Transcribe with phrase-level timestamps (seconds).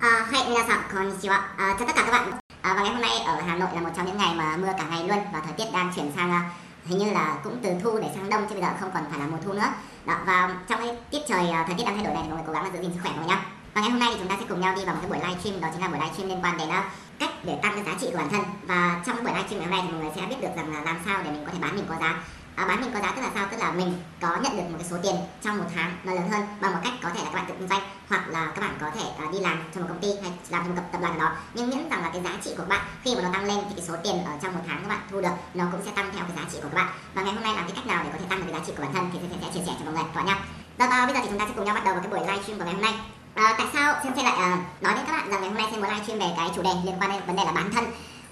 [0.00, 1.40] À, hay minasan konnichiwa.
[1.56, 2.32] À, chào tất cả các bạn.
[2.62, 4.72] À, và ngày hôm nay ở Hà Nội là một trong những ngày mà mưa
[4.78, 6.50] cả ngày luôn và thời tiết đang chuyển sang à,
[6.84, 9.18] hình như là cũng từ thu để sang đông chứ bây giờ không còn phải
[9.18, 9.72] là mùa thu nữa.
[10.06, 12.38] Đó, và trong cái tiết trời à, thời tiết đang thay đổi này thì mọi
[12.38, 13.40] người cố gắng là giữ gìn sức khỏe của mình nhá.
[13.74, 15.28] Và ngày hôm nay thì chúng ta sẽ cùng nhau đi vào một cái buổi
[15.28, 17.92] livestream đó chính là buổi livestream liên quan đến à, cách để tăng cái giá
[18.00, 20.12] trị của bản thân và trong buổi buổi livestream ngày hôm nay thì mọi người
[20.16, 22.14] sẽ biết được rằng là làm sao để mình có thể bán mình có giá
[22.58, 23.46] à, bán mình có giá tức là sao?
[23.50, 26.28] Tức là mình có nhận được một cái số tiền trong một tháng nó lớn
[26.30, 28.60] hơn bằng một cách có thể là các bạn tự kinh doanh hoặc là các
[28.60, 30.98] bạn có thể uh, đi làm cho một công ty hay làm cho một tập
[31.00, 31.36] đoàn nào đó.
[31.54, 33.58] Nhưng miễn rằng là cái giá trị của các bạn khi mà nó tăng lên
[33.68, 35.90] thì cái số tiền ở trong một tháng các bạn thu được nó cũng sẽ
[35.96, 36.88] tăng theo cái giá trị của các bạn.
[37.14, 38.66] Và ngày hôm nay làm cái cách nào để có thể tăng được cái giá
[38.66, 40.04] trị của bản thân thì tôi sẽ chia sẻ cho mọi người.
[40.14, 40.38] Các bạn nhá.
[40.78, 42.20] Rồi và bây giờ thì chúng ta sẽ cùng nhau bắt đầu vào cái buổi
[42.20, 42.94] livestream của ngày hôm nay.
[43.34, 43.94] À, tại sao?
[44.04, 46.30] Xem lại uh, nói đến các bạn rằng ngày hôm nay xem muốn livestream về
[46.36, 47.84] cái chủ đề liên quan đến vấn đề là bản thân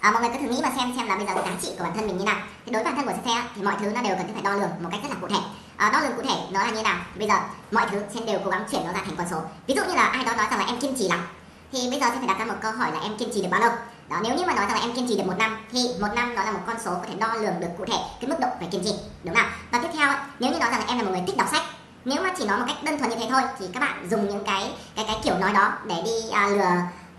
[0.06, 1.68] à, mọi người cứ thử nghĩ mà xem xem là bây giờ cái giá trị
[1.78, 2.36] của bản thân mình như nào.
[2.66, 4.52] Thì đối với bản thân của xe thì mọi thứ nó đều cần phải đo
[4.52, 5.40] lường một cách rất là cụ thể.
[5.76, 6.96] À, đo lường cụ thể nó là như nào?
[7.18, 7.34] Bây giờ
[7.70, 9.40] mọi thứ sen đều cố gắng chuyển nó ra thành con số.
[9.66, 11.26] Ví dụ như là ai đó nói rằng là em kiên trì lắm
[11.72, 13.48] thì bây giờ sẽ phải đặt ra một câu hỏi là em kiên trì được
[13.50, 13.70] bao lâu?
[14.08, 16.08] Đó nếu như mà nói rằng là em kiên trì được một năm thì một
[16.14, 18.36] năm nó là một con số có thể đo lường được cụ thể cái mức
[18.40, 18.92] độ về kiên trì
[19.24, 21.36] đúng không và tiếp theo nếu như nói rằng là em là một người thích
[21.36, 21.62] đọc sách
[22.04, 24.28] nếu mà chỉ nói một cách đơn thuần như thế thôi thì các bạn dùng
[24.28, 26.72] những cái cái cái kiểu nói đó để đi à, lừa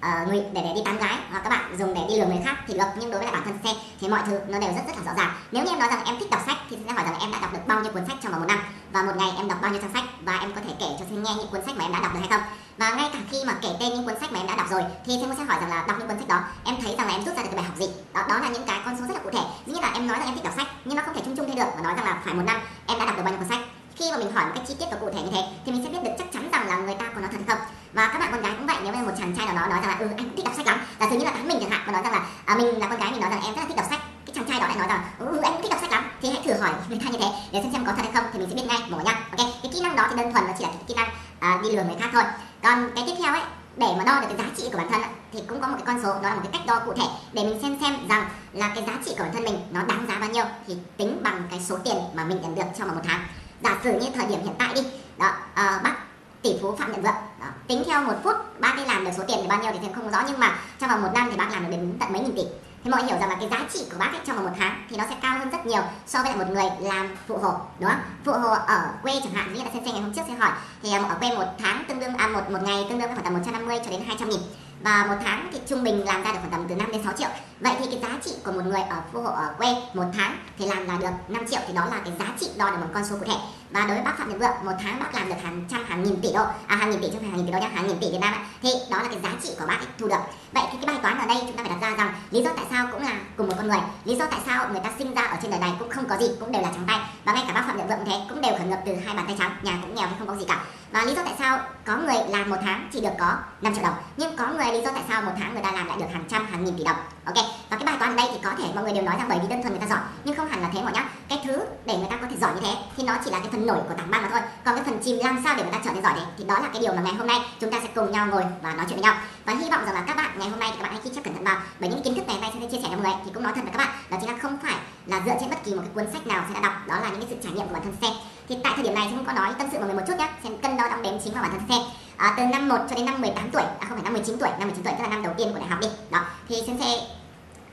[0.05, 2.41] uh, người để, để đi tán gái hoặc các bạn dùng để đi lừa người
[2.45, 4.73] khác thì được nhưng đối với lại bản thân xe thì mọi thứ nó đều
[4.73, 5.31] rất rất là rõ ràng.
[5.51, 7.39] Nếu như em nói rằng em thích đọc sách thì sẽ hỏi rằng em đã
[7.41, 8.59] đọc được bao nhiêu cuốn sách trong vòng một năm?
[8.91, 10.03] Và một ngày em đọc bao nhiêu trang sách?
[10.21, 12.13] Và em có thể kể cho xe nghe những cuốn sách mà em đã đọc
[12.13, 12.41] được hay không?
[12.77, 14.81] Và ngay cả khi mà kể tên những cuốn sách mà em đã đọc rồi
[15.05, 17.13] thì sẽ sẽ hỏi rằng là đọc những cuốn sách đó em thấy rằng là
[17.13, 17.87] em rút ra được cái bài học gì?
[18.13, 19.43] Đó đó là những cái con số rất là cụ thể.
[19.65, 21.35] Dĩ như là em nói rằng em thích đọc sách nhưng nó không thể chung
[21.35, 23.31] chung thế được và nói rằng là phải một năm em đã đọc được bao
[23.33, 23.59] nhiêu cuốn sách.
[23.95, 25.83] Khi mà mình hỏi một cách chi tiết và cụ thể như thế thì mình
[25.83, 27.67] sẽ biết được chắc chắn rằng là người ta có nói thật hay không
[27.97, 29.79] và các bạn con gái cũng vậy nếu như một chàng trai nào đó nói
[29.81, 30.79] rằng là ừ anh cũng thích đọc sách lắm.
[30.99, 32.87] Giả sử như là tán mình chẳng hạn mà nói rằng là à, mình là
[32.87, 33.99] con gái mình nói rằng em rất là thích đọc sách.
[34.25, 36.03] Cái chàng trai đó lại nói rằng ừ, ừ anh cũng thích đọc sách lắm.
[36.21, 38.23] Thì hãy thử hỏi người ta như thế để xem xem có thật hay không
[38.33, 39.13] thì mình sẽ biết ngay mổ nhá.
[39.13, 41.09] Ok cái kỹ năng đó thì đơn thuần nó chỉ là cái kỹ năng
[41.39, 42.23] à, đi lừa người khác thôi.
[42.63, 43.43] Còn cái tiếp theo ấy
[43.77, 45.01] để mà đo được cái giá trị của bản thân
[45.33, 47.05] thì cũng có một cái con số đó là một cái cách đo cụ thể
[47.33, 50.05] để mình xem xem rằng là cái giá trị của bản thân mình nó đáng
[50.09, 53.01] giá bao nhiêu thì tính bằng cái số tiền mà mình nhận được trong một
[53.07, 53.19] tháng.
[53.63, 54.81] Giả sử như thời điểm hiện tại đi
[55.17, 56.06] đó uh, bác
[56.41, 57.21] tỷ phú phạm nhật vượng.
[57.39, 57.45] Đó.
[57.67, 60.11] tính theo một phút, bác đi làm được số tiền thì bao nhiêu thì không
[60.11, 62.35] rõ, nhưng mà trong vòng một năm thì bác làm được đến tận mấy nghìn
[62.35, 62.43] tỷ.
[62.83, 64.51] Thì mọi người hiểu rằng là cái giá trị của bác ấy trong vòng một
[64.59, 67.37] tháng thì nó sẽ cao hơn rất nhiều so với lại một người làm phụ
[67.37, 67.99] hồ, đúng không?
[68.25, 70.51] Phụ hồ ở quê chẳng hạn, như là sen ngày hôm trước sẽ hỏi,
[70.83, 73.23] thì à, ở quê một tháng tương đương à một một ngày tương đương khoảng
[73.23, 74.39] tầm 150 cho đến 200 nghìn.
[74.81, 77.13] Và một tháng thì trung bình làm ra được khoảng tầm từ 5 đến 6
[77.13, 77.29] triệu.
[77.59, 80.37] Vậy thì cái giá trị của một người ở phụ hộ ở quê một tháng
[80.57, 82.87] thì làm là được 5 triệu, thì đó là cái giá trị đo được một
[82.93, 83.37] con số cụ thể
[83.71, 86.03] và đối với bác phạm nhật vượng, một tháng bác làm được hàng trăm, hàng
[86.03, 86.43] nghìn tỷ đô.
[86.67, 88.11] À hàng nghìn tỷ chứ không phải hàng nghìn tỷ đô nhá, hàng nghìn tỷ
[88.11, 88.41] việt nam ấy.
[88.61, 90.21] thì đó là cái giá trị của bác ấy, thu được.
[90.51, 92.51] Vậy thì cái bài toán ở đây chúng ta phải đặt ra rằng lý do
[92.55, 93.79] tại sao cũng là cùng một con người.
[94.05, 96.17] Lý do tại sao người ta sinh ra ở trên đời này cũng không có
[96.17, 96.99] gì, cũng đều là trắng tay.
[97.25, 99.25] Và ngay cả bác phạm nhật vượng thế, cũng đều khởi nghiệp từ hai bàn
[99.27, 100.65] tay trắng, nhà cũng nghèo hay không có gì cả.
[100.91, 103.83] Và lý do tại sao có người làm một tháng chỉ được có 5 triệu
[103.83, 103.95] đồng.
[104.17, 106.23] Nhưng có người lý do tại sao một tháng người ta làm lại được hàng
[106.29, 106.97] trăm, hàng nghìn tỷ đồng.
[107.25, 107.35] Ok,
[107.69, 109.39] và cái bài toán ở đây thì có thể mọi người đều nói rằng bởi
[109.41, 109.99] vì đơn thuần người ta giỏi.
[110.23, 111.09] Nhưng không hẳn là thế mọi nhá.
[111.29, 113.47] Cái thứ để người ta có thể giỏi như thế thì nó chỉ là cái
[113.57, 114.41] phần nổi của tảng băng mà thôi.
[114.65, 116.59] Còn cái phần chìm làm sao để người ta trở nên giỏi đấy thì đó
[116.59, 118.85] là cái điều mà ngày hôm nay chúng ta sẽ cùng nhau ngồi và nói
[118.89, 119.15] chuyện với nhau.
[119.45, 121.11] Và hy vọng rằng là các bạn ngày hôm nay thì các bạn hãy ghi
[121.15, 123.05] chép cẩn thận vào bởi những kiến thức này nay sẽ chia sẻ cho mọi
[123.05, 124.75] người thì cũng nói thật với các bạn đó chính là không phải
[125.05, 127.09] là dựa trên bất kỳ một cái cuốn sách nào sẽ đã đọc đó là
[127.09, 128.11] những cái sự trải nghiệm của bản thân xem.
[128.49, 130.29] Thì tại thời điểm này chúng có nói tâm sự mọi người một chút nhé
[130.43, 131.81] xem cân đo đong đếm chính vào bản thân xem.
[132.17, 134.49] À, từ năm 1 cho đến năm 18 tuổi à không phải năm 19 tuổi
[134.49, 135.87] năm 19 tuổi tức là năm đầu tiên của đại học đi.
[136.09, 136.85] Đó thì xem sẽ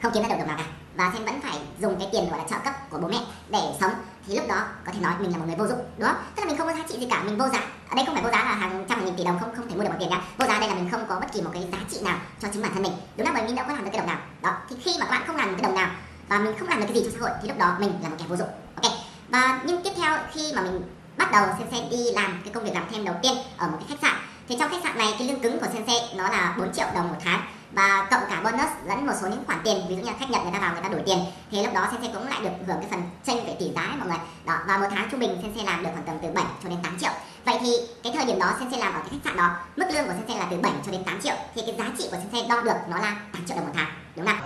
[0.02, 2.38] không kiếm ra được đồng nào cả và xem vẫn phải dùng cái tiền, gọi
[2.38, 3.18] là, trợ cấp của bố mẹ
[3.48, 3.92] để sống.
[4.26, 6.16] Thì lúc đó có thể nói mình là một người vô dụng, đúng không?
[6.36, 7.60] Tức là mình không có giá trị gì cả, mình vô giá.
[7.90, 9.68] Ở đây không phải vô giá là hàng trăm hàng nghìn tỷ đồng, không không
[9.68, 11.42] thể mua được bằng tiền nha vô giá đây là mình không có bất kỳ
[11.42, 12.92] một cái giá trị nào cho chính bản thân mình.
[13.16, 14.18] Đúng là bởi mình đâu có làm được cái đồng nào.
[14.42, 15.90] Đó, thì khi mà các bạn không làm được cái đồng nào
[16.28, 18.08] và mình không làm được cái gì cho xã hội, thì lúc đó mình là
[18.08, 18.48] một kẻ vô dụng.
[18.82, 18.92] Ok.
[19.28, 20.82] Và nhưng tiếp theo khi mà mình
[21.16, 23.86] bắt đầu sensei đi làm cái công việc làm thêm đầu tiên ở một cái
[23.88, 24.20] khách sạn.
[24.48, 27.08] Thì trong khách sạn này, cái lương cứng của sensei nó là 4 triệu đồng
[27.08, 27.40] một tháng
[27.74, 30.30] và cộng cả bonus lẫn một số những khoản tiền ví dụ như là khách
[30.30, 31.18] nhận người ta vào người ta đổi tiền
[31.50, 33.96] thì lúc đó sensei cũng lại được hưởng cái phần tranh về tỷ giá ấy,
[33.96, 34.18] mọi người.
[34.46, 36.78] Đó và một tháng trung bình sensei làm được khoảng tầm từ 7 cho đến
[36.82, 37.12] 8 triệu.
[37.44, 37.72] Vậy thì
[38.02, 40.38] cái thời điểm đó sensei làm ở cái khách sạn đó mức lương của sensei
[40.38, 42.76] là từ 7 cho đến 8 triệu thì cái giá trị của sensei đo được
[42.88, 44.38] nó là 8 triệu đồng một tháng đúng không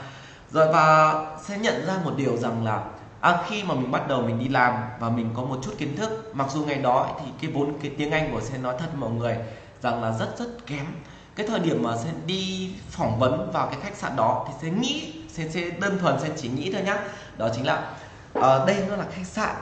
[0.53, 2.83] rồi và sẽ nhận ra một điều rằng là
[3.21, 5.97] à, khi mà mình bắt đầu mình đi làm và mình có một chút kiến
[5.97, 8.89] thức mặc dù ngày đó thì cái vốn cái tiếng Anh của sẽ nói thật
[8.99, 9.37] mọi người
[9.83, 10.87] rằng là rất rất kém
[11.39, 14.77] cái thời điểm mà sẽ đi phỏng vấn vào cái khách sạn đó thì sẽ
[14.77, 16.99] nghĩ sẽ, sẽ đơn thuần sẽ chỉ nghĩ thôi nhá.
[17.37, 17.91] Đó chính là
[18.39, 19.57] uh, đây nó là khách sạn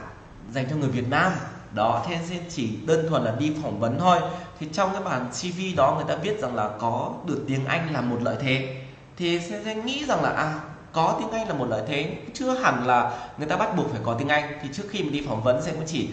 [0.53, 1.33] dành cho người Việt Nam.
[1.75, 4.19] Đó thế sẽ chỉ đơn thuần là đi phỏng vấn thôi.
[4.59, 7.93] Thì trong cái bản CV đó người ta viết rằng là có được tiếng Anh
[7.93, 8.83] là một lợi thế.
[9.17, 10.61] Thì sẽ, sẽ nghĩ rằng là à
[10.93, 12.17] có tiếng Anh là một lợi thế.
[12.35, 14.59] Chưa hẳn là người ta bắt buộc phải có tiếng Anh.
[14.63, 16.09] Thì trước khi mình đi phỏng vấn sẽ cũng chỉ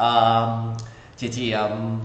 [0.00, 0.78] uh,
[1.16, 2.00] chỉ chỉ um,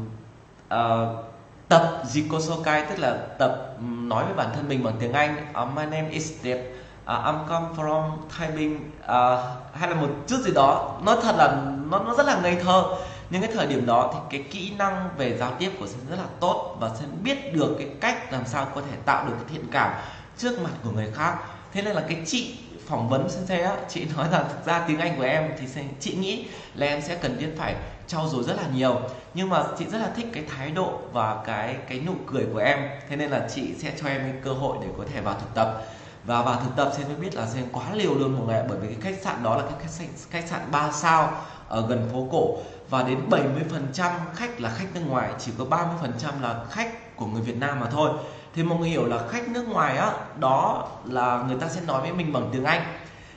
[0.74, 1.33] uh,
[1.74, 5.76] tập Jikosokai tức là tập ừ, nói với bản thân mình bằng tiếng Anh uh,
[5.76, 8.92] My name is Deb uh, I'm come from Taiping.
[9.02, 9.40] Uh,
[9.74, 11.00] hay là một chút gì đó.
[11.06, 11.62] Nó thật là
[11.92, 12.84] nó nó rất là ngây thơ.
[13.30, 16.16] Nhưng cái thời điểm đó thì cái kỹ năng về giao tiếp của sen rất
[16.16, 19.46] là tốt và sen biết được cái cách làm sao có thể tạo được cái
[19.54, 19.92] thiện cảm
[20.38, 21.36] trước mặt của người khác.
[21.74, 22.56] Thế nên là cái chị
[22.88, 26.14] phỏng vấn sensei á chị nói rằng thực ra tiếng anh của em thì chị
[26.14, 27.76] nghĩ là em sẽ cần thiết phải
[28.08, 29.00] trau dồi rất là nhiều.
[29.34, 32.60] Nhưng mà chị rất là thích cái thái độ và cái cái nụ cười của
[32.60, 32.80] em.
[33.10, 35.54] Thế nên là chị sẽ cho em cái cơ hội để có thể vào thực
[35.54, 35.82] tập.
[36.26, 38.78] Và vào thực tập sen mới biết là sen quá liều luôn một ngày bởi
[38.78, 41.32] vì cái khách sạn đó là cái khách sạn khách sạn 3 sao
[41.68, 42.58] ở gần phố cổ.
[42.90, 47.42] Và đến 70% khách là khách nước ngoài, chỉ có 30% là khách của người
[47.42, 48.10] Việt Nam mà thôi.
[48.56, 52.02] Thì mọi người hiểu là khách nước ngoài á, đó là người ta sẽ nói
[52.02, 52.84] với mình bằng tiếng Anh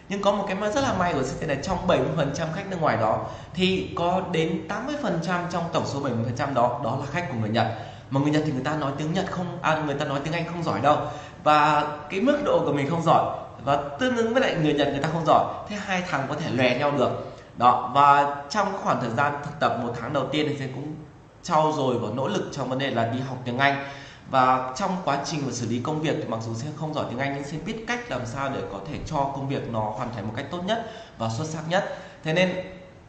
[0.09, 2.81] nhưng có một cái mà rất là may của CT này trong 70% khách nước
[2.81, 7.39] ngoài đó thì có đến 80% trong tổng số 70% đó đó là khách của
[7.41, 7.67] người Nhật.
[8.11, 10.33] Mà người Nhật thì người ta nói tiếng Nhật không à, người ta nói tiếng
[10.33, 10.99] Anh không giỏi đâu.
[11.45, 14.89] Và cái mức độ của mình không giỏi và tương ứng với lại người Nhật
[14.89, 17.33] người ta không giỏi thế hai thằng có thể lè nhau được.
[17.57, 20.95] Đó và trong khoảng thời gian thực tập một tháng đầu tiên thì sẽ cũng
[21.43, 23.85] trau dồi và nỗ lực trong vấn đề là đi học tiếng Anh
[24.31, 27.05] và trong quá trình mà xử lý công việc thì mặc dù sẽ không giỏi
[27.11, 29.81] tiếng Anh, nhưng sẽ biết cách làm sao để có thể cho công việc nó
[29.81, 31.99] hoàn thành một cách tốt nhất và xuất sắc nhất.
[32.25, 32.51] Thế nên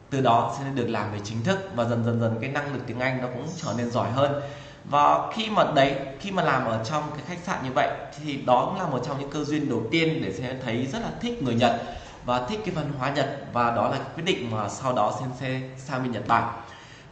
[0.10, 2.82] từ đó sẽ được làm về chính thức và dần dần dần cái năng lực
[2.88, 4.42] tiếng Anh nó cũng trở nên giỏi hơn.
[4.90, 7.90] Và khi mà đấy, khi mà làm ở trong cái khách sạn như vậy
[8.24, 11.00] thì đó cũng là một trong những cơ duyên đầu tiên để sẽ thấy rất
[11.02, 11.82] là thích người Nhật
[12.26, 15.62] và thích cái văn hóa Nhật và đó là quyết định mà sau đó sẽ
[15.78, 16.54] sang bên Nhật Bản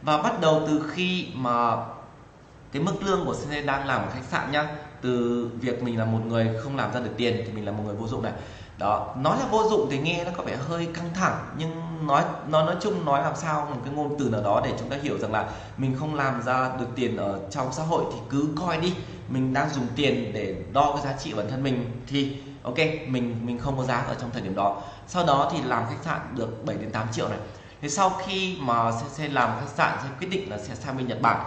[0.02, 1.76] và bắt đầu từ khi mà
[2.72, 4.68] cái mức lương của CC đang làm ở khách sạn nhá
[5.00, 7.82] từ việc mình là một người không làm ra được tiền thì mình là một
[7.86, 8.32] người vô dụng này.
[8.78, 12.24] Đó nói là vô dụng thì nghe nó có vẻ hơi căng thẳng nhưng nói
[12.48, 14.96] nói nói chung nói làm sao một cái ngôn từ nào đó để chúng ta
[15.02, 18.48] hiểu rằng là mình không làm ra được tiền ở trong xã hội thì cứ
[18.56, 18.94] coi đi.
[19.28, 22.78] Mình đang dùng tiền để đo cái giá trị bản thân mình thì ok
[23.08, 24.82] mình mình không có giá ở trong thời điểm đó.
[25.06, 27.38] Sau đó thì làm khách sạn được 7 đến 8 triệu này.
[27.80, 30.96] Thì sau khi mà sẽ, sẽ làm khách sạn sẽ quyết định là sẽ sang
[30.96, 31.46] bên Nhật Bản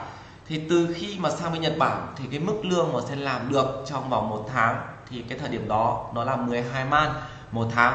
[0.50, 3.52] thì từ khi mà sang bên Nhật Bản thì cái mức lương mà sẽ làm
[3.52, 7.12] được trong vòng một tháng thì cái thời điểm đó nó là 12 man
[7.52, 7.94] một tháng.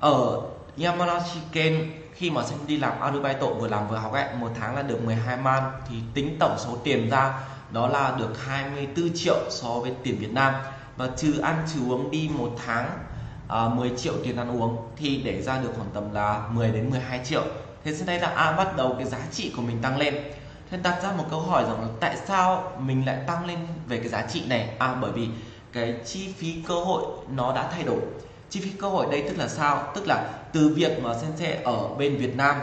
[0.00, 0.40] Ở
[0.82, 4.76] Yamanashi Ken khi mà sinh đi làm Arubaito vừa làm vừa học ấy một tháng
[4.76, 5.62] là được 12 man.
[5.88, 7.40] Thì tính tổng số tiền ra
[7.70, 10.54] đó là được 24 triệu so với tiền Việt Nam.
[10.96, 12.90] Và trừ ăn trừ uống đi một tháng
[13.48, 16.90] à, 10 triệu tiền ăn uống thì để ra được khoảng tầm là 10 đến
[16.90, 17.42] 12 triệu.
[17.84, 20.14] Thế sau đây là A bắt đầu cái giá trị của mình tăng lên
[20.70, 23.58] thế đặt ra một câu hỏi rằng là tại sao mình lại tăng lên
[23.88, 24.68] về cái giá trị này?
[24.78, 25.28] À bởi vì
[25.72, 28.00] cái chi phí cơ hội nó đã thay đổi.
[28.50, 29.92] Chi phí cơ hội đây tức là sao?
[29.94, 32.56] Tức là từ việc mà sensei ở bên Việt Nam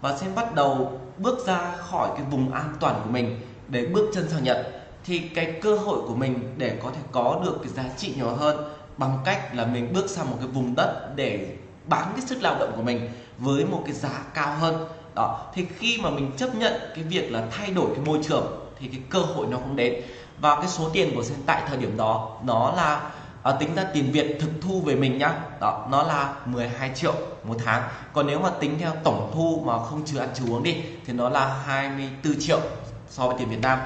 [0.00, 4.10] và sen bắt đầu bước ra khỏi cái vùng an toàn của mình để bước
[4.14, 4.68] chân sang Nhật,
[5.04, 8.28] thì cái cơ hội của mình để có thể có được cái giá trị nhiều
[8.28, 12.42] hơn bằng cách là mình bước sang một cái vùng đất để bán cái sức
[12.42, 13.08] lao động của mình
[13.38, 17.32] với một cái giá cao hơn đó thì khi mà mình chấp nhận cái việc
[17.32, 20.02] là thay đổi cái môi trường thì cái cơ hội nó cũng đến.
[20.40, 23.10] Và cái số tiền của sen tại thời điểm đó nó là
[23.42, 25.34] à, tính ra tiền Việt thực thu về mình nhá.
[25.60, 27.14] Đó nó là 12 triệu
[27.44, 27.82] một tháng.
[28.12, 30.76] Còn nếu mà tính theo tổng thu mà không trừ ăn trừ uống đi
[31.06, 32.60] thì nó là 24 triệu
[33.08, 33.78] so với tiền Việt Nam.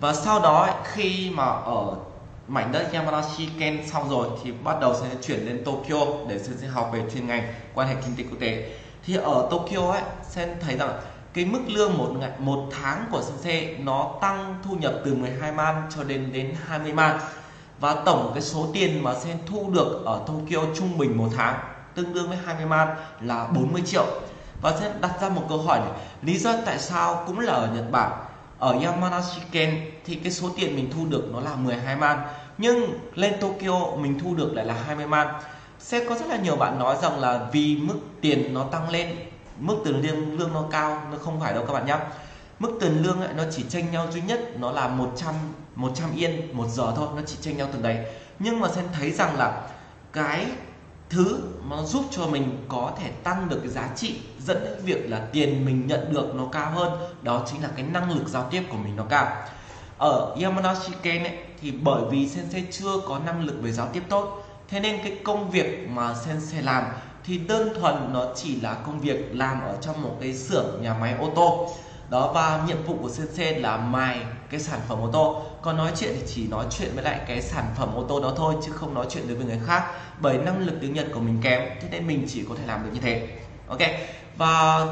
[0.00, 1.96] Và sau đó khi mà ở
[2.48, 6.66] mảnh đất Yamanashi Ken xong rồi thì bắt đầu sẽ chuyển lên Tokyo để sẽ
[6.66, 8.70] học về chuyên ngành quan hệ kinh tế quốc tế.
[9.06, 10.02] Thì ở Tokyo ấy
[10.34, 11.00] sen thấy rằng
[11.34, 15.52] cái mức lương một ngày, một tháng của sensei nó tăng thu nhập từ 12
[15.52, 17.20] man cho đến đến 20 man.
[17.80, 21.58] Và tổng cái số tiền mà sen thu được ở Tokyo trung bình một tháng,
[21.94, 22.88] tương đương với 20 man
[23.20, 24.06] là 40 triệu.
[24.62, 27.68] Và sen đặt ra một câu hỏi này, lý do tại sao cũng là ở
[27.74, 28.12] Nhật Bản.
[28.58, 32.18] Ở Yamanashiken thì cái số tiền mình thu được nó là 12 man,
[32.58, 35.28] nhưng lên Tokyo mình thu được lại là 20 man.
[35.78, 39.16] Sẽ có rất là nhiều bạn nói rằng là vì mức tiền nó tăng lên
[39.58, 41.96] mức tiền lương lương nó cao nó không phải đâu các bạn nhé
[42.58, 45.34] mức tiền lương ấy, nó chỉ tranh nhau duy nhất nó là 100
[45.74, 48.06] 100 yên một giờ thôi nó chỉ tranh nhau từng đấy.
[48.38, 49.68] Nhưng mà sen thấy rằng là
[50.12, 50.46] cái
[51.10, 54.74] thứ mà nó giúp cho mình có thể tăng được cái giá trị dẫn đến
[54.84, 56.92] việc là tiền mình nhận được nó cao hơn
[57.22, 59.36] đó chính là cái năng lực giao tiếp của mình nó cao.
[59.98, 64.02] Ở Yamanashi Ken ấy, thì bởi vì sensei chưa có năng lực về giao tiếp
[64.08, 66.84] tốt thế nên cái công việc mà sensei làm
[67.24, 70.94] thì đơn thuần nó chỉ là công việc làm ở trong một cái xưởng nhà
[70.94, 71.68] máy ô tô.
[72.10, 75.42] Đó, và nhiệm vụ của CNC là mài cái sản phẩm ô tô.
[75.62, 78.32] Còn nói chuyện thì chỉ nói chuyện với lại cái sản phẩm ô tô đó
[78.36, 79.84] thôi, chứ không nói chuyện đối với người khác,
[80.20, 82.84] bởi năng lực tiếng nhật của mình kém, thế nên mình chỉ có thể làm
[82.84, 83.28] được như thế.
[83.68, 83.80] Ok?
[84.36, 84.86] Và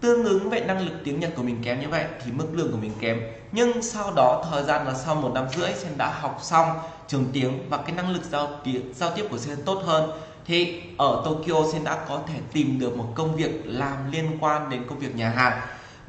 [0.00, 2.72] tương ứng vậy năng lực tiếng Nhật của mình kém như vậy thì mức lương
[2.72, 3.20] của mình kém.
[3.52, 6.68] Nhưng sau đó, thời gian là sau một năm rưỡi sen đã học xong
[7.08, 10.10] trường tiếng và cái năng lực giao tiếng, giao tiếp của sen tốt hơn
[10.48, 14.70] thì ở Tokyo sen đã có thể tìm được một công việc làm liên quan
[14.70, 15.60] đến công việc nhà hàng.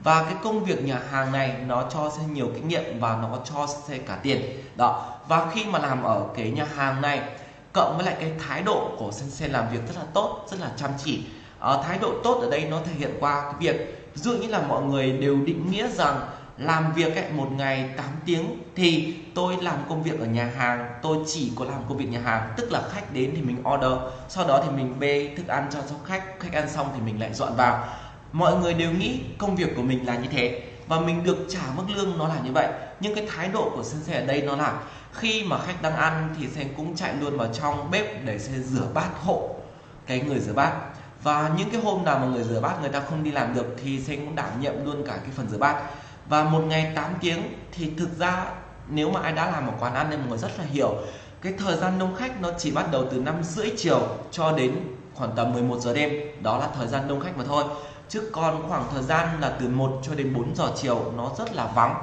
[0.04, 3.38] Và cái công việc nhà hàng này nó cho sẽ nhiều kinh nghiệm và nó
[3.46, 4.42] cho sẽ cả tiền.
[4.76, 5.06] Đó.
[5.28, 7.22] Và khi mà làm ở cái nhà hàng này
[7.74, 10.60] cộng với lại cái thái độ của sen sen làm việc rất là tốt rất
[10.60, 11.24] là chăm chỉ.
[11.58, 14.48] Uh, thái độ tốt ở đây nó thể hiện qua cái việc ví dụ như
[14.48, 16.20] là mọi người đều định nghĩa rằng
[16.60, 20.90] làm việc ấy, một ngày 8 tiếng thì tôi làm công việc ở nhà hàng.
[21.02, 24.14] Tôi chỉ có làm công việc nhà hàng tức là khách đến thì mình order.
[24.30, 26.40] Sau đó thì mình bê thức ăn cho cho khách.
[26.40, 27.88] Khách ăn xong thì mình lại dọn vào.
[28.32, 30.62] Mọi người đều nghĩ công việc của mình là như thế.
[30.88, 32.68] Và mình được trả mức lương nó là như vậy.
[33.00, 34.74] Nhưng cái thái độ của sensei ở đây nó là
[35.14, 38.64] khi mà khách đang ăn thì sen cũng chạy luôn vào trong bếp để sen
[38.64, 39.56] rửa bát hộ
[40.08, 40.72] cái người rửa bát.
[41.24, 43.76] Và những cái hôm nào mà người rửa bát người ta không đi làm được
[43.84, 45.84] thì sen cũng đảm nhiệm luôn cả cái phần rửa bát
[46.30, 48.46] và một ngày 8 tiếng thì thực ra
[48.88, 50.96] nếu mà ai đã làm ở quán ăn thì mọi người rất là hiểu.
[51.42, 54.76] Cái thời gian đông khách nó chỉ bắt đầu từ năm rưỡi chiều cho đến
[55.14, 56.12] khoảng tầm 11 giờ đêm.
[56.42, 57.64] Đó là thời gian đông khách mà thôi.
[58.10, 61.56] Chứ còn khoảng thời gian là từ 1 cho đến 4 giờ chiều nó rất
[61.56, 61.96] là vắng.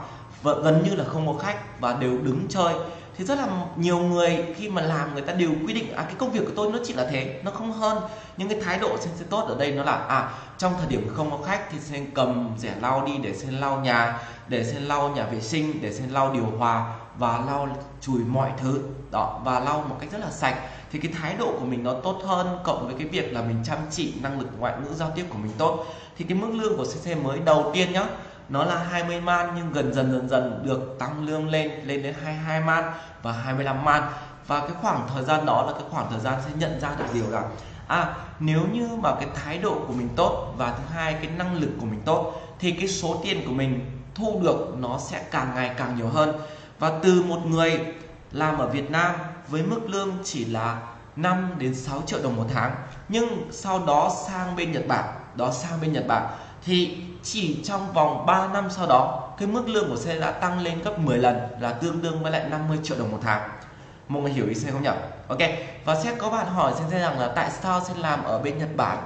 [0.43, 2.75] Và gần như là không có khách và đều đứng chơi
[3.19, 3.47] thì rất là
[3.77, 6.53] nhiều người khi mà làm người ta đều quy định à cái công việc của
[6.57, 7.99] tôi nó chỉ là thế, nó không hơn.
[8.37, 11.09] Nhưng cái thái độ sen sẽ tốt ở đây nó là à trong thời điểm
[11.17, 14.19] không có khách thì sen cầm rẻ lau đi để sen lau nhà,
[14.49, 17.69] để sen lau nhà vệ sinh, để sen lau điều hòa và lau
[18.01, 18.81] chùi mọi thứ.
[19.11, 20.57] Đó, và lau một cách rất là sạch.
[20.93, 23.57] Thì cái thái độ của mình nó tốt hơn cộng với cái việc là mình
[23.65, 25.85] chăm chỉ năng lực ngoại ngữ giao tiếp của mình tốt.
[26.19, 28.07] Thì cái mức lương của CC mới đầu tiên nhá
[28.49, 32.15] nó là 20 man nhưng gần dần dần dần được tăng lương lên lên đến
[32.25, 32.85] 22 man
[33.23, 34.03] và 25 man.
[34.47, 37.05] Và cái khoảng thời gian đó là cái khoảng thời gian sẽ nhận ra được
[37.15, 37.43] điều là
[37.87, 41.55] à nếu như mà cái thái độ của mình tốt và thứ hai cái năng
[41.55, 45.55] lực của mình tốt thì cái số tiền của mình thu được nó sẽ càng
[45.55, 46.33] ngày càng nhiều hơn.
[46.79, 47.81] Và từ một người
[48.33, 49.15] làm ở Việt Nam
[49.49, 50.83] với mức lương chỉ là
[51.17, 52.75] 5 đến 6 triệu đồng một tháng,
[53.09, 56.27] nhưng sau đó sang bên Nhật Bản, đó sang bên Nhật Bản
[56.67, 60.61] thì chỉ trong vòng 3 năm sau đó cái mức lương của xe đã tăng
[60.61, 63.51] lên gấp 10 lần là tương đương với lại 50 triệu đồng một tháng.
[64.09, 64.91] Mọi người hiểu ý xe không nhỉ?
[65.29, 65.39] Ok
[65.85, 68.77] và sẽ có bạn hỏi xem rằng là tại sao sẽ làm ở bên Nhật
[68.77, 68.99] Bản?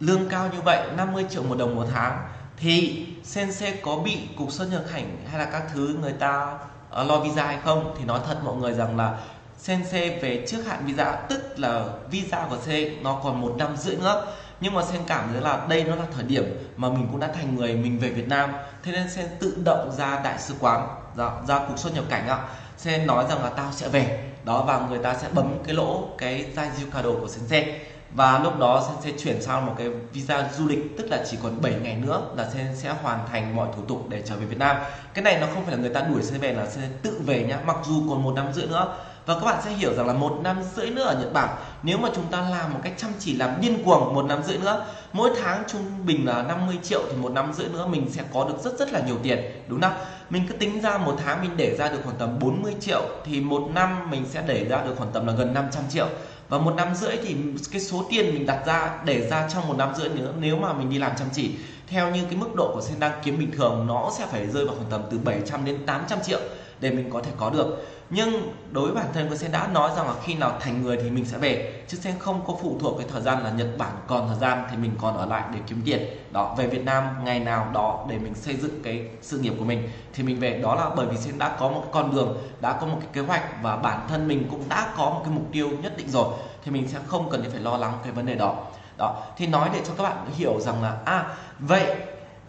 [0.00, 4.52] Lương cao như vậy 50 triệu một đồng một tháng thì Sensei có bị cục
[4.52, 6.58] xuất nhập cảnh hay là các thứ người ta
[7.00, 7.94] uh, lo visa hay không?
[7.98, 9.18] Thì nói thật mọi người rằng là
[9.58, 13.96] Sensei về trước hạn visa tức là visa của xe nó còn một năm rưỡi
[13.96, 14.26] nữa
[14.62, 16.44] nhưng mà sen cảm thấy là đây nó là thời điểm
[16.76, 18.52] mà mình cũng đã thành người mình về Việt Nam.
[18.82, 22.28] Thế nên sen tự động ra đại sứ quán ra, ra cục xuất nhập cảnh
[22.28, 22.38] ạ.
[22.76, 24.30] Sen nói rằng là tao sẽ về.
[24.44, 27.80] Đó và người ta sẽ bấm cái lỗ cái Zaijukado của Sensei
[28.14, 31.36] và lúc đó sen sẽ chuyển sang một cái visa du lịch tức là chỉ
[31.42, 34.46] còn 7 ngày nữa là sen sẽ hoàn thành mọi thủ tục để trở về
[34.46, 34.76] Việt Nam.
[35.14, 37.44] Cái này nó không phải là người ta đuổi sen về là sen tự về
[37.44, 37.58] nhá.
[37.66, 40.38] Mặc dù còn một năm rưỡi nữa và các bạn sẽ hiểu rằng là một
[40.42, 41.48] năm rưỡi nữa ở Nhật Bản,
[41.82, 44.58] nếu mà chúng ta làm một cách chăm chỉ, làm điên cuồng một năm rưỡi
[44.58, 48.22] nữa, mỗi tháng trung bình là 50 triệu thì một năm rưỡi nữa mình sẽ
[48.34, 49.38] có được rất rất là nhiều tiền,
[49.68, 49.92] đúng không?
[50.30, 53.40] Mình cứ tính ra một tháng mình để ra được khoảng tầm 40 triệu thì
[53.40, 56.06] một năm mình sẽ để ra được khoảng tầm là gần 500 triệu.
[56.48, 57.36] Và một năm rưỡi thì
[57.72, 60.72] cái số tiền mình đặt ra, để ra trong một năm rưỡi nữa, nếu mà
[60.72, 61.54] mình đi làm chăm chỉ,
[61.86, 64.64] theo như cái mức độ của sen đăng kiếm bình thường, nó sẽ phải rơi
[64.64, 66.40] vào khoảng tầm từ 700 đến 800 triệu
[66.82, 67.86] để mình có thể có được.
[68.10, 70.96] Nhưng đối với bản thân của sen đã nói rằng là khi nào thành người
[71.02, 71.82] thì mình sẽ về.
[71.88, 74.64] Chứ sen không có phụ thuộc cái thời gian là nhật bản còn thời gian
[74.70, 76.00] thì mình còn ở lại để kiếm tiền.
[76.32, 79.64] Đó, về việt nam ngày nào đó để mình xây dựng cái sự nghiệp của
[79.64, 80.60] mình thì mình về.
[80.62, 83.20] Đó là bởi vì sen đã có một con đường, đã có một cái kế
[83.20, 86.26] hoạch và bản thân mình cũng đã có một cái mục tiêu nhất định rồi
[86.64, 88.56] thì mình sẽ không cần phải lo lắng cái vấn đề đó.
[88.98, 91.24] Đó, thì nói để cho các bạn hiểu rằng là à
[91.58, 91.96] vậy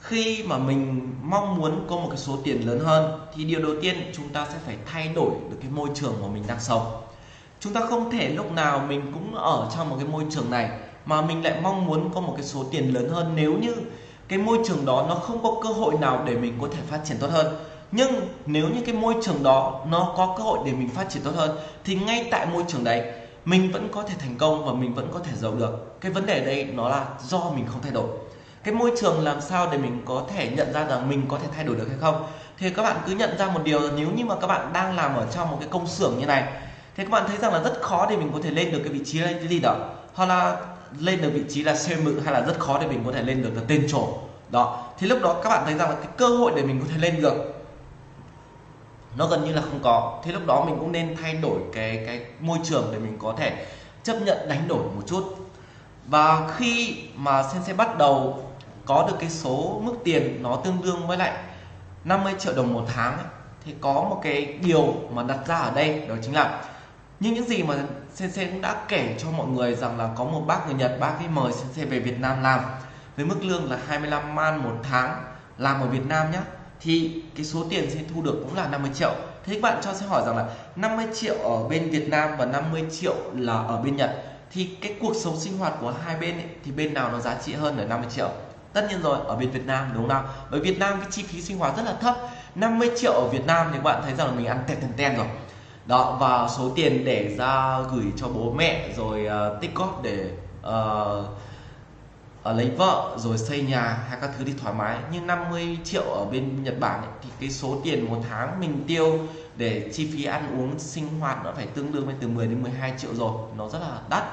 [0.03, 3.71] khi mà mình mong muốn có một cái số tiền lớn hơn, thì điều đầu
[3.81, 6.81] tiên chúng ta sẽ phải thay đổi được cái môi trường mà mình đang sống.
[7.59, 10.69] Chúng ta không thể lúc nào mình cũng ở trong một cái môi trường này,
[11.05, 13.75] mà mình lại mong muốn có một cái số tiền lớn hơn nếu như
[14.27, 16.99] cái môi trường đó nó không có cơ hội nào để mình có thể phát
[17.05, 17.55] triển tốt hơn.
[17.91, 21.23] Nhưng nếu như cái môi trường đó nó có cơ hội để mình phát triển
[21.23, 23.11] tốt hơn, thì ngay tại môi trường đấy,
[23.45, 26.01] mình vẫn có thể thành công và mình vẫn có thể giàu được.
[26.01, 28.07] Cái vấn đề đây nó là do mình không thay đổi
[28.63, 31.47] cái môi trường làm sao để mình có thể nhận ra rằng mình có thể
[31.55, 32.27] thay đổi được hay không?
[32.57, 35.15] Thì các bạn cứ nhận ra một điều nếu như mà các bạn đang làm
[35.15, 36.43] ở trong một cái công xưởng như này,
[36.95, 38.93] thì các bạn thấy rằng là rất khó để mình có thể lên được cái
[38.93, 39.75] vị trí cái gì đó.
[40.13, 40.57] Hoặc là
[40.99, 43.43] lên được vị trí là mự hay là rất khó để mình có thể lên
[43.43, 44.07] được là tên trổ.
[44.49, 44.83] Đó.
[44.99, 46.97] Thì lúc đó các bạn thấy rằng là cái cơ hội để mình có thể
[46.97, 47.63] lên được,
[49.17, 50.19] nó gần như là không có.
[50.23, 53.33] Thì lúc đó mình cũng nên thay đổi cái cái môi trường để mình có
[53.37, 53.65] thể
[54.03, 55.35] chấp nhận đánh đổi một chút.
[56.05, 58.45] Và khi mà sensei bắt đầu
[58.85, 61.37] có được cái số mức tiền nó tương đương với lại
[62.03, 63.25] 50 triệu đồng một tháng ấy,
[63.65, 66.63] thì có một cái điều mà đặt ra ở đây đó chính là
[67.19, 67.75] như những gì mà
[68.13, 71.13] Sensei cũng đã kể cho mọi người rằng là có một bác người Nhật bác
[71.19, 72.59] ấy mời Sensei về Việt Nam làm
[73.17, 75.23] với mức lương là 25 man một tháng
[75.57, 76.39] làm ở Việt Nam nhé
[76.81, 79.11] thì cái số tiền sẽ thu được cũng là 50 triệu.
[79.45, 82.45] Thế các bạn cho sẽ hỏi rằng là 50 triệu ở bên Việt Nam và
[82.45, 86.35] 50 triệu là ở bên Nhật thì cái cuộc sống sinh hoạt của hai bên
[86.35, 88.29] ấy, thì bên nào nó giá trị hơn ở 50 triệu?
[88.73, 90.23] Tất nhiên rồi ở bên Việt Nam đúng không nào?
[90.51, 92.17] Bởi Việt Nam cái chi phí sinh hoạt rất là thấp
[92.55, 94.89] 50 triệu ở Việt Nam thì các bạn thấy rằng là mình ăn tẹt tẹt
[94.97, 95.27] ten rồi.
[95.85, 100.31] Đó và số tiền để ra gửi cho bố mẹ rồi uh, tích góp để
[100.67, 101.25] uh,
[102.49, 104.97] uh, lấy vợ rồi xây nhà hay các thứ thì thoải mái.
[105.11, 108.83] Nhưng 50 triệu ở bên Nhật Bản ấy, thì cái số tiền một tháng mình
[108.87, 109.19] tiêu
[109.55, 112.63] để chi phí ăn uống sinh hoạt nó phải tương đương với từ 10 đến
[112.63, 113.31] 12 triệu rồi.
[113.57, 114.23] Nó rất là đắt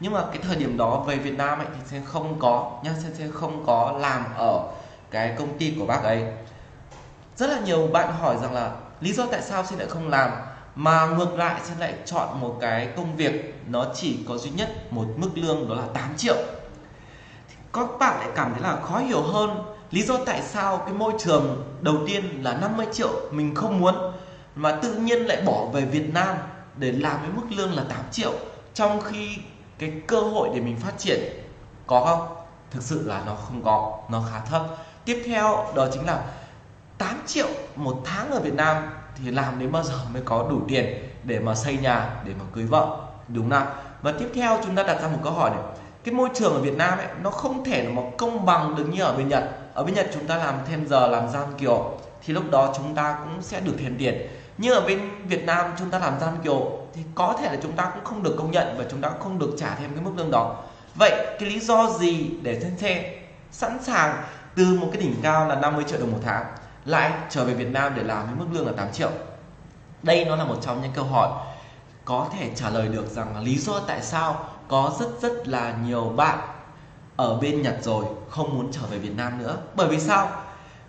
[0.00, 2.90] nhưng mà cái thời điểm đó về Việt Nam ấy thì sẽ không có nhá
[3.02, 4.62] sẽ, sẽ không có làm ở
[5.10, 6.24] cái công ty của bác ấy.
[7.36, 10.30] Rất là nhiều bạn hỏi rằng là lý do tại sao xin lại không làm
[10.74, 14.92] mà ngược lại sẽ lại chọn một cái công việc nó chỉ có duy nhất
[14.92, 16.36] một mức lương đó là 8 triệu.
[17.48, 20.94] Thì các bạn lại cảm thấy là khó hiểu hơn lý do tại sao cái
[20.94, 23.94] môi trường đầu tiên là 50 triệu mình không muốn
[24.54, 26.36] mà tự nhiên lại bỏ về Việt Nam
[26.76, 28.32] để làm với mức lương là 8 triệu
[28.74, 29.36] trong khi
[29.78, 31.20] cái cơ hội để mình phát triển
[31.86, 32.36] có không?
[32.70, 34.62] Thực sự là nó không có, nó khá thấp.
[35.04, 36.24] Tiếp theo đó chính là
[36.98, 40.60] 8 triệu một tháng ở Việt Nam thì làm đến bao giờ mới có đủ
[40.68, 40.86] tiền
[41.24, 42.96] để mà xây nhà, để mà cưới vợ,
[43.28, 43.66] đúng không
[44.02, 45.60] và tiếp theo chúng ta đặt ra một câu hỏi này.
[46.04, 48.84] Cái môi trường ở Việt Nam ấy, nó không thể là một công bằng được
[48.84, 49.44] như ở bên Nhật.
[49.74, 52.94] Ở bên Nhật chúng ta làm thêm giờ, làm gian kiểu thì lúc đó chúng
[52.94, 54.28] ta cũng sẽ được thêm tiền.
[54.58, 57.72] Nhưng ở bên Việt Nam chúng ta làm gian kiểu thì có thể là chúng
[57.72, 60.04] ta cũng không được công nhận và chúng ta cũng không được trả thêm cái
[60.04, 60.56] mức lương đó.
[60.94, 63.04] Vậy cái lý do gì để Sensei
[63.50, 64.22] sẵn sàng
[64.54, 66.44] từ một cái đỉnh cao là 50 triệu đồng một tháng
[66.84, 69.10] lại trở về Việt Nam để làm với mức lương là 8 triệu?
[70.02, 71.30] Đây nó là một trong những câu hỏi
[72.04, 75.74] có thể trả lời được rằng là lý do tại sao có rất rất là
[75.84, 76.38] nhiều bạn
[77.16, 79.56] ở bên Nhật rồi không muốn trở về Việt Nam nữa.
[79.74, 80.30] Bởi vì sao?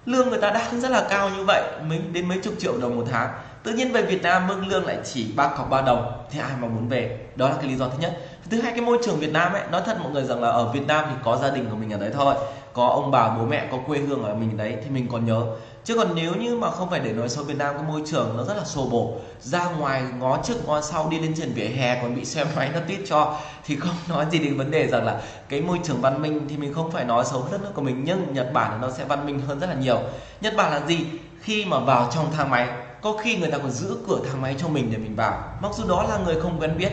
[0.05, 2.95] Lương người ta đang rất là cao như vậy, mấy, đến mấy chục triệu đồng
[2.95, 6.25] một tháng tự nhiên về Việt Nam mức lương lại chỉ ba cọc ba đồng
[6.31, 7.19] thì ai mà muốn về?
[7.35, 8.17] Đó là cái lý do thứ nhất.
[8.49, 10.71] Thứ hai, cái môi trường Việt Nam ấy, nói thật mọi người rằng là ở
[10.71, 12.35] Việt Nam thì có gia đình của mình ở đấy thôi,
[12.73, 15.41] có ông bà, bố mẹ, có quê hương ở mình đấy, thì mình còn nhớ.
[15.83, 18.37] Chứ còn nếu như mà không phải để nói xấu Việt Nam, cái môi trường
[18.37, 19.15] nó rất là xô bồ.
[19.41, 22.69] Ra ngoài ngó trước ngó sau, đi lên trên vỉa hè còn bị xe máy
[22.73, 26.01] nó tít cho, thì không nói gì đến vấn đề rằng là cái môi trường
[26.01, 28.81] văn minh thì mình không phải nói xấu đất nước của mình, nhưng Nhật Bản
[28.81, 29.99] nó sẽ văn minh hơn rất là nhiều.
[30.41, 30.99] Nhật Bản là gì?
[31.41, 32.67] Khi mà vào trong thang máy
[33.01, 35.43] có khi người ta còn giữ cửa thang máy cho mình để mình vào.
[35.61, 36.89] Mặc dù đó là người không quen biết,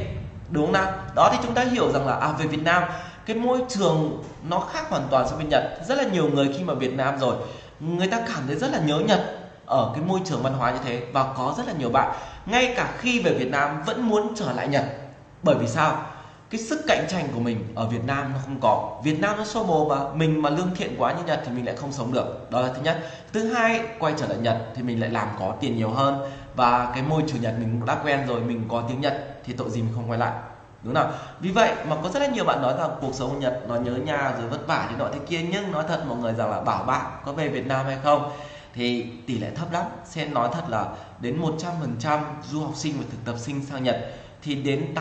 [0.50, 0.92] đúng không nào?
[1.14, 2.82] Đó thì chúng ta hiểu rằng là à về Việt Nam,
[3.26, 5.62] cái môi trường nó khác hoàn toàn so với Nhật.
[5.88, 7.36] Rất là nhiều người khi mà Việt Nam rồi,
[7.80, 9.20] người ta cảm thấy rất là nhớ Nhật
[9.66, 11.02] ở cái môi trường văn hóa như thế.
[11.12, 12.12] Và có rất là nhiều bạn,
[12.46, 14.84] ngay cả khi về Việt Nam vẫn muốn trở lại Nhật.
[15.42, 16.02] Bởi vì sao?
[16.50, 19.00] Cái sức cạnh tranh của mình ở Việt Nam nó không có.
[19.04, 21.66] Việt Nam nó xô bồ mà mình mà lương thiện quá như Nhật thì mình
[21.66, 22.50] lại không sống được.
[22.50, 23.10] Đó là thứ nhất.
[23.32, 26.30] Thứ hai, quay trở lại Nhật thì mình lại làm có tiền nhiều hơn.
[26.54, 29.70] Và cái môi trường Nhật mình đã quen rồi, mình có tiếng Nhật thì tội
[29.70, 30.32] gì mình không quay lại.
[30.82, 33.40] Đúng không vì vậy mà có rất là nhiều bạn nói rằng cuộc sống ở
[33.40, 36.18] Nhật nó nhớ nhà rồi vất vả thế nọ thế kia, nhưng nói thật mọi
[36.18, 38.30] người rằng là bảo bạn có về Việt Nam hay không
[38.74, 39.84] thì tỷ lệ thấp lắm.
[40.04, 40.86] Sẽ nói thật là
[41.20, 41.42] đến
[42.02, 44.14] 100% du học sinh và thực tập sinh sang Nhật
[44.46, 44.94] thì đến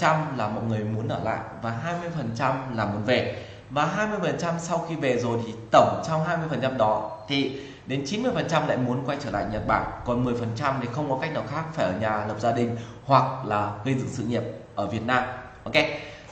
[0.00, 1.98] 80% là mọi người muốn ở lại và
[2.38, 3.46] 20% là muốn về.
[3.70, 6.20] Và 20% sau khi về rồi thì tổng trong
[6.60, 9.84] 20% đó thì đến 90% lại muốn quay trở lại Nhật Bản.
[10.04, 13.46] Còn 10% thì không có cách nào khác, phải ở nhà lập gia đình hoặc
[13.46, 14.42] là gây dựng sự nghiệp
[14.74, 15.22] ở Việt Nam.
[15.64, 15.74] Ok.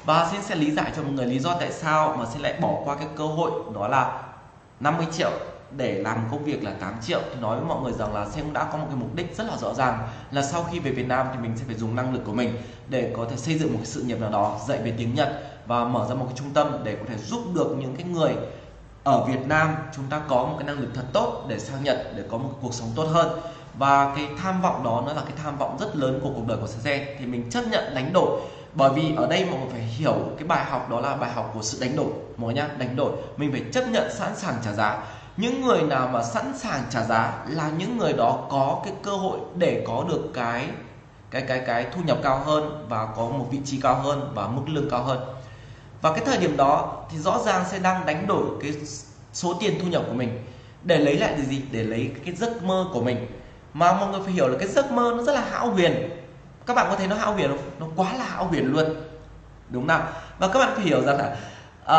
[0.05, 2.55] Và xin sẽ lý giải cho mọi người lý do tại sao mà xin lại
[2.61, 4.23] bỏ qua cái cơ hội đó là
[4.81, 5.31] 50 triệu
[5.77, 8.53] để làm công việc là 8 triệu thì nói với mọi người rằng là Sen
[8.53, 11.09] đã có một cái mục đích rất là rõ ràng là sau khi về Việt
[11.09, 12.57] Nam thì mình sẽ phải dùng năng lực của mình
[12.89, 15.43] để có thể xây dựng một cái sự nghiệp nào đó, dạy về tiếng Nhật
[15.67, 18.33] và mở ra một cái trung tâm để có thể giúp được những cái người
[19.05, 22.13] ở Việt Nam chúng ta có một cái năng lực thật tốt để sang Nhật,
[22.17, 23.41] để có một cuộc sống tốt hơn.
[23.79, 26.59] Và cái tham vọng đó nó là cái tham vọng rất lớn của cuộc đời
[26.61, 28.41] của xe thì mình chấp nhận đánh đổi,
[28.75, 31.51] bởi vì ở đây mọi người phải hiểu cái bài học đó là bài học
[31.55, 32.13] của sự đánh đổi.
[32.37, 33.13] Mọi nhá, đánh đổi.
[33.37, 35.03] Mình phải chấp nhận sẵn sàng trả giá
[35.37, 39.11] những người nào mà sẵn sàng trả giá là những người đó có cái cơ
[39.11, 40.69] hội để có được cái
[41.31, 44.49] cái cái cái thu nhập cao hơn và có một vị trí cao hơn và
[44.49, 45.19] mức lương cao hơn.
[46.03, 48.73] Và cái thời điểm đó thì rõ ràng sẽ đang đánh đổi cái
[49.33, 50.45] số tiền thu nhập của mình
[50.83, 51.63] để lấy lại gì?
[51.71, 53.27] Để lấy cái giấc mơ của mình.
[53.75, 56.11] Mà mọi người phải hiểu là cái giấc mơ nó rất là hão huyền.
[56.67, 57.71] Các bạn có thấy nó hão huyền không?
[57.81, 58.95] Nó quá là hão huyền luôn.
[59.69, 60.01] Đúng không
[60.39, 61.37] và các bạn phải hiểu rằng là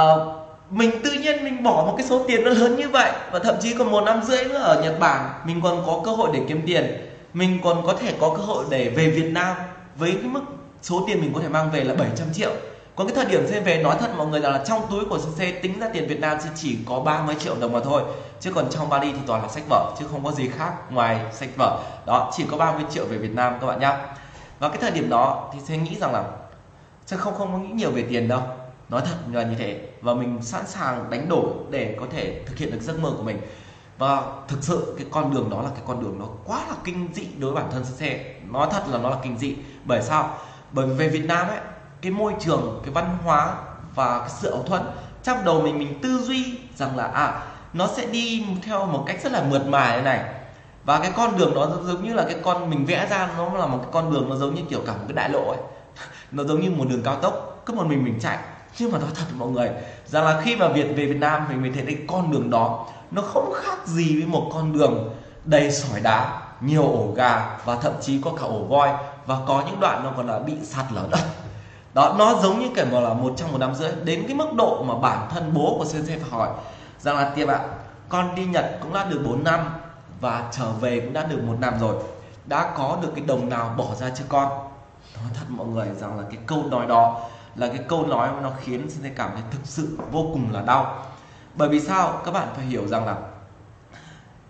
[0.04, 3.40] uh, mình tự nhiên mình bỏ một cái số tiền nó lớn như vậy và
[3.40, 6.30] thậm chí còn một năm rưỡi nữa ở Nhật Bản, mình còn có cơ hội
[6.34, 7.10] để kiếm tiền.
[7.34, 9.56] Mình còn có thể có cơ hội để về Việt Nam
[9.96, 10.42] với cái mức
[10.82, 12.52] số tiền mình có thể mang về là 700 triệu.
[12.96, 15.18] Còn cái thời điểm CC về, nói thật mọi người rằng là trong túi của
[15.18, 18.02] CC tính ra tiền Việt Nam sẽ chỉ có 30 triệu đồng mà thôi.
[18.40, 21.20] Chứ còn trong Bali thì toàn là sách vở, chứ không có gì khác ngoài
[21.34, 21.80] sách vở.
[22.06, 23.98] Đó, chỉ có 30 triệu về Việt Nam các bạn nhá.
[24.60, 26.24] Và cái thời điểm đó thì sẽ nghĩ rằng là
[27.06, 28.42] sẽ không không có nghĩ nhiều về tiền đâu
[28.90, 29.90] nói thật là như thế.
[30.02, 33.24] Và mình sẵn sàng đánh đổi để có thể thực hiện được giấc mơ của
[33.24, 33.38] mình.
[33.98, 37.10] Và thực sự cái con đường đó là cái con đường nó quá là kinh
[37.14, 38.36] dị đối với bản thân xe.
[38.52, 39.56] Nói thật là nó là kinh dị.
[39.86, 40.38] Bởi sao?
[40.72, 41.60] Bởi vì về Việt Nam ấy,
[42.02, 43.56] cái môi trường, cái văn hóa
[43.96, 44.82] và cái sự ảo thuẫn
[45.24, 47.44] trong đầu mình mình tư duy rằng là à
[47.76, 50.24] nó sẽ đi theo một cách rất là mượt mà như này.
[50.86, 53.68] Và cái con đường đó giống như là cái con mình vẽ ra, nó là
[53.68, 55.60] một cái con đường nó giống như kiểu cả một cái đại lộ ấy.
[56.32, 57.64] Nó giống như một đường cao tốc.
[57.66, 58.38] Cứ một mình mình chạy
[58.80, 59.70] nhưng mà nói thật mọi người,
[60.06, 62.88] rằng là khi mà Việt về Việt Nam mình mới thấy cái con đường đó,
[63.12, 67.76] nó không khác gì với một con đường đầy sỏi đá, nhiều ổ gà và
[67.76, 68.90] thậm chí có cả ổ voi
[69.26, 71.20] và có những đoạn nó còn là bị sạt lở đất.
[71.94, 73.92] Đó, nó giống như kiểu là một trong một năm rưỡi.
[74.04, 76.50] Đến cái mức độ mà bản thân bố của sơn phải hỏi
[77.00, 77.60] rằng là tiệp ạ,
[78.10, 79.60] con đi Nhật cũng đã được 4 năm
[80.22, 81.96] và trở về cũng đã được một năm rồi.
[82.46, 84.50] Đã có được cái đồng nào bỏ ra cho con?
[85.16, 87.22] Nói thật mọi người rằng là cái câu nói đó
[87.56, 90.62] là cái câu nói mà nó khiến sensei cảm thấy thực sự vô cùng là
[90.62, 91.06] đau.
[91.56, 92.22] Bởi vì sao?
[92.26, 93.18] Các bạn phải hiểu rằng là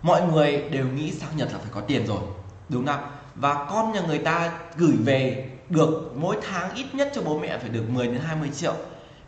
[0.02, 2.20] mọi người đều nghĩ sang Nhật là phải có tiền rồi,
[2.68, 3.00] đúng không
[3.34, 7.58] và con nhà người ta gửi về được mỗi tháng ít nhất cho bố mẹ
[7.58, 8.74] phải được 10 đến 20 triệu.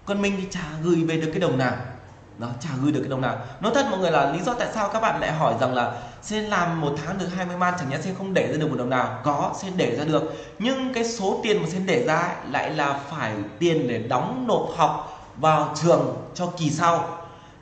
[0.04, 1.76] Còn mình thì chả gửi về được cái đồng nào
[2.38, 3.36] nó chả gửi được cái đồng nào.
[3.60, 5.92] Nói thật mọi người là lý do tại sao các bạn lại hỏi rằng là
[6.22, 8.76] sẽ làm một tháng được 20 man, chẳng nhẽ sẽ không để ra được một
[8.78, 9.18] đồng nào?
[9.24, 10.32] Có, sẽ để ra được.
[10.58, 14.68] Nhưng cái số tiền mà sẽ để ra lại là phải tiền để đóng nộp
[14.76, 17.08] học vào trường cho kỳ sau.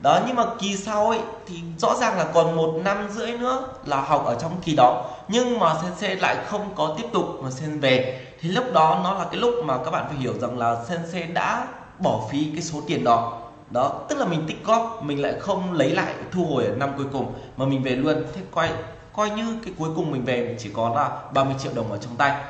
[0.00, 3.68] Đó, nhưng mà kỳ sau ấy thì rõ ràng là còn một năm rưỡi nữa
[3.84, 5.04] là học ở trong kỳ đó.
[5.28, 8.26] Nhưng mà sensei lại không có tiếp tục mà sen về.
[8.40, 11.22] Thì lúc đó nó là cái lúc mà các bạn phải hiểu rằng là sensei
[11.22, 11.66] đã
[11.98, 15.72] bỏ phí cái số tiền đó đó, tức là mình tích góp, mình lại không
[15.72, 18.24] lấy lại thu hồi ở năm cuối cùng, mà mình về luôn.
[18.34, 18.68] Thế coi
[19.16, 21.98] coi như cái cuối cùng mình về mình chỉ có là 30 triệu đồng ở
[21.98, 22.40] trong tay.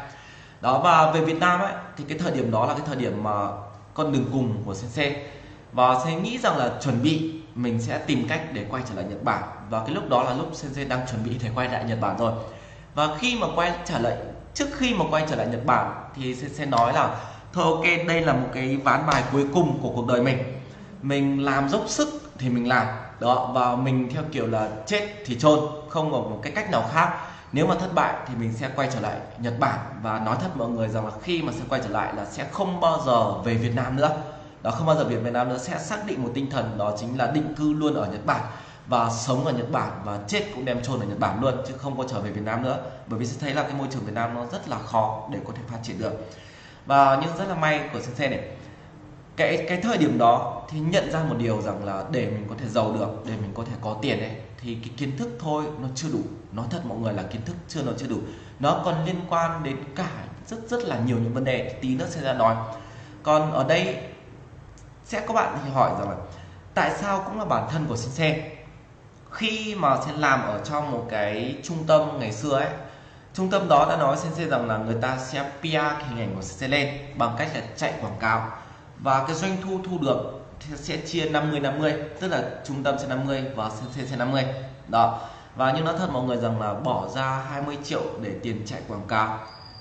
[0.61, 3.22] Đó, và về Việt Nam ấy, thì cái thời điểm đó là cái thời điểm
[3.22, 3.48] mà
[3.94, 5.16] con đường cùng của sensei.
[5.72, 9.05] Và sẽ nghĩ rằng là chuẩn bị, mình sẽ tìm cách để quay trở lại
[9.09, 9.42] Nhật Bản.
[9.70, 12.18] Và cái lúc đó là lúc sensei đang chuẩn bị để quay lại Nhật Bản
[12.18, 12.33] rồi.
[12.94, 14.16] Và khi mà quay trở lại,
[14.55, 17.16] trước khi mà quay trở lại Nhật Bản thì sensei nói là,
[17.52, 20.38] thôi ok, đây là một cái ván bài cuối cùng của cuộc đời mình
[21.02, 22.87] mình làm dốc sức thì mình làm.
[23.20, 26.85] Đó, và mình theo kiểu là chết thì chôn, không có một cái cách nào
[26.92, 27.12] khác.
[27.52, 30.48] Nếu mà thất bại thì mình sẽ quay trở lại Nhật Bản và nói thật
[30.54, 33.32] mọi người rằng là khi mà sẽ quay trở lại là sẽ không bao giờ
[33.32, 34.16] về Việt Nam nữa.
[34.62, 36.92] Đó, không bao giờ về Việt Nam nữa, sẽ xác định một tinh thần đó
[37.00, 38.40] chính là định cư luôn ở Nhật Bản
[38.87, 41.74] và sống ở Nhật Bản và chết cũng đem chôn ở Nhật Bản luôn, chứ
[41.78, 42.78] không có trở về Việt Nam nữa.
[43.06, 45.38] Bởi vì sẽ thấy là cái môi trường Việt Nam nó rất là khó để
[45.46, 46.12] có thể phát triển được.
[46.87, 48.40] Và nhưng rất là may của Sensei này
[49.37, 52.55] cái cái thời điểm đó thì nhận ra một điều rằng là để mình có
[52.59, 55.64] thể giàu được, để mình có thể có tiền ấy, thì cái kiến thức thôi
[55.83, 56.20] nó chưa đủ.
[56.53, 58.16] Nói thật mọi người là kiến thức chưa, nó chưa đủ.
[58.61, 60.11] Nó còn liên quan đến cả
[60.46, 62.57] rất rất là nhiều những vấn đề tí nữa sẽ ra nói.
[63.22, 63.96] Còn ở đây
[65.05, 66.16] sẽ có bạn thì hỏi rằng là
[66.75, 68.42] tại sao cũng là bản thân của Sensei
[69.31, 72.68] khi mà sẽ làm ở trong một cái trung tâm ngày xưa ấy,
[73.35, 75.66] trung tâm đó đã nói Sensei rằng là người ta sẽ PR
[76.09, 78.51] hình ảnh của Sensei lên bằng cách là chạy quảng cáo
[79.02, 80.40] và cái doanh thu thu được
[80.74, 84.44] sẽ chia 50 50 tức là trung tâm sẽ 50 và CC sẽ 50
[84.88, 85.20] đó.
[85.56, 88.80] Và nhưng nói thật mọi người rằng là bỏ ra 20 triệu để tiền chạy
[88.88, 89.38] quảng cáo.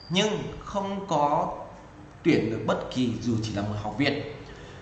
[0.09, 1.53] Nhưng không có
[2.23, 4.13] tuyển được bất kỳ dù chỉ là một học viên.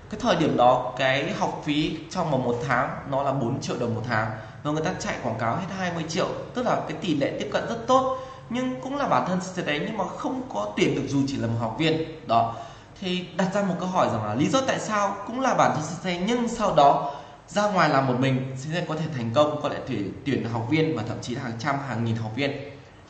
[0.09, 3.75] Cái thời điểm đó, cái học phí trong vòng một tháng nó là 4 triệu
[3.79, 4.31] đồng một tháng.
[4.63, 7.49] Và người ta chạy quảng cáo hết 20 triệu, tức là cái tỷ lệ tiếp
[7.53, 8.19] cận rất tốt.
[8.49, 11.37] Nhưng cũng là bản thân sẽ đấy nhưng mà không có tuyển được dù chỉ
[11.37, 12.27] là một học viên.
[12.27, 12.55] Đó
[13.01, 15.71] thì đặt ra một câu hỏi rằng là lý do tại sao cũng là bản
[15.75, 17.15] thân CC nhưng sau đó
[17.47, 19.79] ra ngoài làm một mình CC có thể thành công, có thể
[20.25, 22.51] tuyển học viên và thậm chí là hàng trăm, hàng nghìn học viên.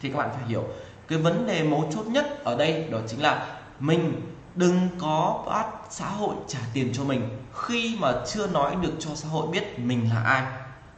[0.02, 0.64] Thì các bạn phải hiểu,
[1.08, 4.22] cái vấn đề mấu chốt nhất ở đây đó chính là mình
[4.56, 9.10] đừng có bắt xã hội trả tiền cho mình khi mà chưa nói được cho
[9.16, 10.44] xã hội biết mình là ai.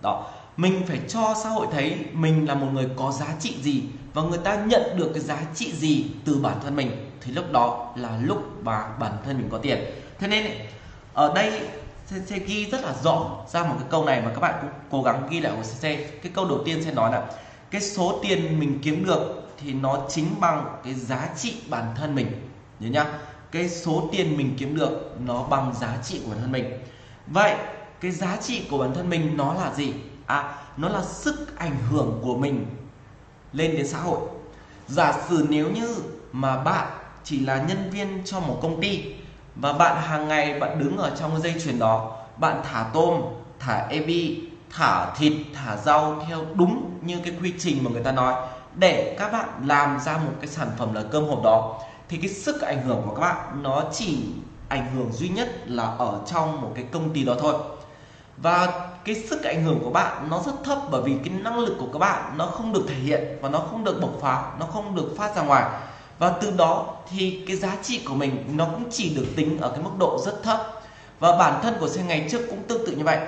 [0.02, 3.84] Đó, mình phải cho xã hội thấy mình là một người có giá trị gì
[4.14, 7.52] và người ta nhận được cái giá trị gì từ bản thân mình thì lúc
[7.52, 9.86] đó là lúc mà bản thân mình có tiền.
[10.20, 10.52] Thế nên
[11.14, 11.62] ở đây
[12.26, 15.04] sẽ ghi rất là rõ ra một cái câu này mà các bạn cũng cố
[15.04, 17.26] gắng ghi lại của CC cái câu đầu tiên sẽ nói là
[17.72, 22.16] cái số tiền mình kiếm được thì nó chính bằng cái giá trị bản thân
[22.16, 22.28] mình.
[22.80, 23.06] Nhớ nhá,
[23.52, 26.80] cái số tiền mình kiếm được nó bằng giá trị của bản thân mình.
[27.28, 27.56] Vậy
[28.02, 29.94] cái giá trị của bản thân mình nó là gì?
[30.26, 32.66] À nó là sức ảnh hưởng của mình
[33.54, 34.20] lên đến xã hội.
[34.88, 35.96] Giả sử nếu như
[36.32, 36.88] mà bạn
[37.26, 39.04] chỉ là nhân viên cho một công ty
[39.56, 43.22] và bạn hàng ngày bạn đứng ở trong dây chuyền đó, bạn thả tôm,
[43.60, 48.12] thả ebi, thả thịt, thả rau theo đúng như cái quy trình mà người ta
[48.12, 48.34] nói
[48.76, 51.80] để các bạn làm ra một cái sản phẩm là cơm hộp đó.
[52.10, 54.18] Thì cái sức ảnh hưởng của các bạn nó chỉ
[54.70, 57.56] ảnh hưởng duy nhất là ở trong một cái công ty đó thôi.
[58.38, 61.76] Và cái sức ảnh hưởng của bạn nó rất thấp bởi vì cái năng lực
[61.80, 64.66] của các bạn nó không được thể hiện và nó không được bộc phá, nó
[64.66, 65.66] không được phát ra ngoài
[66.20, 69.70] và từ đó thì cái giá trị của mình nó cũng chỉ được tính ở
[69.70, 70.82] cái mức độ rất thấp.
[71.20, 73.20] Và bản thân của sen ngày trước cũng tương tự như vậy.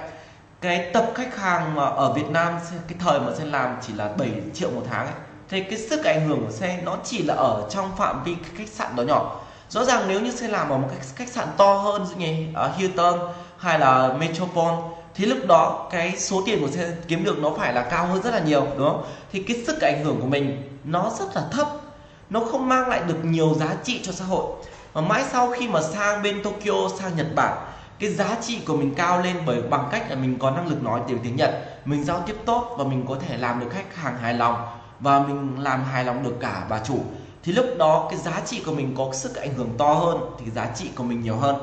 [0.62, 2.54] Cái tập khách hàng mà ở Việt Nam
[2.88, 5.16] cái thời mà sen làm chỉ là 7 triệu một tháng ấy,
[5.50, 8.68] thì cái sức ảnh hưởng của sen nó chỉ là ở trong phạm vi khách
[8.68, 9.40] sạn đó nhỏ.
[9.70, 12.72] Rõ ràng nếu như sen làm ở một khách, khách sạn to hơn như ở
[12.78, 13.20] Hilton
[13.58, 14.78] hay là Metropole
[15.16, 18.22] thì lúc đó cái số tiền của sen kiếm được nó phải là cao hơn
[18.22, 19.04] rất là nhiều đúng không?
[19.32, 21.68] Thì cái sức ảnh hưởng của mình nó rất là thấp
[22.30, 24.46] nó không mang lại được nhiều giá trị cho xã hội.
[24.94, 27.58] Và mãi sau khi mà sang bên Tokyo, sang Nhật Bản,
[28.00, 30.84] cái giá trị của mình cao lên bởi bằng cách là mình có năng lực
[30.84, 33.96] nói tiếng tiếng Nhật, mình giao tiếp tốt và mình có thể làm được khách
[33.96, 34.68] hàng hài lòng
[35.00, 37.00] và mình làm hài lòng được cả bà chủ,
[37.44, 40.52] thì lúc đó cái giá trị của mình có sức ảnh hưởng to hơn thì
[40.52, 41.56] giá trị của mình nhiều hơn.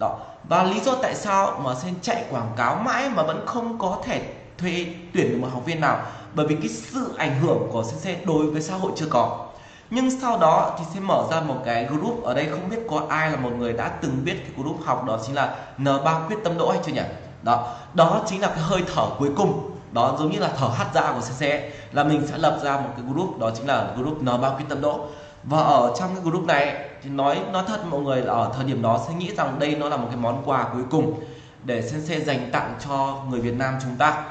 [0.00, 0.18] Đó.
[0.48, 3.98] Và lý do tại sao mà sen chạy quảng cáo mãi mà vẫn không có
[4.04, 4.22] thể
[4.58, 6.02] thuê tuyển được một học viên nào?
[6.34, 9.45] Bởi vì cái sự ảnh hưởng của sen đối với xã hội chưa có
[9.90, 13.02] nhưng sau đó thì sẽ mở ra một cái group ở đây không biết có
[13.08, 16.36] ai là một người đã từng biết cái group học đó chính là N3 quyết
[16.44, 17.02] tâm đỗ hay chưa nhỉ?
[17.42, 19.70] Đó đó chính là cái hơi thở cuối cùng.
[19.92, 21.46] Đó, giống như là thở hắt ra dạ của CC
[21.92, 24.80] là mình sẽ lập ra một cái group, đó chính là group N3 quyết tâm
[24.80, 25.00] đỗ.
[25.44, 28.64] Và ở trong cái group này thì nói nói thật mọi người là ở thời
[28.64, 31.20] điểm đó sẽ nghĩ rằng đây nó là một cái món quà cuối cùng
[31.64, 34.24] để Sensei dành tặng cho người Việt Nam chúng ta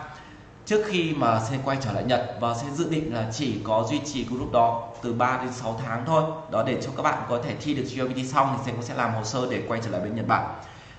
[0.65, 3.87] trước khi mà sẽ quay trở lại Nhật và sẽ dự định là chỉ có
[3.89, 7.23] duy trì group đó từ 3 đến 6 tháng thôi, đó để cho các bạn
[7.29, 9.79] có thể thi được GLPT xong thì sẽ cũng sẽ làm hồ sơ để quay
[9.83, 10.55] trở lại bên Nhật Bản.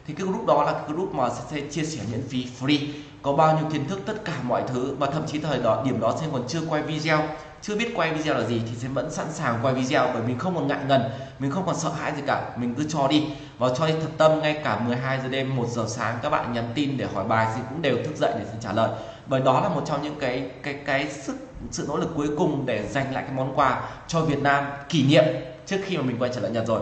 [0.07, 2.87] Thì cái group đó là cái group mà sẽ chia sẻ miễn phí free,
[3.23, 6.01] có bao nhiêu kiến thức, tất cả mọi thứ và thậm chí thời đó, điểm
[6.01, 7.23] đó sẽ còn chưa quay video.
[7.63, 10.39] Chưa biết quay video là gì thì sẽ vẫn sẵn sàng quay video bởi mình
[10.39, 11.03] không còn ngại ngần,
[11.39, 13.27] mình không còn sợ hãi gì cả, mình cứ cho đi.
[13.59, 16.53] Và cho đi thật tâm, ngay cả 12 giờ đêm 1 giờ sáng, các bạn
[16.53, 18.91] nhắn tin để hỏi bài thì cũng đều thức dậy để xin trả lời
[19.27, 21.37] bởi đó là một trong những cái cái cái sức
[21.71, 25.07] sự nỗ lực cuối cùng để dành lại cái món quà cho Việt Nam kỷ
[25.07, 25.25] niệm
[25.67, 26.81] trước khi mà mình quay trở lại Nhật rồi.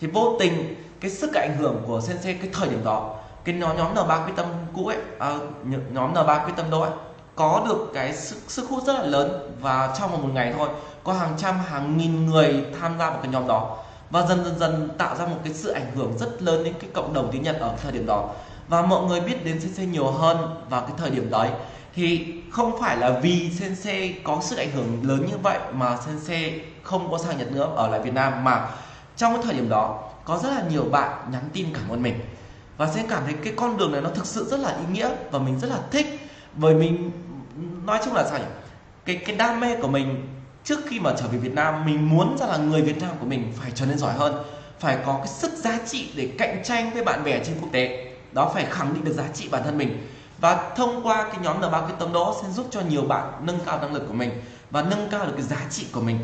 [0.00, 3.76] Thì vô tình cái sức ảnh hưởng của sensei cái thời điểm đó cái nhóm
[3.76, 5.38] nhóm N3 quyết tâm cũ ấy à,
[5.92, 6.90] nhóm N3 quyết tâm đỗ ấy
[7.34, 10.68] có được cái sức, sức hút rất là lớn và trong một ngày thôi
[11.04, 13.76] có hàng trăm hàng nghìn người tham gia vào cái nhóm đó.
[14.10, 16.90] Và dần dần dần tạo ra một cái sự ảnh hưởng rất lớn đến cái
[16.94, 18.30] cộng đồng tiếng Nhật ở thời điểm đó
[18.68, 21.48] và mọi người biết đến sensei nhiều hơn vào cái thời điểm đấy.
[21.94, 26.60] Thì không phải là vì sensei có sức ảnh hưởng lớn như vậy mà sensei
[26.82, 28.68] không có sang Nhật nữa, ở lại Việt Nam, mà
[29.16, 32.14] trong cái thời điểm đó, có rất là nhiều bạn nhắn tin cảm ơn mình.
[32.76, 35.10] Và sẽ cảm thấy cái con đường này nó thực sự rất là ý nghĩa
[35.30, 36.28] và mình rất là thích.
[36.54, 37.10] Bởi mình,
[37.86, 38.44] nói chung là sao nhỉ?
[39.04, 40.28] Cái cái đam mê của mình
[40.64, 43.26] trước khi mà trở về Việt Nam, mình muốn rằng là người Việt Nam của
[43.26, 44.44] mình phải trở nên giỏi hơn,
[44.80, 48.07] phải có cái sức giá trị để cạnh tranh với bạn bè trên quốc tế
[48.32, 50.06] đó phải khẳng định được giá trị bản thân mình.
[50.40, 53.58] Và thông qua cái nhóm N3 cái tâm đó sẽ giúp cho nhiều bạn nâng
[53.66, 54.30] cao năng lực của mình
[54.70, 56.18] và nâng cao được cái giá trị của mình.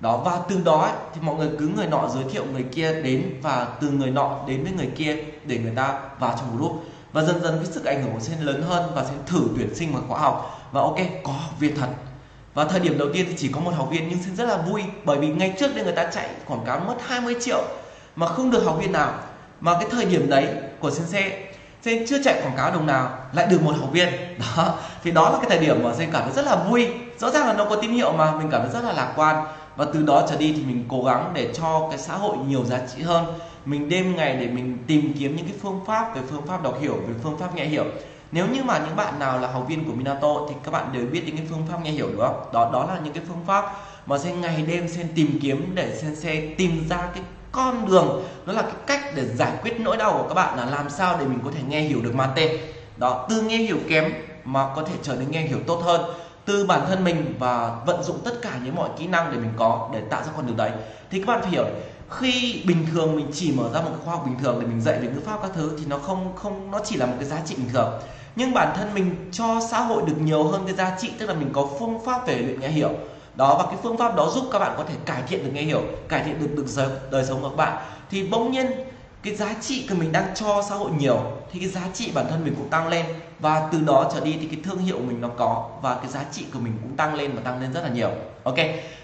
[0.00, 3.02] Đó và từ đó ấy, thì mọi người cứ người nọ giới thiệu người kia
[3.02, 6.84] đến và từ người nọ đến với người kia để người ta vào trong group.
[7.12, 9.92] Và dần dần cái sức ảnh hưởng của lớn hơn và sẽ thử tuyển sinh
[9.92, 10.68] vào khóa học.
[10.72, 11.88] Và ok có học viên thật.
[12.54, 14.56] Và thời điểm đầu tiên thì chỉ có một học viên nhưng sẽ rất là
[14.56, 17.64] vui bởi vì ngay trước đây người ta chạy quảng cáo mất 20 triệu
[18.16, 19.14] mà không được học viên nào.
[19.60, 20.48] Mà cái thời điểm đấy
[20.80, 21.32] của sensei
[21.86, 24.08] thế chưa chạy quảng cáo đồng nào, lại được một học viên.
[24.38, 26.88] Đó, thì đó là cái thời điểm mà sen cảm thấy rất là vui.
[27.18, 29.44] Rõ ràng là nó có tín hiệu mà, mình cảm thấy rất là lạc quan.
[29.76, 32.64] Và từ đó trở đi thì mình cố gắng để cho cái xã hội nhiều
[32.64, 33.24] giá trị hơn.
[33.64, 36.78] Mình đêm ngày để mình tìm kiếm những cái phương pháp, về phương pháp đọc
[36.80, 37.84] hiểu, về phương pháp nghe hiểu.
[38.32, 41.06] Nếu như mà những bạn nào là học viên của Minato thì các bạn đều
[41.06, 42.44] biết những cái phương pháp nghe hiểu, đúng không?
[42.52, 43.64] Đó đó là những cái phương pháp
[44.06, 47.22] mà sen ngày đêm sen tìm kiếm để sen xe tìm ra cái
[47.56, 48.22] con đường.
[48.46, 51.16] Nó là cái cách để giải quyết nỗi đau của các bạn là làm sao
[51.20, 52.56] để mình có thể nghe hiểu được mate.
[52.96, 54.12] Đó, từ nghe hiểu kém
[54.44, 56.00] mà có thể trở nên nghe hiểu tốt hơn.
[56.44, 59.52] Từ bản thân mình và vận dụng tất cả những mọi kỹ năng để mình
[59.56, 60.70] có để tạo ra con đường đấy.
[61.10, 61.64] Thì các bạn phải hiểu,
[62.10, 64.80] khi bình thường mình chỉ mở ra một cái khoa học bình thường để mình
[64.80, 67.28] dạy về ngữ pháp các thứ thì nó không không, nó chỉ là một cái
[67.28, 67.92] giá trị bình thường.
[68.36, 71.34] Nhưng bản thân mình cho xã hội được nhiều hơn cái giá trị, tức là
[71.34, 72.90] mình có phương pháp về luyện nghe hiểu
[73.36, 75.62] đó và cái phương pháp đó giúp các bạn có thể cải thiện được nghe
[75.62, 77.82] hiểu cải thiện được được đời, đời sống của các bạn.
[78.10, 78.66] Thì bỗng nhiên
[79.22, 81.20] cái giá trị của mình đang cho xã hội nhiều
[81.52, 83.06] thì cái giá trị bản thân mình cũng tăng lên.
[83.40, 86.24] Và từ đó trở đi thì cái thương hiệu mình nó có và cái giá
[86.32, 88.10] trị của mình cũng tăng lên và tăng lên rất là nhiều.
[88.42, 88.58] Ok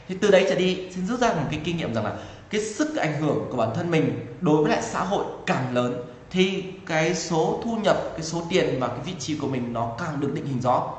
[0.09, 2.13] thì từ đấy trở đi xin rút ra một cái kinh nghiệm rằng là
[2.51, 6.03] cái sức ảnh hưởng của bản thân mình đối với lại xã hội càng lớn
[6.31, 9.93] thì cái số thu nhập cái số tiền và cái vị trí của mình nó
[9.99, 10.93] càng được định hình rõ.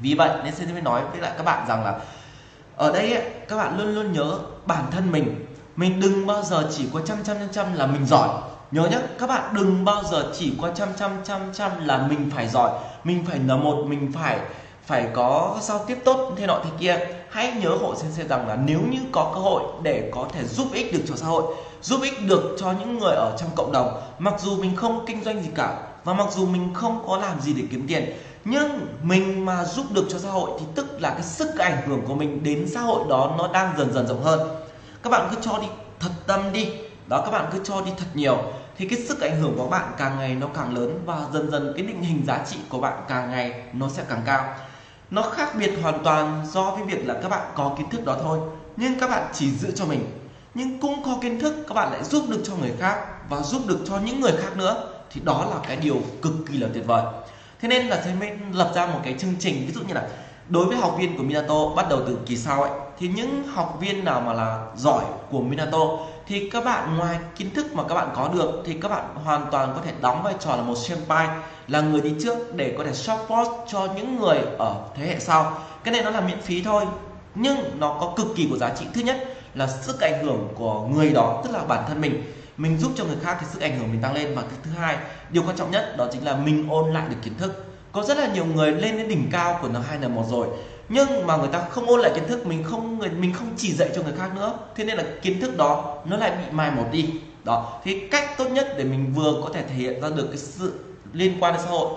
[0.00, 2.00] Vì vậy nên xin mới nói với lại các bạn rằng là
[2.76, 5.46] ở đây ấy, các bạn luôn luôn nhớ bản thân mình.
[5.76, 8.28] Mình đừng bao giờ chỉ có trăm trăm trăm trăm là mình giỏi.
[8.70, 12.30] Nhớ nhé các bạn đừng bao giờ chỉ có trăm trăm trăm trăm là mình
[12.34, 12.70] phải giỏi.
[13.04, 14.40] Mình phải là một mình phải
[14.86, 16.98] phải có giao tiếp tốt thế nọ thế kia.
[17.30, 20.66] Hãy nhớ hộ 先生 rằng là nếu như có cơ hội để có thể giúp
[20.72, 24.00] ích được cho xã hội giúp ích được cho những người ở trong cộng đồng
[24.18, 27.40] mặc dù mình không kinh doanh gì cả và mặc dù mình không có làm
[27.40, 28.12] gì để kiếm tiền
[28.44, 32.02] nhưng mình mà giúp được cho xã hội thì tức là cái sức ảnh hưởng
[32.06, 34.40] của mình đến xã hội đó nó đang dần dần rộng hơn.
[35.02, 35.66] Các bạn cứ cho đi
[36.00, 36.72] thật tâm đi.
[37.08, 38.38] Đó, các bạn cứ cho đi thật nhiều.
[38.76, 41.72] Thì cái sức ảnh hưởng của bạn càng ngày nó càng lớn và dần dần
[41.76, 44.54] cái định hình giá trị của bạn càng ngày nó sẽ càng cao.
[45.10, 48.16] Nó khác biệt hoàn toàn do với việc là các bạn có kiến thức đó
[48.22, 48.38] thôi,
[48.76, 50.18] nhưng các bạn chỉ giữ cho mình.
[50.54, 53.62] Nhưng cũng có kiến thức, các bạn lại giúp được cho người khác và giúp
[53.66, 56.86] được cho những người khác nữa, thì đó là cái điều cực kỳ là tuyệt
[56.86, 57.02] vời
[57.64, 60.02] thế nên là thầy mới lập ra một cái chương trình, ví dụ như là
[60.48, 63.78] đối với học viên của Minato bắt đầu từ kỳ sau ấy, thì những học
[63.80, 65.78] viên nào mà là giỏi của Minato
[66.26, 69.46] thì các bạn ngoài kiến thức mà các bạn có được thì các bạn hoàn
[69.50, 71.28] toàn có thể đóng vai trò là một senpai,
[71.68, 75.58] là người đi trước để có thể support cho những người ở thế hệ sau.
[75.84, 76.84] Cái này nó là miễn phí thôi,
[77.34, 78.86] nhưng nó có cực kỳ của giá trị.
[78.94, 82.22] Thứ nhất là sức ảnh hưởng của người đó, tức là bản thân mình
[82.56, 84.34] mình giúp cho người khác thì sức ảnh hưởng mình tăng lên.
[84.34, 84.96] Và cái thứ hai,
[85.30, 87.64] điều quan trọng nhất đó chính là mình ôn lại được kiến thức.
[87.92, 90.46] Có rất là nhiều người lên đến đỉnh cao của N2 N1 rồi,
[90.88, 93.72] nhưng mà người ta không ôn lại kiến thức, mình không người, mình không chỉ
[93.72, 94.58] dạy cho người khác nữa.
[94.76, 97.10] Thế nên là kiến thức đó nó lại bị mai một đi.
[97.44, 100.38] Đó, thì cách tốt nhất để mình vừa có thể thể hiện ra được cái
[100.38, 101.88] sự liên quan đến xã hội,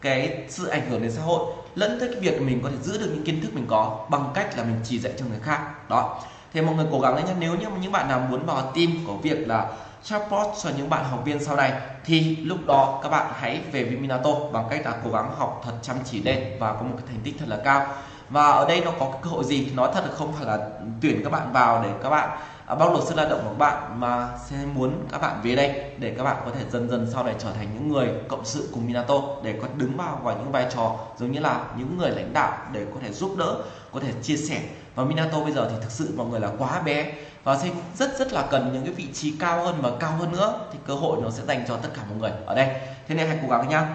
[0.00, 2.98] cái sự ảnh hưởng đến xã hội, lẫn tới cái việc mình có thể giữ
[2.98, 5.88] được những kiến thức mình có bằng cách là mình chỉ dạy cho người khác.
[5.88, 6.22] Đó
[6.52, 8.88] thì mọi người cố gắng đấy nhé nếu như những bạn nào muốn vào team
[9.06, 9.72] có việc là
[10.04, 11.72] support cho những bạn học viên sau này
[12.04, 15.62] thì lúc đó các bạn hãy về với Minato bằng cách là cố gắng học
[15.64, 17.86] thật chăm chỉ lên và có một cái thành tích thật là cao.
[18.30, 20.68] Và ở đây nó có cái cơ hội gì nói thật là không phải là
[21.00, 23.58] tuyển các bạn vào để các bạn à, bóc lột sức lao động của các
[23.58, 27.10] bạn mà sẽ muốn các bạn về đây để các bạn có thể dần dần
[27.12, 30.36] sau này trở thành những người cộng sự cùng Minato để có đứng vào vào
[30.38, 33.56] những vai trò giống như là những người lãnh đạo để có thể giúp đỡ
[33.92, 34.60] có thể chia sẻ
[34.94, 37.12] và Minato bây giờ thì thực sự mọi người là quá bé.
[37.44, 40.32] Và sẽ rất rất là cần những cái vị trí cao hơn và cao hơn
[40.32, 40.60] nữa.
[40.72, 42.68] Thì cơ hội nó sẽ dành cho tất cả mọi người ở đây.
[43.08, 43.86] Thế nên hãy cố gắng nhá.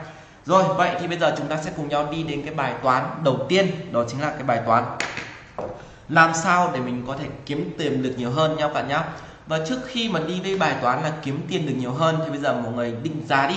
[0.46, 3.04] Rồi, vậy thì bây giờ chúng ta sẽ cùng nhau đi đến cái bài toán
[3.24, 3.72] đầu tiên.
[3.92, 4.84] Đó chính là cái bài toán
[6.10, 9.04] làm sao để mình có thể kiếm tiền được nhiều hơn nha các bạn nhá.
[9.48, 12.30] Và trước khi mà đi với bài toán là kiếm tiền được nhiều hơn, thì
[12.30, 13.56] bây giờ mọi người định giá đi.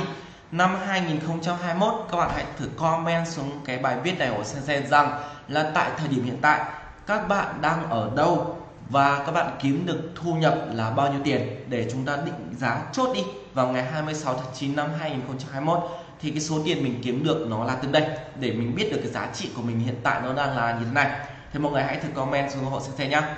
[0.52, 5.22] Năm 2021 các bạn hãy thử comment xuống cái bài viết này của Sensei rằng
[5.48, 6.60] là tại thời điểm hiện tại
[7.06, 8.56] các bạn đang ở đâu
[8.90, 11.64] và các bạn kiếm được thu nhập là bao nhiêu tiền?
[11.68, 13.24] Để chúng ta định giá chốt đi.
[13.54, 15.78] Vào ngày 26 tháng 9 năm 2021
[16.20, 18.08] thì cái số tiền mình kiếm được nó là từng đây.
[18.40, 20.84] Để mình biết được cái giá trị của mình hiện tại nó đang là như
[20.84, 21.10] thế này.
[21.52, 23.36] Thì mọi người hãy thử comment xuống hộ xem nhá.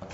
[0.00, 0.12] Ok.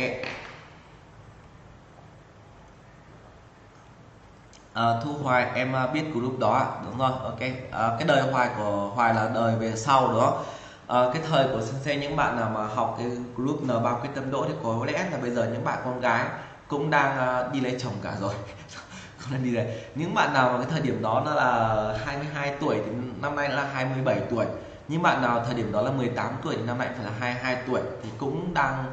[4.74, 7.40] À, thu hoài em à, biết group đó đúng rồi ok.
[7.70, 10.44] À, cái đời hoài của hoài là đời về sau đó
[10.90, 14.10] à, cái thời của sensei những bạn nào mà học cái group n bao quyết
[14.14, 16.26] tâm đỗ thì có lẽ là bây giờ những bạn con gái
[16.68, 18.34] cũng đang uh, đi lấy chồng cả rồi.
[19.18, 22.54] Không nên đi đấy những bạn nào mà cái thời điểm đó nó là 22
[22.60, 24.46] tuổi thì năm nay là 27 tuổi.
[24.88, 27.56] Những bạn nào thời điểm đó là 18 tuổi thì năm nay phải là 22
[27.66, 28.84] tuổi thì cũng đang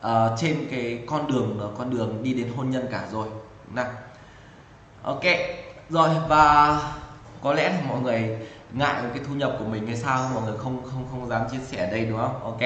[0.00, 3.28] uh, trên cái con đường con đường đi đến hôn nhân cả rồi.
[3.74, 3.86] Nào.
[5.02, 5.24] Ok.
[5.90, 6.80] Rồi và
[7.42, 8.38] có lẽ là mọi người
[8.72, 11.58] ngại cái thu nhập của mình hay sao mọi người không không không dám chia
[11.58, 12.44] sẻ ở đây đúng không?
[12.44, 12.60] Ok.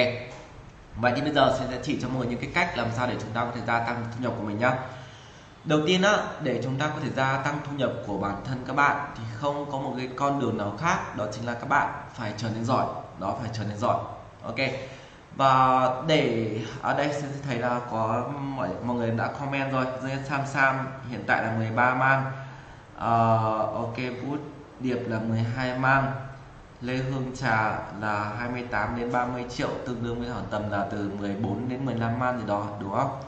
[0.96, 3.14] Vậy thì bây giờ sẽ chỉ cho mọi người những cái cách làm sao để
[3.20, 4.72] chúng ta có thể gia tăng thu nhập của mình nhá.
[5.64, 8.64] Đầu tiên á để chúng ta có thể gia tăng thu nhập của bản thân
[8.66, 11.68] các bạn thì không có một cái con đường nào khác đó chính là các
[11.68, 12.86] bạn phải trở nên giỏi.
[13.18, 13.96] Đó phải trở nên giỏi.
[14.42, 14.58] Ok.
[15.36, 19.86] Và để ở đây sẽ thấy là có mọi mọi người đã comment rồi.
[20.02, 22.24] Dưới Sam Sam hiện tại là 13 man.
[22.96, 24.38] Uh, ok Bút.
[24.80, 26.12] Điệp là 12 mang
[26.80, 31.10] Lê Hương Trà là 28 đến 30 triệu tương đương với khoảng tầm là từ
[31.18, 33.20] 14 đến 15 man gì đó đúng không?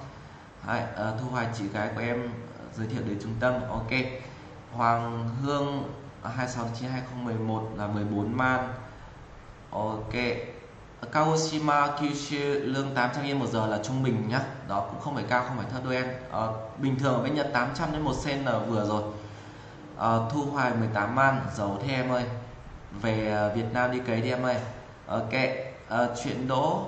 [0.66, 2.22] Đấy, uh, Thu Hoài chị gái của em
[2.58, 3.90] ờ, giới thiệu đến trung tâm ok.
[4.72, 5.92] Hoàng Hương
[6.22, 8.74] 26 9 2011 là 14 man
[9.70, 10.12] ok.
[11.12, 14.40] Kagoshima Kyushu lương 800 yên một giờ là trung bình nhá.
[14.68, 16.06] Đó cũng không phải cao không phải thấp đâu em.
[16.32, 16.46] À,
[16.78, 19.02] bình thường ở bên Nhật 800 đến 1 sen là vừa rồi
[20.02, 22.24] à, thu hoài 18 man giấu thế em ơi.
[23.02, 24.56] Về ờ, Việt Nam đi cấy đi em ơi.
[25.06, 25.32] Ờ, ok
[25.88, 26.86] à, chuyện đỗ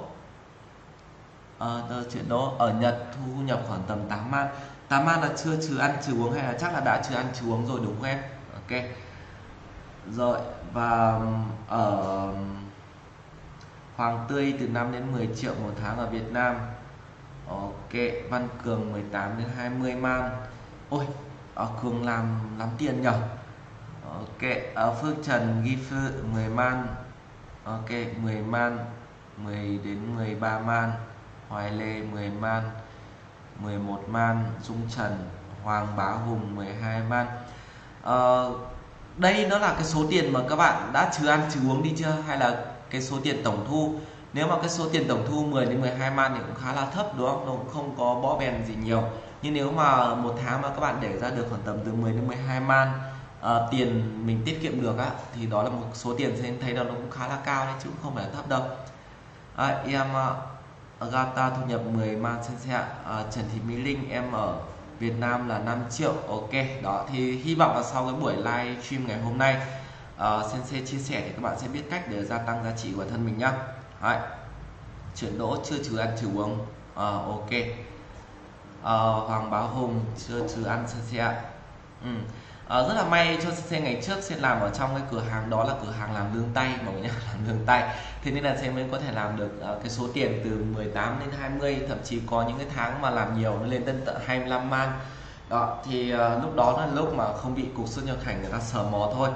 [1.58, 1.68] à,
[2.12, 4.48] chuyện đỗ ở Nhật thu nhập khoảng tầm 8 man
[4.88, 7.26] 8 man là chưa trừ ăn trừ uống hay là chắc là đã trừ ăn
[7.34, 8.18] trừ uống rồi đúng không em?
[8.54, 8.82] Ok
[10.12, 10.38] rồi
[10.72, 11.20] và
[11.68, 12.28] ở
[13.96, 16.56] Hoàng Tươi từ 5 đến 10 triệu một tháng ở Việt Nam.
[17.48, 17.92] Ok
[18.30, 20.30] Văn Cường 18 đến 20 man
[20.90, 21.06] Ôi
[21.55, 23.12] ở Cường làm lắm tiền nhở?
[24.05, 24.42] Ờ, ok
[24.74, 26.86] ở ờ, Phước Trần Ghi Phư 10 man.
[27.64, 27.90] Ok
[28.22, 28.78] 10 man
[29.36, 30.92] 10 đến 13 man.
[31.48, 32.62] Hoài Lê 10 man
[33.59, 34.44] 11 man.
[34.62, 35.30] Dung Trần
[35.62, 37.26] Hoàng Bá Hùng 12 man.
[38.02, 38.52] Ờ,
[39.16, 41.94] đây nó là cái số tiền mà các bạn đã trừ ăn trừ uống đi
[41.96, 42.16] chưa?
[42.26, 43.94] Hay là cái số tiền tổng thu?
[44.35, 46.87] Nếu mà cái số tiền tổng thu 10 đến 12 man thì cũng khá là
[46.87, 47.47] thấp đúng không?
[47.47, 49.03] Nó cũng không có bó bèn gì nhiều.
[49.43, 52.12] Nhưng nếu mà một tháng mà các bạn để ra được khoảng tầm từ 10
[52.12, 52.93] đến 12 man
[53.41, 56.72] uh, tiền mình tiết kiệm được á thì đó là một số tiền sẽ thấy
[56.72, 58.62] là nó cũng khá là cao đấy chứ cũng không phải là thấp đâu.
[59.57, 60.37] À, em ờ,
[61.07, 64.57] uh, Gata thu nhập 10 man sen xe uh, Trần Thị Mỹ Linh em ở
[64.99, 66.53] Việt Nam là 5 triệu ok.
[66.82, 69.57] Đó thì hy vọng là sau cái buổi live stream ngày hôm nay
[70.16, 72.93] uh, Sensei chia sẻ thì các bạn sẽ biết cách để gia tăng giá trị
[72.97, 73.53] của thân mình nhá.
[74.03, 74.18] Đấy.
[75.16, 76.59] chuyển đỗ chưa trừ ăn trừ uống.
[76.95, 77.51] À, ok.
[78.82, 81.34] À, Hoàng Báo Hùng chưa trừ ăn xe
[82.05, 82.11] ừ.
[82.68, 85.51] à, rất là may cho xe ngày trước sẽ làm ở trong cái cửa hàng
[85.51, 87.97] đó là cửa hàng làm lương tay mọi người nhá làm lương tay.
[88.22, 91.16] Thế nên là xe mới có thể làm được uh, cái số tiền từ 18
[91.20, 94.16] đến 20 thậm chí có những cái tháng mà làm nhiều nó lên tận tận
[94.26, 94.92] 25 man.
[95.49, 98.51] Đó thì uh, lúc đó là lúc mà không bị cục xuất nhập cảnh người
[98.51, 99.28] ta sờ mó thôi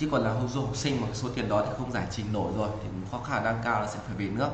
[0.00, 2.52] chứ còn là du học sinh mà số tiền đó thì không giải trình nổi
[2.56, 4.48] rồi thì có khả năng cao là sẽ phải về nước.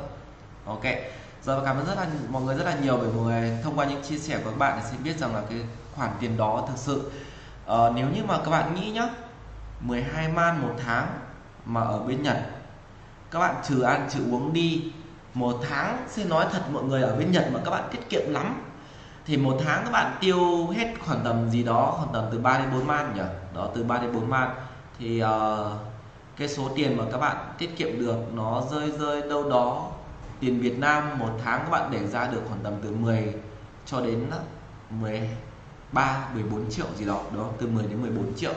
[0.65, 0.83] Ok.
[1.43, 3.87] Giờ cảm ơn rất là mọi người rất là nhiều bởi mọi người thông qua
[3.87, 5.59] những chia sẻ của các bạn thì sẽ biết rằng là cái
[5.95, 7.11] khoản tiền đó thực sự
[7.73, 9.09] uh, nếu như mà các bạn nghĩ nhá
[9.81, 11.19] 12 man một tháng
[11.65, 12.37] mà ở bên Nhật
[13.31, 14.93] các bạn trừ ăn trừ uống đi
[15.35, 18.33] một tháng xin nói thật mọi người ở bên Nhật mà các bạn tiết kiệm
[18.33, 18.63] lắm
[19.27, 22.59] thì một tháng các bạn tiêu hết khoảng tầm gì đó khoảng tầm từ 3
[22.59, 23.23] đến 4 man nhỉ?
[23.55, 24.51] Đó từ 3 đến 4 man
[24.99, 25.29] thì uh,
[26.37, 29.91] cái số tiền mà các bạn tiết kiệm được nó rơi rơi đâu đó
[30.41, 33.35] tiền Việt Nam một tháng các bạn để ra được khoảng tầm từ 10
[33.87, 34.41] cho đến ờ,
[34.91, 38.53] 13 14 triệu gì đó đó từ 10 đến 14 triệu.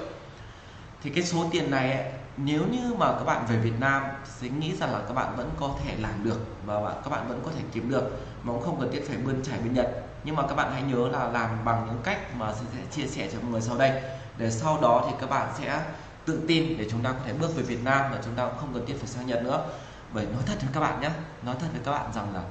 [1.03, 4.49] Thì cái số tiền này ấy, nếu như mà các bạn về Việt Nam sẽ
[4.49, 7.41] nghĩ rằng là các bạn vẫn có thể làm được và bạn các bạn vẫn
[7.45, 8.03] có thể kiếm được
[8.43, 9.87] mà cũng không cần thiết phải bươn trải bên Nhật.
[10.23, 13.29] Nhưng mà các bạn hãy nhớ là làm bằng những cách mà sẽ chia sẻ
[13.33, 14.01] cho mọi người sau đây.
[14.37, 15.81] Để sau đó thì các bạn sẽ
[16.29, 18.57] tự tin để chúng ta có thể bước về Việt Nam và chúng ta cũng
[18.57, 19.65] không cần thiết phải sang Nhật nữa.
[20.13, 21.09] Bởi nói thật với các bạn nhé
[21.43, 22.43] nói thật với các bạn rằng là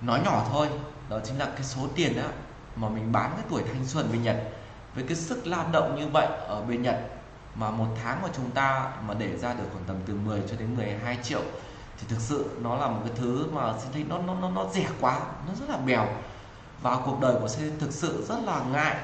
[0.00, 0.68] nói nhỏ thôi,
[1.08, 2.28] đó chính là cái số tiền đó
[2.76, 4.36] mà mình bán cái tuổi thanh xuân bên Nhật.
[4.94, 7.00] Với cái sức lao động như vậy ở bên Nhật
[7.54, 10.56] mà một tháng mà chúng ta mà để ra được khoảng tầm từ 10 cho
[10.58, 11.42] đến 12 triệu
[11.98, 14.66] thì thực sự nó là một cái thứ mà xin thấy nó nó nó nó
[14.74, 16.06] rẻ quá, nó rất là bèo.
[16.82, 18.96] Và cuộc đời của sinh thực sự rất là ngại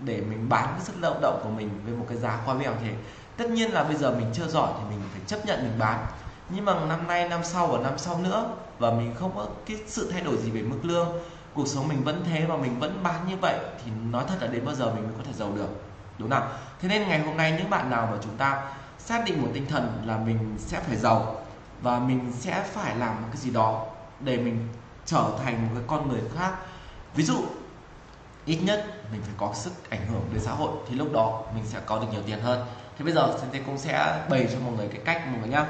[0.00, 2.72] để mình bán cái sức lao động của mình với một cái giá quá bèo
[2.80, 2.94] thế
[3.36, 6.06] tất nhiên là bây giờ mình chưa giỏi thì mình phải chấp nhận, mình bán.
[6.48, 9.76] Nhưng mà năm nay, năm sau và năm sau nữa, và mình không có cái
[9.86, 11.08] sự thay đổi gì về mức lương,
[11.54, 14.46] cuộc sống mình vẫn thế và mình vẫn bán như vậy, thì nói thật là
[14.46, 15.68] đến bao giờ mình mới có thể giàu được,
[16.18, 16.48] đúng không
[16.80, 19.66] thế nên ngày hôm nay những bạn nào mà chúng ta xác định một tinh
[19.68, 21.44] thần là mình sẽ phải giàu
[21.82, 23.86] và mình sẽ phải làm một cái gì đó
[24.20, 24.68] để mình
[25.06, 26.54] trở thành một cái con người khác.
[27.14, 27.44] Ví dụ
[28.46, 31.64] ít nhất mình phải có sức ảnh hưởng đến xã hội, thì lúc đó mình
[31.66, 32.66] sẽ có được nhiều tiền hơn.
[32.98, 35.66] Thế bây giờ Sensei cũng sẽ bày cho mọi người cái cách mọi người nhá.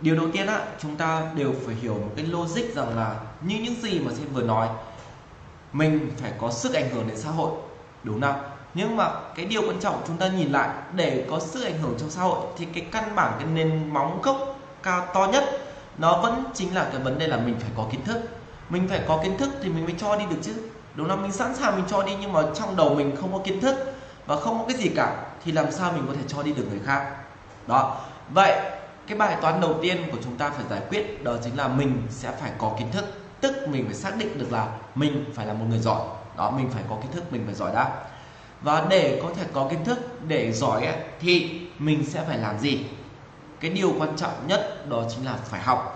[0.00, 3.58] Điều đầu tiên á, chúng ta đều phải hiểu một cái logic rằng là như
[3.58, 4.68] những gì mà Sen vừa nói,
[5.72, 7.50] mình phải có sức ảnh hưởng đến xã hội,
[8.02, 8.40] đúng không?
[8.74, 11.94] Nhưng mà cái điều quan trọng chúng ta nhìn lại, để có sức ảnh hưởng
[11.98, 15.44] trong xã hội thì cái căn bản, cái nền móng gốc cao to nhất,
[15.98, 18.20] nó vẫn chính là cái vấn đề là mình phải có kiến thức.
[18.68, 20.54] Mình phải có kiến thức thì mình mới cho đi được chứ
[20.96, 23.38] đúng là mình sẵn sàng mình cho đi nhưng mà trong đầu mình không có
[23.44, 23.76] kiến thức
[24.26, 26.64] và không có cái gì cả thì làm sao mình có thể cho đi được
[26.70, 27.10] người khác?
[27.66, 28.00] Đó.
[28.34, 28.58] Vậy
[29.06, 32.02] cái bài toán đầu tiên của chúng ta phải giải quyết đó chính là mình
[32.10, 33.04] sẽ phải có kiến thức.
[33.40, 36.00] Tức mình phải xác định được là mình phải là một người giỏi.
[36.36, 37.90] Đó mình phải có kiến thức mình phải giỏi đã.
[38.62, 42.58] Và để có thể có kiến thức để giỏi ấy, thì mình sẽ phải làm
[42.58, 42.84] gì?
[43.60, 45.95] Cái điều quan trọng nhất đó chính là phải học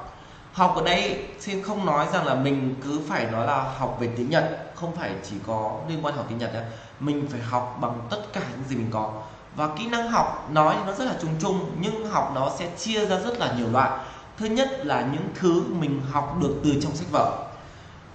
[0.52, 4.08] học ở đây xin không nói rằng là mình cứ phải nói là học về
[4.16, 6.64] tiếng nhật, không phải chỉ có liên quan học tiếng nhật nữa
[7.00, 9.12] mình phải học bằng tất cả những gì mình có.
[9.56, 12.68] Và kỹ năng học nói thì nó rất là chung chung, nhưng học nó sẽ
[12.78, 13.90] chia ra rất là nhiều loại.
[14.38, 17.46] Thứ nhất là những thứ mình học được từ trong sách vở.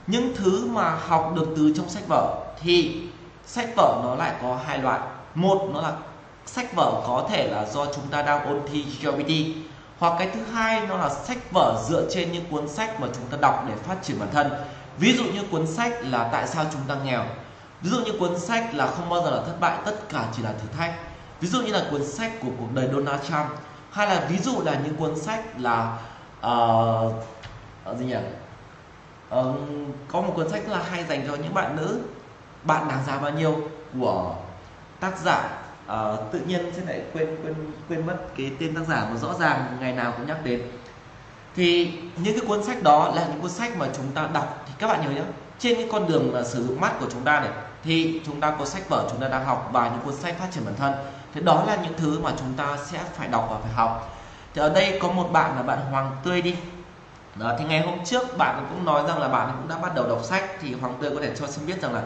[0.08, 3.02] Những thứ mà học được từ trong sách vở thì
[3.46, 5.00] sách vở nó lại có hai loại.
[5.36, 5.94] Một, nó là
[6.46, 9.32] sách vở có thể là do chúng ta đang ôn thi GLBT
[10.00, 13.26] hoặc cái thứ hai nó là sách vở dựa trên những cuốn sách mà chúng
[13.26, 14.52] ta đọc để phát triển bản thân.
[14.98, 17.24] Ví dụ như cuốn sách là tại sao chúng ta nghèo?
[17.82, 20.42] Ví dụ như cuốn sách là không bao giờ là thất bại tất cả chỉ
[20.44, 20.94] là thử thách.
[21.42, 23.46] Ví dụ như là cuốn sách của cuộc đời Donald Trump.
[23.92, 25.98] Hay là ví dụ là những cuốn sách là
[26.48, 27.14] uh,
[28.00, 28.16] gì nhỉ?
[29.36, 29.56] Uh,
[30.12, 32.00] có một cuốn sách rất là hay dành cho những bạn nữ.
[32.64, 33.56] Bạn đáng giá bao nhiêu?
[34.00, 34.36] Của
[35.00, 35.50] tác giả
[35.88, 37.56] uh, tự nhiên sẽ lại quên quên
[37.90, 40.62] quên mất cái tên tác giả mà rõ ràng ngày nào cũng nhắc đến.
[41.56, 44.74] Thì những cái cuốn sách đó là những cuốn sách mà chúng ta đọc thì
[44.80, 45.24] các bạn nhớ nhé
[45.60, 47.50] trên cái con đường là sử dụng mắt của chúng ta này
[47.84, 50.48] thì chúng ta có sách vở chúng ta đang học và những cuốn sách phát
[50.52, 50.94] triển bản thân.
[51.34, 54.18] Thì đó là những thứ mà chúng ta sẽ phải đọc và phải học.
[54.54, 56.56] Thì ở đây có một bạn là bạn Hoàng Tươi đi.
[57.36, 60.08] Đó, thì ngày hôm trước bạn cũng nói rằng là bạn cũng đã bắt đầu
[60.10, 62.04] đọc sách thì Hoàng Tươi có thể cho xin biết rằng là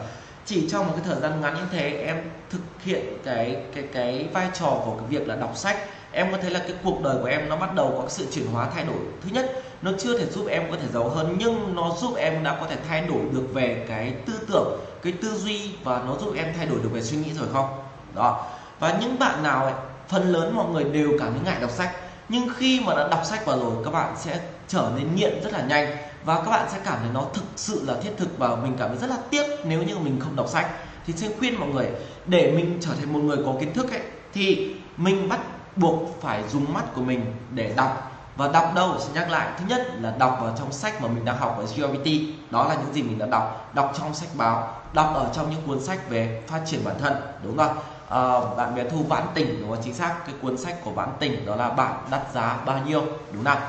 [0.50, 2.16] chỉ trong một cái thời gian ngắn như thế em
[2.50, 5.76] thực hiện cái cái cái vai trò của cái việc là đọc sách
[6.12, 8.46] em có thấy là cái cuộc đời của em nó bắt đầu có sự chuyển
[8.46, 8.96] hóa thay đổi.
[9.22, 12.44] Thứ nhất nó chưa thể giúp em có thể giàu hơn nhưng nó giúp em
[12.44, 16.16] đã có thể thay đổi được về cái tư tưởng cái tư duy và nó
[16.20, 17.68] giúp em thay đổi được về suy nghĩ rồi không?
[18.14, 18.46] Đó.
[18.80, 19.74] Và những bạn nào ấy,
[20.08, 21.90] phần lớn mọi người đều cảm thấy ngại đọc sách.
[22.28, 25.52] Nhưng khi mà đã đọc sách vào rồi các bạn sẽ trở nên nghiện rất
[25.52, 28.56] là nhanh và các bạn sẽ cảm thấy nó thực sự là thiết thực và
[28.56, 30.66] mình cảm thấy rất là tiếc nếu như mình không đọc sách.
[31.06, 31.86] Thì xin khuyên mọi người
[32.26, 34.02] để mình trở thành một người có kiến thức ấy
[34.32, 35.40] thì mình bắt
[35.76, 38.06] buộc phải dùng mắt của mình để đọc.
[38.36, 38.94] Và đọc đâu?
[38.98, 39.48] Sẽ nhắc lại.
[39.58, 42.06] Thứ nhất là đọc vào trong sách mà mình đang học ở GRPT
[42.50, 43.70] đó là những gì mình đã đọc.
[43.74, 44.76] Đọc trong sách báo.
[44.92, 47.12] Đọc ở trong những cuốn sách về phát triển bản thân.
[47.42, 47.78] Đúng không?
[48.08, 49.82] À, bạn bé thu vãn tình đúng không?
[49.84, 50.14] Chính xác.
[50.26, 53.02] Cái cuốn sách của vãn tình đó là bạn đắt giá bao nhiêu?
[53.32, 53.60] Đúng không?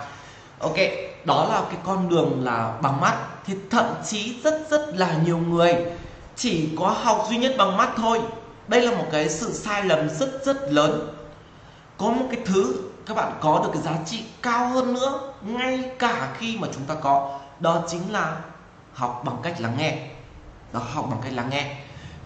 [0.60, 0.78] Ok
[1.26, 3.16] đó là cái con đường là bằng mắt.
[3.46, 5.76] Thì thậm chí rất rất là nhiều người
[6.36, 8.22] chỉ có học duy nhất bằng mắt thôi.
[8.68, 11.10] Đây là một cái sự sai lầm rất rất lớn.
[11.98, 15.92] Có một cái thứ các bạn có được cái giá trị cao hơn nữa, ngay
[16.00, 18.38] cả khi mà chúng ta có, đó chính là
[18.94, 19.98] học bằng cách lắng nghe.
[20.74, 21.76] Đó, học bằng cách lắng nghe.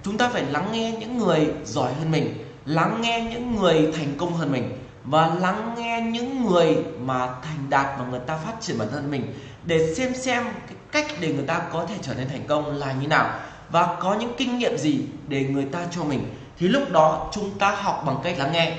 [0.04, 4.18] Chúng ta phải lắng nghe những người giỏi hơn mình, lắng nghe những người thành
[4.18, 8.54] công hơn mình và lắng nghe những người mà thành đạt và người ta phát
[8.62, 9.34] triển bản thân mình
[9.66, 12.94] để xem xem cái cách để người ta có thể trở nên thành công là
[12.94, 13.40] như nào.
[13.70, 16.36] Và có những kinh nghiệm gì để người ta cho mình.
[16.58, 18.78] Thì lúc đó chúng ta học bằng cách lắng nghe.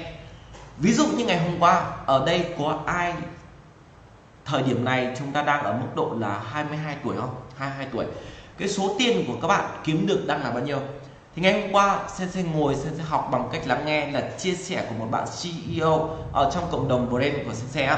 [0.79, 3.15] Ví dụ như ngày hôm qua, ở đây có ai
[4.45, 7.35] thời điểm này chúng ta đang ở mức độ là 22 tuổi không?
[7.57, 8.07] 22 tuổi.
[8.59, 10.79] Cái số tiền của các bạn kiếm được đang là bao nhiêu?
[11.37, 14.87] Thì ngày hôm qua Sensei ngồi Sensei học bằng cách lắng nghe là chia sẻ
[14.89, 17.97] của một bạn CEO ở trong cộng đồng brand của Sensei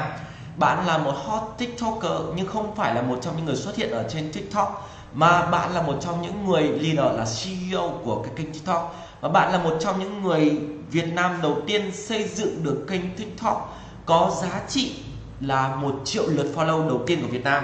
[0.59, 3.91] bạn là một hot tiktoker nhưng không phải là một trong những người xuất hiện
[3.91, 8.33] ở trên tiktok, mà bạn là một trong những người leader là CEO của cái
[8.35, 8.95] kênh tiktok.
[9.21, 10.59] Và bạn là một trong những người
[10.91, 14.95] Việt Nam đầu tiên xây dựng được kênh tiktok có giá trị
[15.41, 17.63] là một triệu lượt follow đầu tiên của Việt Nam.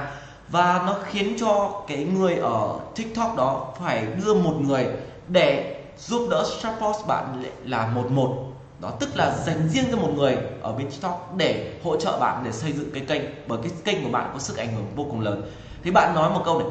[0.49, 4.85] Và nó khiến cho cái người ở tiktok đó phải đưa một người
[5.27, 8.51] để giúp đỡ support bạn là một một.
[8.79, 12.41] Đó tức là dành riêng cho một người ở bên tiktok để hỗ trợ bạn
[12.45, 15.03] để xây dựng cái kênh bởi cái kênh của bạn có sức ảnh hưởng vô
[15.03, 15.51] cùng lớn.
[15.83, 16.67] Thì bạn nói một câu này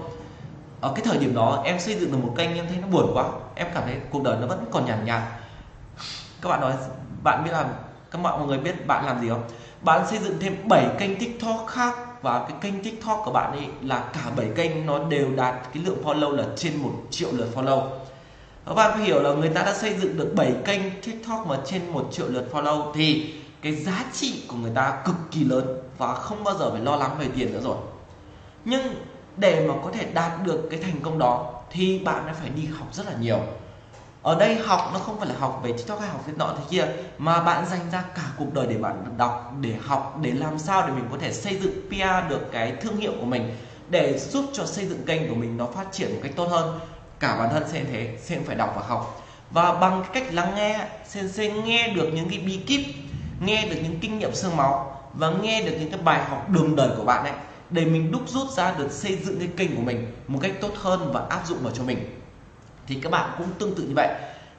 [0.81, 3.11] ở cái thời điểm đó em xây dựng được một kênh em thấy nó buồn
[3.15, 3.25] quá
[3.55, 5.33] em cảm thấy cuộc đời nó vẫn còn nhàn nhạt, nhạt
[6.43, 6.73] các bạn nói
[7.23, 7.67] bạn biết làm
[8.11, 9.43] các bạn mọi người biết bạn làm gì không?
[9.81, 13.67] Bạn xây dựng thêm 7 kênh tiktok khác và cái kênh tiktok của bạn ấy
[13.83, 17.49] là cả 7 kênh nó đều đạt cái lượng follow là trên một triệu lượt
[17.55, 17.83] follow
[18.67, 21.59] các bạn phải hiểu là người ta đã xây dựng được 7 kênh tiktok mà
[21.67, 25.83] trên một triệu lượt follow thì cái giá trị của người ta cực kỳ lớn
[25.99, 27.77] và không bao giờ phải lo lắng về tiền nữa rồi.
[28.65, 28.95] Nhưng
[29.37, 32.67] để mà có thể đạt được cái thành công đó thì bạn đã phải đi
[32.79, 33.41] học rất là nhiều.
[34.23, 36.65] Ở đây học nó không phải là học về tiktok hay học thế nọ thế
[36.71, 36.87] kia,
[37.19, 40.87] mà bạn dành ra cả cuộc đời để bạn đọc, để học, để làm sao
[40.87, 43.57] để mình có thể xây dựng PR được cái thương hiệu của mình,
[43.91, 46.79] để giúp cho xây dựng kênh của mình nó phát triển một cách tốt hơn
[47.25, 49.27] cả bản thân sen thế sen phải đọc và học.
[49.51, 52.81] Và bằng cách lắng nghe sen sẽ nghe được những cái bí kíp,
[53.41, 56.77] nghe được những kinh nghiệm xương máu và nghe được những cái bài học đường
[56.77, 57.33] đời của bạn ấy,
[57.71, 60.71] để mình đúc rút ra được xây dựng cái kênh của mình một cách tốt
[60.77, 62.21] hơn và áp dụng vào cho mình.
[62.87, 64.09] Thì các bạn cũng tương tự như vậy.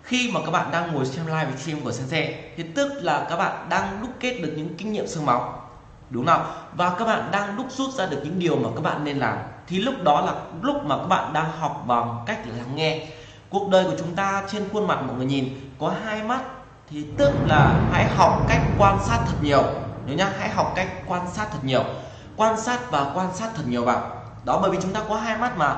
[0.03, 3.37] Khi mà các bạn đang ngồi xem live stream của Sensei thì tức là các
[3.37, 5.64] bạn đang đúc kết được những kinh nghiệm xương máu
[6.09, 6.45] đúng không?
[6.73, 9.37] Và các bạn đang đúc rút ra được những điều mà các bạn nên làm.
[9.67, 13.07] Thì lúc đó là lúc mà các bạn đang học bằng cách lắng nghe.
[13.49, 16.41] Cuộc đời của chúng ta trên khuôn mặt mọi người nhìn, có hai mắt
[16.89, 19.63] thì tức là hãy học cách quan sát thật nhiều.
[20.05, 21.83] Nhớ nhá, hãy học cách quan sát thật nhiều.
[22.35, 24.11] Quan sát và quan sát thật nhiều vào.
[24.43, 25.75] Đó, bởi vì chúng ta có hai mắt mà.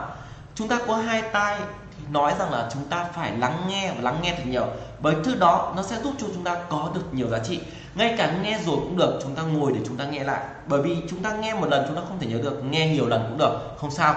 [0.55, 1.59] Chúng ta có hai tai
[1.97, 4.65] thì nói rằng là chúng ta phải lắng nghe và lắng nghe thật nhiều.
[4.99, 7.61] Bởi thứ đó nó sẽ giúp cho chúng ta có được nhiều giá trị
[7.97, 10.41] ngay cả nghe rồi cũng được, chúng ta ngồi để chúng ta nghe lại.
[10.67, 13.07] Bởi vì chúng ta nghe một lần chúng ta không thể nhớ được, nghe nhiều
[13.07, 14.15] lần cũng được, không sao.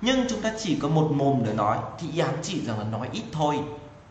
[0.00, 2.84] Nhưng chúng ta chỉ có một mồm để nói, thì ý ám chỉ rằng là
[2.84, 3.60] nói ít thôi,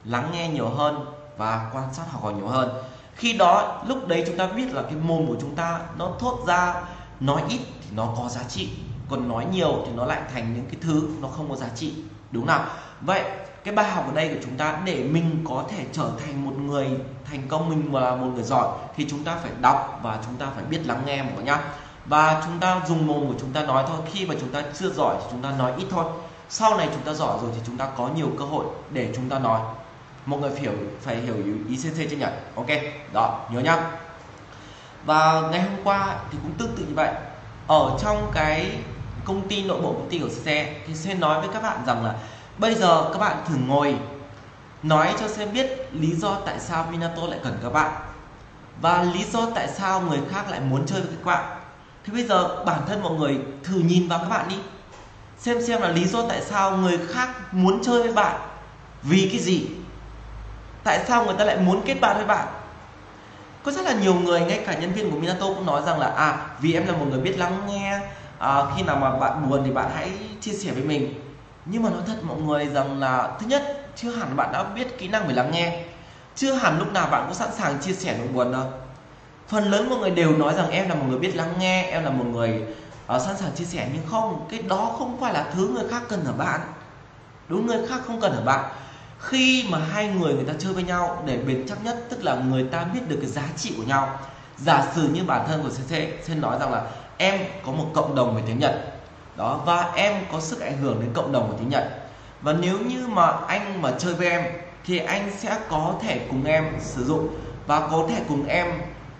[0.05, 1.05] lắng nghe nhiều hơn
[1.37, 2.69] và quan sát học hỏi nhiều hơn.
[3.15, 6.39] Khi đó, lúc đấy chúng ta biết là cái mồm của chúng ta nó thốt
[6.47, 6.73] ra,
[7.19, 8.69] nói ít thì nó có giá trị,
[9.09, 11.93] còn nói nhiều thì nó lại thành những cái thứ nó không có giá trị.
[12.31, 12.65] Đúng nào?
[13.01, 13.23] Vậy
[13.65, 16.51] cái bài học ở đây của chúng ta để mình có thể trở thành một
[16.57, 16.87] người
[17.29, 20.45] thành công mình là một người giỏi thì chúng ta phải đọc và chúng ta
[20.55, 21.59] phải biết lắng nghe mọi nhá
[22.05, 24.89] và chúng ta dùng mồm của chúng ta nói thôi khi mà chúng ta chưa
[24.89, 26.05] giỏi thì chúng ta nói ít thôi
[26.49, 29.29] sau này chúng ta giỏi rồi thì chúng ta có nhiều cơ hội để chúng
[29.29, 29.61] ta nói
[30.25, 31.35] mọi người phải hiểu phải hiểu
[31.69, 32.67] ý CC chưa nhỉ ok
[33.13, 33.91] đó nhớ nhá
[35.05, 37.11] và ngày hôm qua thì cũng tương tự như vậy
[37.67, 38.71] ở trong cái
[39.25, 40.45] công ty nội bộ công ty của CC
[40.87, 42.15] thì sẽ nói với các bạn rằng là
[42.57, 43.95] bây giờ các bạn thử ngồi
[44.83, 47.91] nói cho xem biết lý do tại sao Minato lại cần các bạn.
[48.81, 51.45] Và lý do tại sao người khác lại muốn chơi với các bạn.
[52.05, 54.55] Thì bây giờ bản thân mọi người thử nhìn vào các bạn đi.
[55.37, 58.41] Xem xem là lý do tại sao người khác muốn chơi với bạn.
[59.01, 59.67] Vì cái gì?
[60.83, 62.47] Tại sao người ta lại muốn kết bạn với bạn?
[63.63, 66.07] Có rất là nhiều người ngay cả nhân viên của Minato cũng nói rằng là
[66.07, 67.99] à vì em là một người biết lắng nghe
[68.39, 71.24] à, khi nào mà bạn buồn thì bạn hãy chia sẻ với mình
[71.65, 74.99] nhưng mà nói thật mọi người rằng là thứ nhất chưa hẳn bạn đã biết
[74.99, 75.83] kỹ năng về lắng nghe.
[76.35, 78.65] Chưa hẳn lúc nào bạn cũng sẵn sàng chia sẻ nỗi buồn đâu.
[79.47, 82.03] Phần lớn mọi người đều nói rằng em là một người biết lắng nghe em
[82.03, 82.63] là một người
[83.15, 83.89] uh, sẵn sàng chia sẻ.
[83.93, 86.59] Nhưng không cái đó không phải là thứ người khác cần ở bạn.
[87.47, 88.65] Đúng người khác không cần ở bạn.
[89.19, 92.35] Khi mà hai người người ta chơi với nhau để bền chắc nhất tức là
[92.35, 94.19] người ta biết được cái giá trị của nhau.
[94.57, 95.89] Giả sử như bản thân của CC
[96.23, 96.83] sẽ nói rằng là
[97.17, 98.94] em có một cộng đồng về tiếng Nhật
[99.37, 101.83] đó, và em có sức ảnh hưởng đến cộng đồng của tiếng Nhật.
[102.41, 104.43] Và nếu như mà anh mà chơi với em,
[104.85, 107.27] thì anh sẽ có thể cùng em sử dụng.
[107.67, 108.67] Và có thể cùng em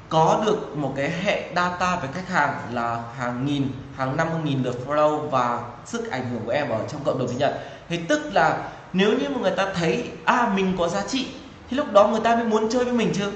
[0.10, 4.64] có được một cái hệ data về khách hàng là hàng nghìn, hàng năm nghìn
[4.64, 7.64] lượt follow và sức ảnh hưởng của em ở trong cộng đồng tiếng Nhật.
[7.90, 11.28] Thì tức là nếu như mà người ta thấy à mình có giá trị,
[11.70, 13.32] thì lúc đó người ta mới muốn chơi với mình chứ.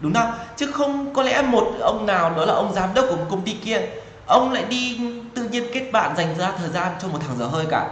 [0.00, 0.32] Đúng không?
[0.56, 3.42] Chứ không có lẽ một ông nào đó là ông giám đốc của một công
[3.42, 3.80] ty kia
[4.26, 5.00] ông lại đi
[5.34, 7.90] tự nhiên kết bạn dành ra thời gian cho một thằng dở hơi cả.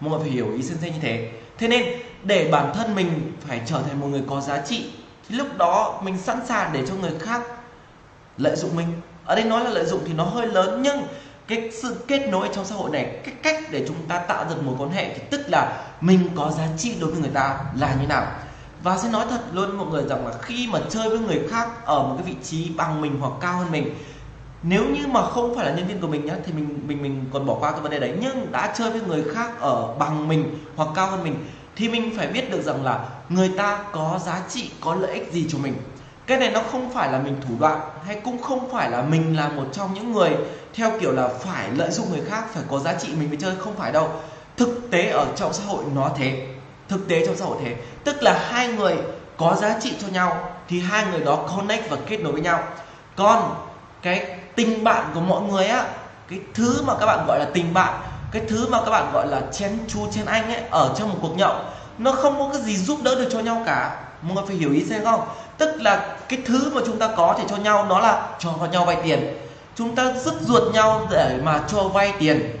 [0.00, 1.30] Mọi người phải hiểu ý sensei như thế.
[1.58, 1.84] Thế nên,
[2.22, 4.90] để bản thân mình phải trở thành một người có giá trị,
[5.28, 7.42] thì lúc đó mình sẵn sàng để cho người khác
[8.36, 8.86] lợi dụng mình.
[9.24, 11.02] Ở đây nói là lợi dụng thì nó hơi lớn, nhưng
[11.48, 14.66] cái sự kết nối trong xã hội này, cái cách để chúng ta tạo dựng
[14.66, 17.96] mối quan hệ thì tức là mình có giá trị đối với người ta là
[18.00, 18.26] như nào.
[18.82, 21.68] Và sẽ nói thật luôn mọi người rằng là khi mà chơi với người khác
[21.84, 23.94] ở một cái vị trí bằng mình hoặc cao hơn mình
[24.68, 27.24] nếu như mà không phải là nhân viên của mình nhá, thì mình mình mình
[27.32, 28.12] còn bỏ qua cái vấn đề đấy.
[28.20, 31.46] Nhưng đã chơi với người khác ở bằng mình hoặc cao hơn mình,
[31.76, 35.32] thì mình phải biết được rằng là người ta có giá trị, có lợi ích
[35.32, 35.74] gì cho mình.
[36.26, 39.36] Cái này nó không phải là mình thủ đoạn, hay cũng không phải là mình
[39.36, 40.30] là một trong những người
[40.74, 43.54] theo kiểu là phải lợi dụng người khác, phải có giá trị mình mới chơi,
[43.58, 44.10] không phải đâu.
[44.56, 46.46] Thực tế ở trong xã hội nó thế.
[46.88, 47.76] Thực tế trong xã hội thế.
[48.04, 48.96] Tức là hai người
[49.36, 52.62] có giá trị cho nhau, thì hai người đó connect và kết nối với nhau.
[53.16, 53.54] Còn
[54.02, 55.84] cái tình bạn của mọi người á,
[56.30, 58.00] cái thứ mà các bạn gọi là tình bạn,
[58.32, 61.18] cái thứ mà các bạn gọi là chén chu, chén anh ấy ở trong một
[61.22, 61.54] cuộc nhậu,
[61.98, 63.96] nó không có cái gì giúp đỡ được cho nhau cả.
[64.22, 65.20] Mọi người phải hiểu ý xem không?
[65.58, 68.84] Tức là cái thứ mà chúng ta có thể cho nhau nó là cho nhau
[68.84, 69.36] vay tiền.
[69.76, 72.56] Chúng ta rứt ruột nhau để mà cho vay tiền.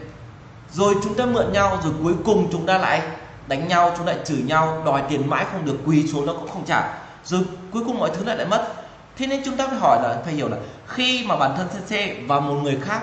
[0.72, 3.02] Rồi chúng ta mượn nhau rồi cuối cùng chúng ta lại
[3.46, 6.48] đánh nhau, chúng lại chửi nhau, đòi tiền mãi không được, quỳ xuống nó cũng
[6.48, 6.98] không trả.
[7.24, 7.40] Rồi
[7.72, 8.85] cuối cùng mọi thứ lại lại mất
[9.18, 10.56] thế nên chúng ta phải hỏi là, phải hiểu là
[10.86, 11.96] khi mà bản thân CC
[12.28, 13.00] và một người khác,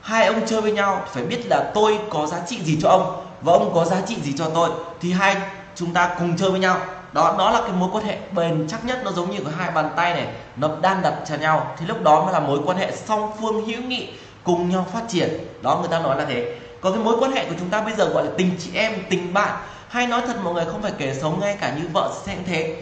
[0.00, 3.26] hai ông chơi với nhau, phải biết là tôi có giá trị gì cho ông
[3.42, 5.36] và ông có giá trị gì cho tôi, thì hai
[5.74, 6.80] chúng ta cùng chơi với nhau.
[7.12, 9.70] Đó đó là cái mối quan hệ bền chắc nhất, nó giống như của hai
[9.70, 11.74] bàn tay này, nó đan đặt cho nhau.
[11.78, 14.08] Thì lúc đó mới là mối quan hệ song phương hữu nghị
[14.44, 15.28] cùng nhau phát triển.
[15.62, 16.56] Đó, người ta nói là thế.
[16.80, 18.92] Còn cái mối quan hệ của chúng ta bây giờ gọi là tình chị em,
[19.10, 19.56] tình bạn.
[19.88, 22.76] Hay nói thật, mọi người không phải kể sống ngay cả như vợ sẽ thế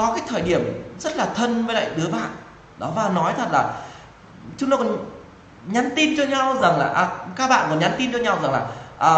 [0.00, 2.30] có cái thời điểm rất là thân với lại đứa bạn.
[2.78, 3.72] Đó và nói thật là
[4.56, 4.96] chúng nó còn
[5.66, 8.52] nhắn tin cho nhau rằng là à, các bạn còn nhắn tin cho nhau rằng
[8.52, 8.66] là
[8.98, 9.14] à,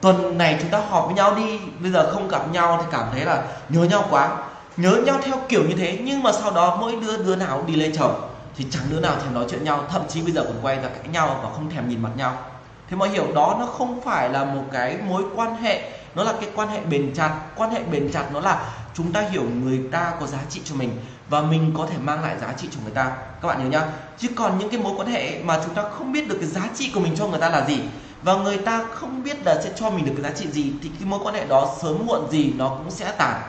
[0.00, 3.06] tuần này chúng ta họp với nhau đi bây giờ không gặp nhau thì cảm
[3.12, 4.36] thấy là nhớ nhau quá
[4.76, 7.76] nhớ nhau theo kiểu như thế nhưng mà sau đó mỗi đứa đứa nào đi
[7.76, 10.56] lên chồng thì chẳng đứa nào thèm nói chuyện nhau thậm chí bây giờ còn
[10.62, 12.36] quay ra cãi nhau và không thèm nhìn mặt nhau.
[12.90, 16.32] Thế mọi hiểu đó nó không phải là một cái mối quan hệ nó là
[16.40, 18.60] cái quan hệ bền chặt quan hệ bền chặt nó là
[18.98, 20.90] chúng ta hiểu người ta có giá trị cho mình
[21.28, 23.16] và mình có thể mang lại giá trị cho người ta.
[23.42, 23.86] Các bạn nhớ nhá?
[24.18, 26.68] Chứ còn những cái mối quan hệ mà chúng ta không biết được cái giá
[26.76, 27.78] trị của mình cho người ta là gì
[28.22, 30.90] và người ta không biết là sẽ cho mình được cái giá trị gì thì
[30.98, 33.42] cái mối quan hệ đó sớm muộn gì nó cũng sẽ tàn.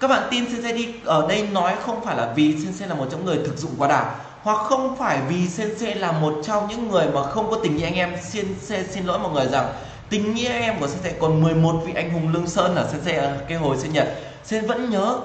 [0.00, 3.06] Các bạn tin Sensei đi, ở đây nói không phải là vì Sensei là một
[3.10, 6.88] trong người thực dụng quá đà, hoặc không phải vì Sensei là một trong những
[6.88, 8.16] người mà không có tình nghĩa anh em.
[8.22, 9.72] Sensei xin lỗi mọi người rằng,
[10.10, 13.36] tình nghĩa em của Sensei, còn 11 vị anh hùng lương sơn ở Sensei ờ,
[13.48, 14.08] cái hồi sinh nhật
[14.50, 15.18] sẽ vẫn nhớ.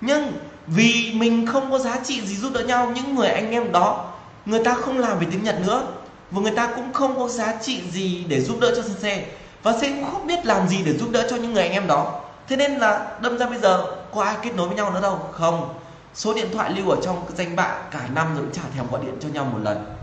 [0.00, 0.32] Nhưng
[0.66, 4.12] vì mình không có giá trị gì giúp đỡ nhau, những người anh em đó,
[4.46, 5.86] người ta không làm về tiếng Nhật nữa.
[6.30, 9.24] Và người ta cũng không có giá trị gì để giúp đỡ cho Sensei.
[9.62, 11.86] Và Sensei cũng không biết làm gì để giúp đỡ cho những người anh em
[11.86, 12.20] đó.
[12.48, 15.28] Thế nên là đâm ra bây giờ, có ai kết nối với nhau nữa đâu?
[15.32, 15.74] Không.
[16.14, 18.86] Số điện thoại lưu ở trong cái danh bạ cả năm rồi cũng chả thèm
[18.90, 19.96] gọi điện cho nhau một lần.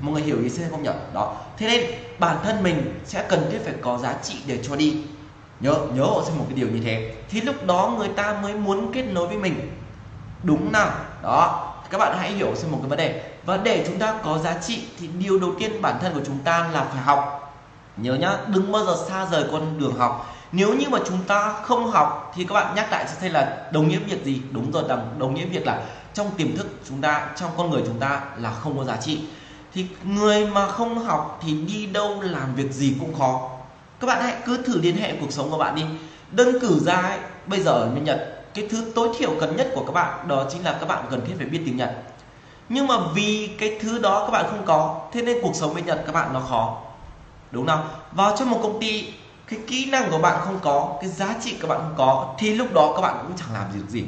[0.00, 0.90] Mọi người hiểu ý sẽ không nhỉ?
[1.14, 1.36] Đó.
[1.58, 4.96] Thế nên bản thân mình sẽ cần thiết phải có giá trị để cho đi
[5.64, 7.14] nhớ nhớ hộ xem một cái điều như thế.
[7.30, 9.70] Thì lúc đó người ta mới muốn kết nối với mình.
[10.42, 10.90] Đúng nào?
[11.22, 11.70] Đó.
[11.90, 13.22] Các bạn hãy hiểu xem một cái vấn đề.
[13.46, 16.38] Và để chúng ta có giá trị thì điều đầu tiên bản thân của chúng
[16.38, 17.40] ta là phải học.
[17.96, 20.36] Nhớ nhá, đừng bao giờ xa rời con đường học.
[20.52, 23.66] Nếu như mà chúng ta không học thì các bạn nhắc lại sẽ thấy là
[23.72, 24.42] đồng nghĩa việc gì?
[24.50, 25.82] Đúng rồi, đồng đồng nghĩa việc là
[26.14, 29.20] trong tiềm thức chúng ta, trong con người chúng ta là không có giá trị.
[29.74, 33.50] Thì người mà không học thì đi đâu làm việc gì cũng khó
[34.00, 35.82] các bạn hãy cứ thử liên hệ cuộc sống của bạn đi.
[36.30, 39.70] Đơn cử ra ấy, bây giờ ở bên Nhật cái thứ tối thiểu cần nhất
[39.74, 41.96] của các bạn đó chính là các bạn cần thiết phải biết tiếng Nhật.
[42.68, 45.86] Nhưng mà vì cái thứ đó các bạn không có thế nên cuộc sống bên
[45.86, 46.80] Nhật các bạn nó khó.
[47.50, 49.12] Đúng không vào trong một công ty
[49.46, 52.54] cái kỹ năng của bạn không có cái giá trị các bạn không có thì
[52.54, 54.04] lúc đó các bạn cũng chẳng làm gì được gì.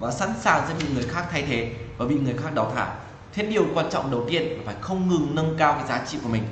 [0.00, 2.88] Và sẵn sàng sẽ bị người khác thay thế và bị người khác đào thải.
[3.32, 6.18] Thế điều quan trọng đầu tiên là phải không ngừng nâng cao cái giá trị
[6.22, 6.42] của mình.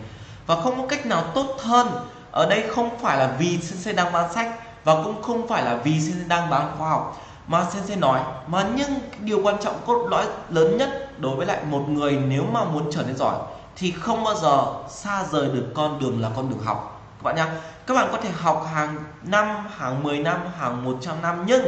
[0.47, 1.89] Và không có cách nào tốt hơn
[2.31, 4.49] ở đây không phải là vì sensei đang bán sách
[4.85, 7.21] và cũng không phải là vì sensei đang bán khoa học.
[7.47, 11.59] Mà sensei nói, mà nhưng điều quan trọng cốt lõi lớn nhất đối với lại
[11.71, 13.37] một người nếu mà muốn trở nên giỏi
[13.77, 17.01] thì không bao giờ xa rời được con đường là con đường học.
[17.19, 17.47] Các bạn nhá,
[17.87, 21.65] các bạn có thể học hàng năm, hàng 10 năm, hàng 100 năm, nhưng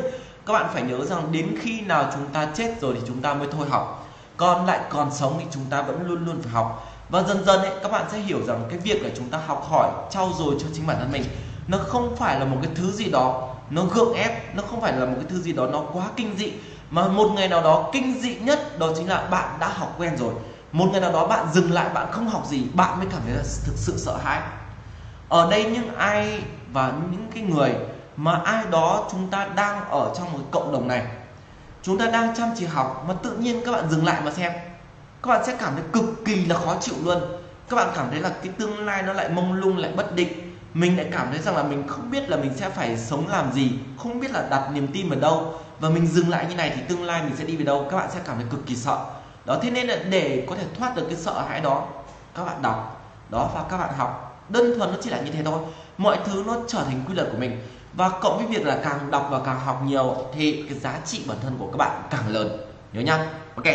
[0.47, 3.35] các bạn phải nhớ rằng đến khi nào chúng ta chết rồi thì chúng ta
[3.35, 4.09] mới thôi học.
[4.37, 7.61] Còn lại còn sống thì chúng ta vẫn luôn luôn phải học và dần dần
[7.61, 10.55] ấy, các bạn sẽ hiểu rằng cái việc là chúng ta học hỏi, trau dồi
[10.61, 11.25] cho chính bản thân mình,
[11.69, 14.93] nó không phải là một cái thứ gì đó nó gượng ép, nó không phải
[14.93, 16.53] là một cái thứ gì đó nó quá kinh dị,
[16.91, 20.17] mà một ngày nào đó kinh dị nhất đó chính là bạn đã học quen
[20.17, 20.35] rồi.
[20.73, 23.35] Một ngày nào đó bạn dừng lại, bạn không học gì, bạn mới cảm thấy
[23.35, 24.41] là thực sự sợ hãi.
[25.29, 26.43] Ở đây những ai
[26.73, 27.75] và những cái người
[28.17, 31.07] mà ai đó chúng ta đang ở trong một cộng đồng này,
[31.83, 34.53] chúng ta đang chăm chỉ học mà tự nhiên các bạn dừng lại mà xem
[35.23, 37.19] các bạn sẽ cảm thấy cực kỳ là khó chịu luôn.
[37.69, 40.57] Các bạn cảm thấy là cái tương lai nó lại mông lung, lại bất định.
[40.75, 43.53] Mình lại cảm thấy rằng là mình không biết là mình sẽ phải sống làm
[43.53, 45.55] gì, không biết là đặt niềm tin ở đâu.
[45.81, 47.97] Và mình dừng lại như này thì tương lai mình sẽ đi về đâu, các
[47.97, 48.99] bạn sẽ cảm thấy cực kỳ sợ.
[49.45, 51.89] Đó, thế nên là để có thể thoát được cái sợ hãi đó,
[52.35, 53.07] các bạn đọc.
[53.31, 54.45] Đó, và các bạn học.
[54.49, 55.61] Đơn thuần nó chỉ là như thế thôi.
[55.99, 57.63] Mọi thứ nó trở thành quy luật của mình.
[57.93, 61.25] Và cộng với việc là càng đọc và càng học nhiều thì cái giá trị
[61.27, 62.61] bản thân của các bạn càng lớn.
[62.93, 63.27] Nhớ nhá.
[63.57, 63.67] Ok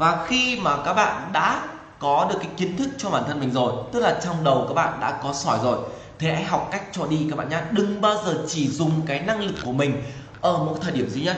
[0.00, 1.62] và khi mà các bạn đã
[1.98, 4.74] có được cái kiến thức cho bản thân mình rồi, tức là trong đầu các
[4.74, 5.78] bạn đã có sỏi rồi
[6.18, 9.20] thì hãy học cách cho đi các bạn nhé đừng bao giờ chỉ dùng cái
[9.20, 10.02] năng lực của mình
[10.40, 11.36] ở một thời điểm duy nhất.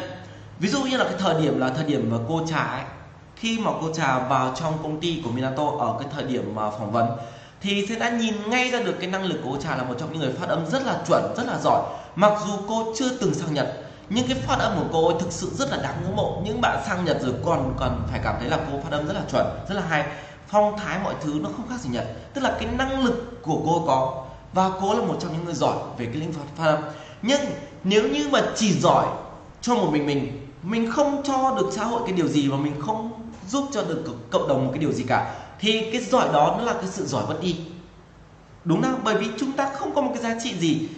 [0.59, 2.85] Ví dụ như là cái thời điểm là thời điểm mà cô trà ấy,
[3.37, 6.71] khi mà cô trà vào trong công ty của Minato ở cái thời điểm mà
[6.71, 7.09] phỏng vấn,
[7.61, 9.95] thì sẽ đã nhìn ngay ra được cái năng lực của cô trà là một
[9.99, 11.83] trong những người phát âm rất là chuẩn, rất là giỏi.
[12.17, 13.83] Mặc dù cô chưa từng sang Nhật
[14.15, 16.43] nhưng cái phát âm của cô ấy thực sự rất là đáng ngưỡng mộ.
[16.45, 19.13] Những bạn sang Nhật rồi còn còn phải cảm thấy là cô phát âm rất
[19.13, 20.05] là chuẩn, rất là hay.
[20.49, 22.07] Phong thái mọi thứ nó không khác gì Nhật.
[22.35, 24.25] Tức là cái năng lực của cô có.
[24.53, 26.83] Và cô là một trong những người giỏi về cái lĩnh vực phát âm.
[27.23, 27.41] Nhưng
[27.85, 29.07] nếu như mà chỉ giỏi
[29.61, 32.81] cho một mình mình mình không cho được xã hội cái điều gì và mình
[32.81, 33.13] không
[33.49, 36.65] giúp cho được cộng đồng một cái điều gì cả, thì cái giỏi đó nó
[36.65, 37.57] là cái sự giỏi mất đi.
[38.65, 40.89] Đúng không bởi vì chúng ta không có một cái giá trị gì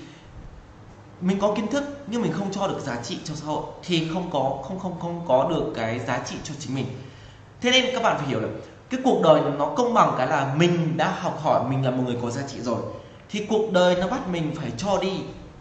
[1.25, 4.09] mình có kiến thức nhưng mình không cho được giá trị cho xã hội thì
[4.13, 6.87] không có, không không không có được cái giá trị cho chính mình.
[7.61, 8.51] Thế nên các bạn phải hiểu được
[8.91, 12.03] cái cuộc đời nó công bằng cái là mình đã học hỏi mình là một
[12.07, 12.79] người có giá trị rồi.
[13.31, 15.21] Thì cuộc đời nó bắt mình phải cho đi.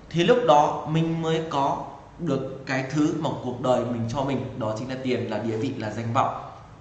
[0.09, 1.77] Thì lúc đó mình mới có
[2.19, 4.45] được cái thứ mà cuộc đời mình cho mình.
[4.57, 6.35] Đó chính là tiền, là địa vị, là danh vọng.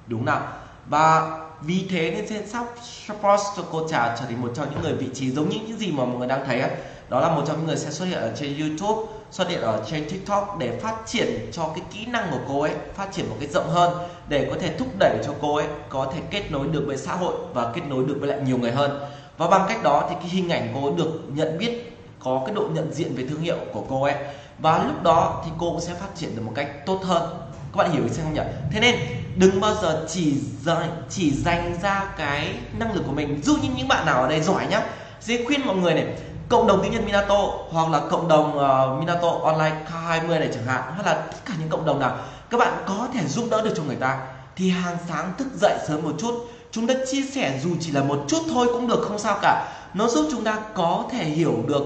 [0.07, 0.43] Đúng nào?
[0.87, 4.83] Và vì thế nên sẽ sắp support cho cô trà trở thành một trong những
[4.83, 6.71] người vị trí giống như những gì mà mọi người đang thấy ấy
[7.13, 9.83] đó là một trong những người sẽ xuất hiện ở trên YouTube, xuất hiện ở
[9.91, 13.37] trên TikTok để phát triển cho cái kỹ năng của cô ấy, phát triển một
[13.41, 13.93] cái rộng hơn
[14.29, 17.15] để có thể thúc đẩy cho cô ấy có thể kết nối được với xã
[17.15, 19.01] hội và kết nối được với lại nhiều người hơn.
[19.39, 21.93] Và bằng cách đó thì cái hình ảnh cô ấy được nhận biết,
[22.25, 24.15] có cái độ nhận diện về thương hiệu của cô ấy.
[24.59, 27.23] Và lúc đó thì cô cũng sẽ phát triển được một cách tốt hơn.
[27.73, 28.41] Các bạn hiểu ý không nhỉ?
[28.73, 28.95] Thế nên
[29.37, 33.41] đừng bao giờ chỉ dành chỉ dành ra cái năng lực của mình.
[33.45, 34.83] Dù như những bạn nào ở đây giỏi nhá,
[35.21, 36.07] dễ khuyên mọi người này
[36.53, 37.39] cộng đồng tiếng Nhật Minato
[37.71, 41.55] hoặc là cộng đồng uh, Minato Online K20 này chẳng hạn hoặc là tất cả
[41.59, 42.17] những cộng đồng nào
[42.51, 44.21] các bạn có thể giúp đỡ được cho người ta
[44.57, 46.35] thì hàng sáng thức dậy sớm một chút.
[46.71, 49.69] Chúng ta chia sẻ dù chỉ là một chút thôi cũng được không sao cả.
[49.95, 51.83] Nó giúp chúng ta có thể hiểu được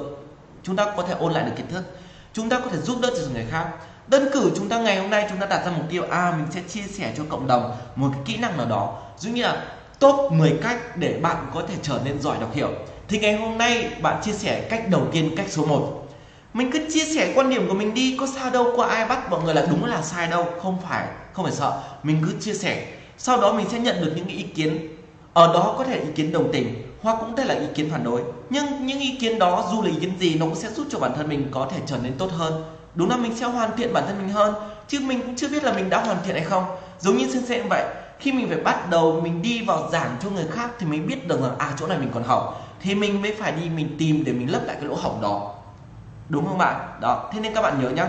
[0.62, 1.84] chúng ta có thể ôn lại được kiến thức.
[2.32, 3.68] Chúng ta có thể giúp đỡ cho người khác.
[4.06, 6.46] Đơn cử chúng ta ngày hôm nay chúng ta đặt ra mục tiêu à mình
[6.50, 8.98] sẽ chia sẻ cho cộng đồng một cái kỹ năng nào đó.
[9.18, 9.64] Giống như là
[9.98, 12.70] top 10 cách để bạn có thể trở nên giỏi đọc hiểu
[13.08, 16.02] thì ngày hôm nay bạn chia sẻ cách đầu tiên, cách số 1
[16.56, 19.30] mình cứ chia sẻ quan điểm của mình đi, có sao đâu, có ai bắt
[19.30, 20.46] mọi người là đúng là sai đâu.
[20.62, 21.82] Không phải không phải sợ.
[22.02, 22.86] Mình cứ chia sẻ.
[23.18, 24.88] Sau đó mình sẽ nhận được những ý kiến.
[25.34, 28.04] Ở đó có thể ý kiến đồng tình, hoặc cũng thể là ý kiến phản
[28.04, 28.20] đối.
[28.50, 30.98] Nhưng những ý kiến đó, dù là ý kiến gì, nó cũng sẽ giúp cho
[30.98, 32.64] bản thân mình có thể trở nên tốt hơn.
[32.94, 34.54] Đúng là mình sẽ hoàn thiện bản thân mình hơn,
[34.88, 36.64] chứ mình cũng chưa biết là mình đã hoàn thiện hay không.
[37.00, 37.84] Giống như sensei cũng vậy
[38.18, 41.28] khi mình phải bắt đầu, mình đi vào giảng cho người khác thì mình biết
[41.28, 44.22] được là à chỗ này mình còn hỏng thì mình mới phải đi, mình tìm
[44.26, 45.54] để mình lấp lại cái lỗ hổng đó.
[46.28, 46.98] Đúng không bạn?
[47.00, 48.08] Đó, thế nên các bạn nhớ nhá.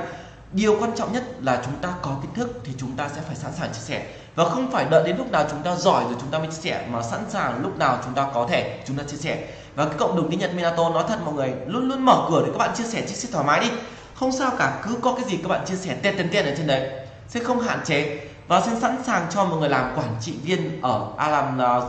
[0.52, 3.36] Điều quan trọng nhất là chúng ta có kiến thức thì chúng ta sẽ phải
[3.36, 4.06] sẵn sàng chia sẻ.
[4.36, 6.62] Và không phải đợi đến lúc nào chúng ta giỏi rồi chúng ta mới chia
[6.62, 9.48] sẻ, mà sẵn sàng lúc nào chúng ta có thể, chúng ta chia sẻ.
[9.76, 12.44] Và cái cộng đồng tiếng Nhật Minato nói thật mọi người, luôn luôn mở cửa
[12.46, 13.68] để các bạn chia sẻ chia sẻ thoải mái đi.
[14.16, 16.54] Không sao cả, cứ có cái gì các bạn chia sẻ tên tên tên ở
[16.58, 16.90] trên đấy,
[17.28, 20.82] sẽ không hạn chế và sẽ sẵn sàng cho một người làm quản trị viên
[20.82, 21.84] ở à làm uh,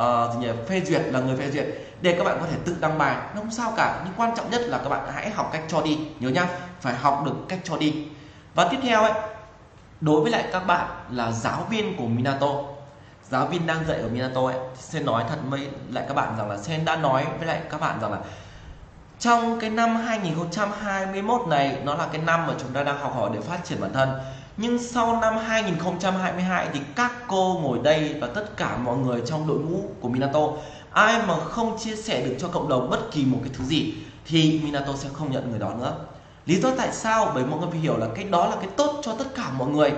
[0.00, 0.52] uh, gì nhỉ?
[0.68, 1.66] phê duyệt là người phê duyệt
[2.02, 3.16] để các bạn có thể tự đăng bài.
[3.34, 5.82] Nó không sao cả nhưng quan trọng nhất là các bạn hãy học cách cho
[5.82, 6.46] đi nhớ nhá
[6.80, 8.06] phải học được cách cho đi.
[8.54, 9.12] Và tiếp theo ấy
[10.00, 12.48] đối với lại các bạn là giáo viên của Minato.
[13.30, 16.50] Giáo viên đang dạy ở Minato ấy sẽ nói thật với lại các bạn rằng
[16.50, 18.18] là Sen đã nói với lại các bạn rằng là
[19.18, 23.30] trong cái năm 2021 này nó là cái năm mà chúng ta đang học hỏi
[23.34, 24.08] để phát triển bản thân
[24.56, 29.48] nhưng sau năm 2022 thì các cô ngồi đây và tất cả mọi người trong
[29.48, 30.40] đội ngũ của Minato,
[30.92, 33.94] ai mà không chia sẻ được cho cộng đồng bất kỳ một cái thứ gì
[34.26, 35.94] thì Minato sẽ không nhận người đó nữa.
[36.46, 37.32] Lý do tại sao?
[37.34, 39.68] Bởi mọi người phải hiểu là cái đó là cái tốt cho tất cả mọi
[39.68, 39.92] người,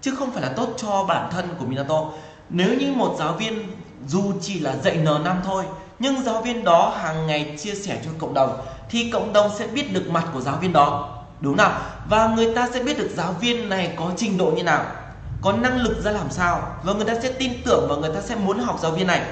[0.00, 2.04] chứ không phải là tốt cho bản thân của Minato.
[2.50, 3.66] Nếu như một giáo viên
[4.08, 5.64] dù chỉ là dạy N5 thôi,
[5.98, 9.66] nhưng giáo viên đó hàng ngày chia sẻ cho cộng đồng thì cộng đồng sẽ
[9.66, 11.80] biết được mặt của giáo viên đó đúng nào?
[12.08, 14.84] Và người ta sẽ biết được giáo viên này có trình độ như nào
[15.42, 18.20] có năng lực ra làm sao và người ta sẽ tin tưởng và người ta
[18.20, 19.22] sẽ muốn học giáo viên này.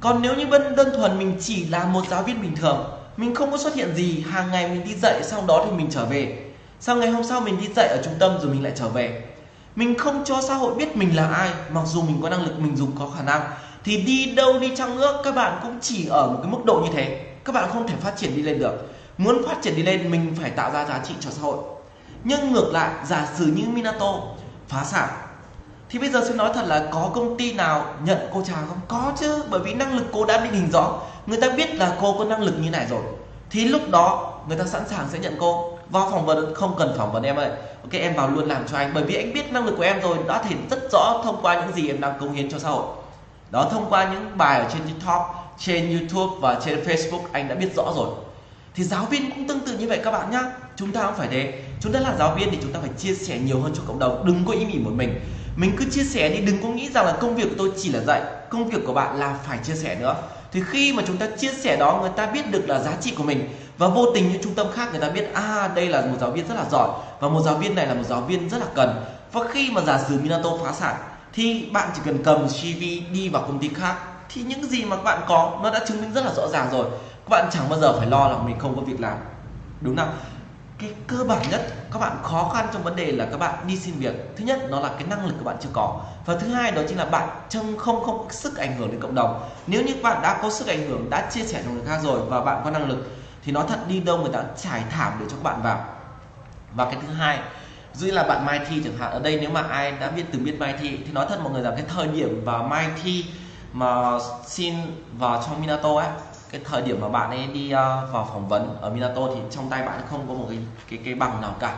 [0.00, 2.84] Còn nếu như đơn, đơn thuần mình chỉ là một giáo viên bình thường
[3.16, 5.88] mình không có xuất hiện gì hàng ngày mình đi dạy sau đó thì mình
[5.90, 6.44] trở về.
[6.80, 9.24] Sau ngày hôm sau mình đi dạy ở trung tâm rồi mình lại trở về.
[9.76, 12.58] Mình không cho xã hội biết mình là ai mặc dù mình có năng lực
[12.58, 13.42] mình dùng có khả năng.
[13.84, 16.80] Thì đi đâu đi chăng nữa các bạn cũng chỉ ở một cái mức độ
[16.84, 17.24] như thế.
[17.44, 20.36] Các bạn không thể phát triển đi lên được muốn phát triển đi lên, mình
[20.40, 21.58] phải tạo ra giá trị cho xã hội.
[22.24, 24.14] Nhưng ngược lại, giả sử như Minato,
[24.68, 25.08] phá sản,
[25.88, 28.80] thì bây giờ sẽ nói thật là có công ty nào nhận cô chàng không?
[28.88, 31.00] Có chứ, bởi vì năng lực cô đã định hình rõ.
[31.26, 33.02] Người ta biết là cô có năng lực như này rồi.
[33.50, 35.78] Thì lúc đó, người ta sẵn sàng sẽ nhận cô.
[35.90, 37.50] Vào phỏng vấn, không cần phỏng vấn em ơi.
[37.82, 38.90] Ok, em vào luôn làm cho anh.
[38.94, 41.54] Bởi vì anh biết năng lực của em rồi, đã thể rất rõ thông qua
[41.54, 42.84] những gì em đang cống hiến cho xã hội.
[43.50, 47.54] Đó, thông qua những bài ở trên tiktok, trên youtube và trên facebook, anh đã
[47.54, 48.08] biết rõ rồi
[48.76, 50.42] thì giáo viên cũng tương tự như vậy các bạn nhá.
[50.76, 53.14] Chúng ta cũng phải thế chúng ta là giáo viên thì chúng ta phải chia
[53.14, 55.20] sẻ nhiều hơn cho cộng đồng, đừng có ý nghĩ một mình.
[55.56, 57.88] Mình cứ chia sẻ đi, đừng có nghĩ rằng là công việc của tôi chỉ
[57.88, 60.16] là dạy, công việc của bạn là phải chia sẻ nữa.
[60.52, 63.14] Thì khi mà chúng ta chia sẻ đó, người ta biết được là giá trị
[63.16, 63.48] của mình
[63.78, 66.30] và vô tình những trung tâm khác người ta biết à đây là một giáo
[66.30, 66.88] viên rất là giỏi
[67.20, 69.04] và một giáo viên này là một giáo viên rất là cần.
[69.32, 70.96] Và khi mà giả sử Minato phá sản,
[71.32, 72.80] thì bạn chỉ cần cầm CV
[73.12, 73.96] đi vào công ty khác,
[74.34, 76.86] thì những gì mà bạn có, nó đã chứng minh rất là rõ ràng rồi
[77.26, 79.18] các bạn chẳng bao giờ phải lo là mình không có việc làm.
[79.80, 80.14] Đúng không
[80.78, 83.76] cái cơ bản nhất, các bạn khó khăn trong vấn đề là các bạn đi
[83.76, 84.36] xin việc.
[84.36, 86.00] Thứ nhất nó là cái năng lực các bạn chưa có.
[86.26, 89.00] Và thứ hai, đó chính là bạn trông không không có sức ảnh hưởng đến
[89.00, 89.48] cộng đồng.
[89.66, 92.20] Nếu như bạn đã có sức ảnh hưởng, đã chia sẻ cho người khác rồi
[92.28, 93.10] và bạn có năng lực,
[93.44, 95.84] thì nó thật, đi đâu người ta trải thảm để cho các bạn vào.
[96.74, 97.38] Và cái thứ hai
[97.94, 100.44] dụ là bạn Mai Thi chẳng hạn, ở đây nếu mà ai đã biết, từng
[100.44, 103.24] biết Mai Thi, thì nói thật mọi người rằng cái thời điểm và Mai Thi
[103.72, 104.74] mà xin
[105.18, 106.08] vào trong Minato ấy
[106.50, 109.70] cái thời điểm mà bạn ấy đi uh, vào phỏng vấn ở Minato thì trong
[109.70, 110.58] tay bạn không có một cái
[110.90, 111.76] cái cái bằng nào cả.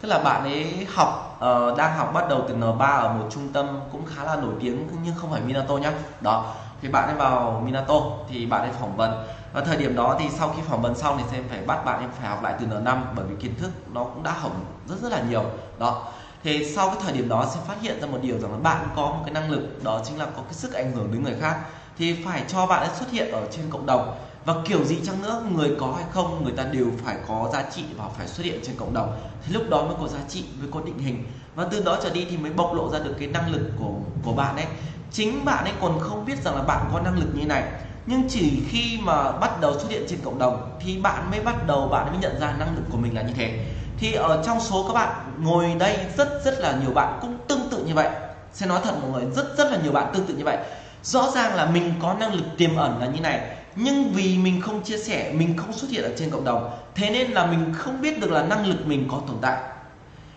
[0.00, 3.48] Tức là bạn ấy học uh, đang học bắt đầu từ N3 ở một trung
[3.52, 5.92] tâm cũng khá là nổi tiếng nhưng không phải Minato nhá.
[6.20, 7.94] Đó thì bạn ấy vào Minato
[8.28, 9.24] thì bạn ấy phỏng vấn.
[9.52, 12.00] Và thời điểm đó thì sau khi phỏng vấn xong thì sẽ phải bắt bạn
[12.00, 14.96] em phải học lại từ N5 bởi vì kiến thức nó cũng đã hỏng rất
[15.02, 15.44] rất là nhiều.
[15.78, 16.06] Đó
[16.44, 18.86] thì sau cái thời điểm đó sẽ phát hiện ra một điều rằng là bạn
[18.96, 21.36] có một cái năng lực đó chính là có cái sức ảnh hưởng đến người
[21.40, 21.56] khác
[22.00, 24.16] thì phải cho bạn ấy xuất hiện ở trên cộng đồng.
[24.44, 27.64] Và kiểu gì chăng nữa, người có hay không, người ta đều phải có giá
[27.74, 29.20] trị và phải xuất hiện trên cộng đồng.
[29.46, 31.24] Thì lúc đó mới có giá trị, mới có định hình.
[31.54, 33.92] Và từ đó trở đi thì mới bộc lộ ra được cái năng lực của
[34.24, 34.66] của bạn ấy.
[35.12, 37.64] Chính bạn ấy còn không biết rằng là bạn có năng lực như này.
[38.06, 41.66] Nhưng chỉ khi mà bắt đầu xuất hiện trên cộng đồng thì bạn mới bắt
[41.66, 43.64] đầu, bạn mới nhận ra năng lực của mình là như thế.
[43.98, 47.68] Thì ở trong số các bạn ngồi đây rất rất là nhiều bạn cũng tương
[47.70, 48.08] tự như vậy.
[48.52, 50.58] Sẽ nói thật mọi người, rất rất là nhiều bạn tương tự như vậy
[51.02, 53.40] rõ ràng là mình có năng lực tiềm ẩn là như này,
[53.76, 57.10] nhưng vì mình không chia sẻ, mình không xuất hiện ở trên cộng đồng, thế
[57.10, 59.60] nên là mình không biết được là năng lực mình có tồn tại.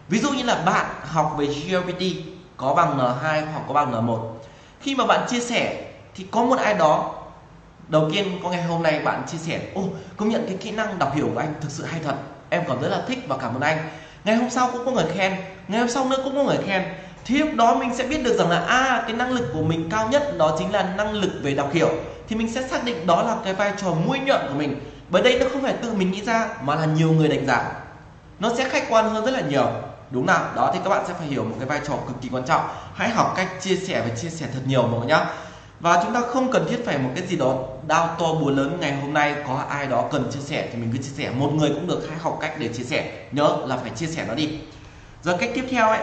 [0.10, 2.04] Ví dụ như là bạn học về GPT
[2.58, 4.20] có bằng N2 hoặc có bằng N1
[4.82, 5.86] khi mà bạn chia sẻ,
[6.16, 7.16] thì có một ai đó,
[7.88, 9.84] đầu tiên có ngày hôm nay bạn chia sẻ ô
[10.18, 12.16] công nhận cái kỹ năng đọc hiểu của anh thực sự hay thật,
[12.50, 13.78] em còn rất là thích và cảm ơn anh.
[14.24, 15.36] Ngày hôm sau cũng có người khen,
[15.68, 16.84] ngày hôm sau nữa cũng có người khen
[17.26, 19.62] thì lúc đó mình sẽ biết được rằng là a à, cái năng lực của
[19.62, 21.90] mình cao nhất đó chính là năng lực về đọc hiểu.
[22.28, 24.80] Thì mình sẽ xác định đó là cái vai trò mũi nhọn của mình.
[25.10, 27.72] Bởi đây nó không phải tự mình nghĩ ra mà là nhiều người đánh giá.
[28.40, 29.68] Nó sẽ khách quan hơn rất là nhiều.
[30.12, 30.46] Đúng nào?
[30.56, 32.62] Đó thì các bạn sẽ phải hiểu một cái vai trò cực kỳ quan trọng.
[32.94, 35.26] Hãy học cách chia sẻ và chia sẻ thật nhiều mọi người nhá.
[35.80, 37.56] Và chúng ta không cần thiết phải một cái gì đó
[37.88, 40.90] đau to búa lớn ngày hôm nay có ai đó cần chia sẻ thì mình
[40.92, 41.32] cứ chia sẻ.
[41.36, 43.12] Một người cũng được hãy học cách để chia sẻ.
[43.32, 44.60] Nhớ là phải chia sẻ nó đi.
[45.24, 46.00] Giờ cách tiếp theo ấy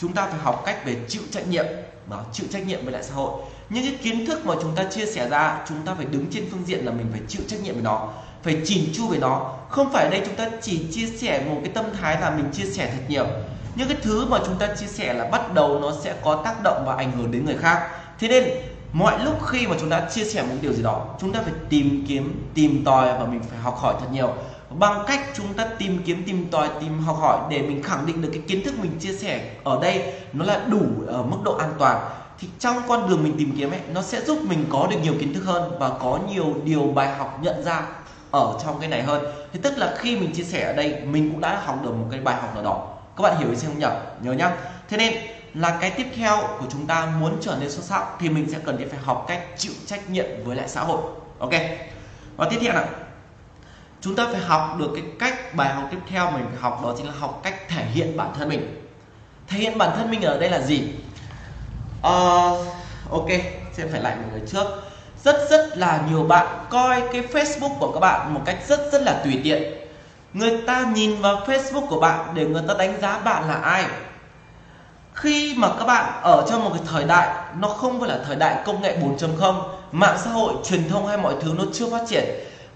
[0.00, 1.64] chúng ta phải học cách về chịu trách nhiệm
[2.10, 3.42] đó chịu trách nhiệm với lại xã hội.
[3.68, 6.44] Những cái kiến thức mà chúng ta chia sẻ ra, chúng ta phải đứng trên
[6.50, 8.08] phương diện là mình phải chịu trách nhiệm với nó,
[8.42, 9.52] phải chỉn chu với nó.
[9.68, 12.64] Không phải đây chúng ta chỉ chia sẻ một cái tâm thái là mình chia
[12.64, 13.26] sẻ thật nhiều.
[13.74, 16.62] Những cái thứ mà chúng ta chia sẻ là bắt đầu nó sẽ có tác
[16.62, 17.88] động và ảnh hưởng đến người khác.
[18.18, 18.44] Thế nên,
[18.92, 21.52] mọi lúc khi mà chúng ta chia sẻ một điều gì đó, chúng ta phải
[21.68, 24.34] tìm kiếm, tìm tòi và mình phải học hỏi thật nhiều
[24.70, 28.22] bằng cách chúng ta tìm kiếm, tìm tòi, tìm học hỏi để mình khẳng định
[28.22, 31.54] được cái kiến thức mình chia sẻ ở đây nó là đủ ở mức độ
[31.54, 34.86] an toàn, thì trong con đường mình tìm kiếm ấy, nó sẽ giúp mình có
[34.90, 37.82] được nhiều kiến thức hơn và có nhiều điều bài học nhận ra
[38.30, 39.24] ở trong cái này hơn.
[39.52, 42.06] Thì tức là khi mình chia sẻ ở đây, mình cũng đã học được một
[42.10, 42.88] cái bài học nào đó.
[43.16, 43.86] Các bạn hiểu ý không nhỉ?
[44.22, 44.56] Nhớ nhá.
[44.88, 45.14] Thế nên
[45.54, 48.58] là cái tiếp theo của chúng ta muốn trở nên xuất sắc thì mình sẽ
[48.64, 51.00] cần phải học cách chịu trách nhiệm với lại xã hội.
[51.38, 51.52] Ok.
[52.36, 52.84] Và tiếp theo nào?
[54.00, 56.94] Chúng ta phải học được cái cách bài học tiếp theo mình phải học đó
[56.96, 58.84] chính là học cách thể hiện bản thân mình.
[59.48, 60.82] Thể hiện bản thân mình ở đây là gì?
[61.98, 62.66] Uh,
[63.10, 63.28] ok
[63.72, 64.64] sẽ phải lại một người trước.
[65.24, 69.02] Rất rất là nhiều bạn coi cái Facebook của các bạn một cách rất rất
[69.02, 69.62] là tùy tiện.
[70.32, 73.84] Người ta nhìn vào Facebook của bạn để người ta đánh giá bạn là ai.
[75.14, 77.28] Khi mà các bạn ở trong một cái thời đại
[77.58, 81.16] nó không phải là thời đại công nghệ 4.0 mạng xã hội truyền thông hay
[81.16, 82.24] mọi thứ nó chưa phát triển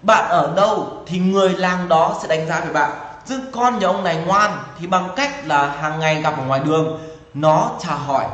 [0.05, 2.91] bạn ở đâu thì người làng đó sẽ đánh giá về bạn.
[3.25, 6.61] Chứ con nhà ông này ngoan thì bằng cách là hàng ngày gặp ở ngoài
[6.65, 6.99] đường
[7.33, 8.25] nó chào hỏi.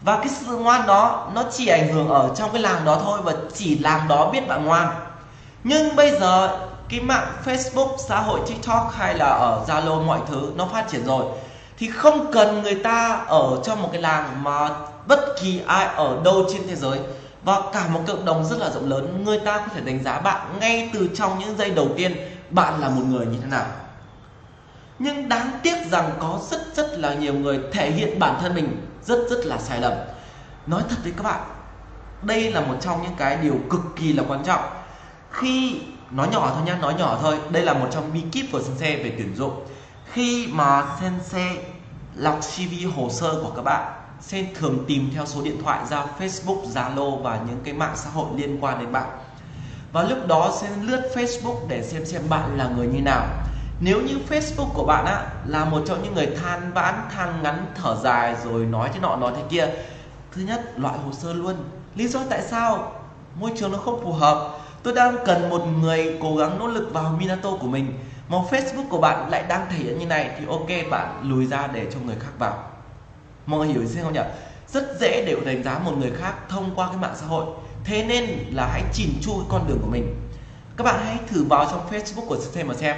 [0.00, 3.18] Và cái sự ngoan đó nó chỉ ảnh hưởng ở trong cái làng đó thôi
[3.22, 4.88] và chỉ làng đó biết bạn ngoan.
[5.64, 6.58] Nhưng bây giờ
[6.88, 11.04] cái mạng Facebook, xã hội TikTok hay là ở Zalo mọi thứ nó phát triển
[11.06, 11.24] rồi
[11.78, 14.68] thì không cần người ta ở trong một cái làng mà
[15.06, 16.98] bất kỳ ai ở đâu trên thế giới
[17.44, 20.20] và cả một cộng đồng rất là rộng lớn, người ta có thể đánh giá
[20.20, 22.16] bạn ngay từ trong những giây đầu tiên
[22.50, 23.66] bạn là một người như thế nào.
[24.98, 28.86] Nhưng đáng tiếc rằng có rất rất là nhiều người thể hiện bản thân mình
[29.02, 29.92] rất rất là sai lầm.
[30.66, 31.40] Nói thật với các bạn,
[32.22, 34.62] đây là một trong những cái điều cực kỳ là quan trọng.
[35.30, 35.80] Khi
[36.10, 38.96] nói nhỏ thôi nhá, nói nhỏ thôi, đây là một trong bí kíp của sensei
[38.96, 39.66] về tuyển dụng.
[40.12, 41.58] Khi mà sensei
[42.14, 43.99] lọc CV hồ sơ của các bạn
[44.30, 48.10] sẽ thường tìm theo số điện thoại ra Facebook, Zalo và những cái mạng xã
[48.10, 49.08] hội liên quan đến bạn.
[49.92, 53.26] Và lúc đó sẽ lướt Facebook để xem xem bạn là người như nào.
[53.80, 57.66] Nếu như Facebook của bạn á là một trong những người than vãn, than ngắn,
[57.74, 59.68] thở dài rồi nói thế nọ nói thế kia.
[60.32, 61.54] Thứ nhất, loại hồ sơ luôn.
[61.94, 62.92] Lý do tại sao?
[63.40, 64.58] Môi trường nó không phù hợp.
[64.82, 68.88] Tôi đang cần một người cố gắng nỗ lực vào Minato của mình mà Facebook
[68.90, 72.00] của bạn lại đang thể hiện như này thì ok bạn lùi ra để cho
[72.06, 72.69] người khác vào
[73.50, 74.20] mọi người hiểu gì không nhỉ?
[74.68, 77.46] Rất dễ để đánh giá một người khác thông qua cái mạng xã hội.
[77.84, 80.16] Thế nên là hãy chỉnh chu con đường của mình.
[80.76, 82.96] Các bạn hãy thử vào trong Facebook của xem mà xem.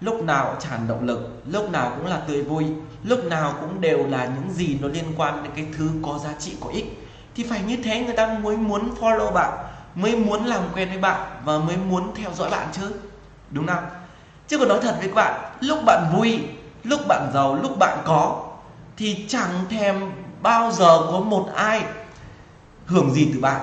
[0.00, 2.64] Lúc nào cũng tràn động lực, lúc nào cũng là tươi vui,
[3.04, 6.30] lúc nào cũng đều là những gì nó liên quan đến cái thứ có giá
[6.38, 7.06] trị có ích.
[7.34, 9.52] Thì phải như thế, người ta mới muốn follow bạn,
[9.94, 12.92] mới muốn làm quen với bạn và mới muốn theo dõi bạn chứ.
[13.50, 13.84] Đúng không?
[14.48, 16.40] Chứ còn nói thật với các bạn, lúc bạn vui,
[16.84, 18.45] lúc bạn giàu, lúc bạn có
[18.96, 21.82] thì chẳng thèm bao giờ có một ai
[22.86, 23.60] hưởng gì từ bạn.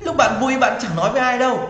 [0.00, 1.68] Lúc bạn vui bạn chẳng nói với ai đâu.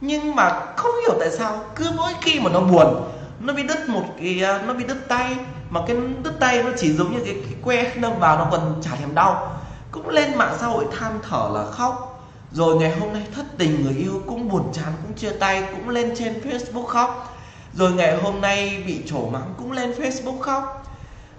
[0.00, 3.02] Nhưng mà không hiểu tại sao cứ mỗi khi mà nó buồn
[3.40, 5.36] nó bị đứt một cái à, nó bị đứt tay
[5.70, 8.80] mà cái đứt tay nó chỉ giống như cái, cái que đâm vào nó còn
[8.82, 9.60] chả thèm đau.
[9.90, 12.22] Cũng lên mạng xã hội than thở là khóc.
[12.52, 15.88] Rồi ngày hôm nay thất tình người yêu cũng buồn chán cũng chia tay cũng
[15.88, 17.36] lên trên Facebook khóc.
[17.74, 20.85] Rồi ngày hôm nay bị trổ mắng cũng lên Facebook khóc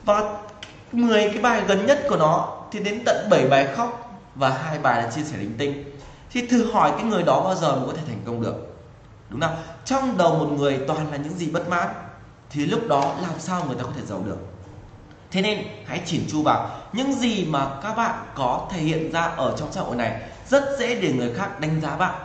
[0.07, 0.35] và
[0.91, 4.79] 10 cái bài gần nhất của nó, thì đến tận 7 bài khóc và hai
[4.79, 5.83] bài là chia sẻ linh tinh.
[6.31, 8.55] Thì thử hỏi cái người đó bao giờ mới có thể thành công được?
[9.29, 9.55] Đúng không
[9.85, 11.87] trong đầu một người toàn là những gì bất mãn,
[12.49, 14.37] thì lúc đó làm sao người ta có thể giàu được?
[15.31, 19.21] Thế nên hãy chỉn chu vào, những gì mà các bạn có thể hiện ra
[19.21, 22.15] ở trong xã hội này rất dễ để người khác đánh giá bạn.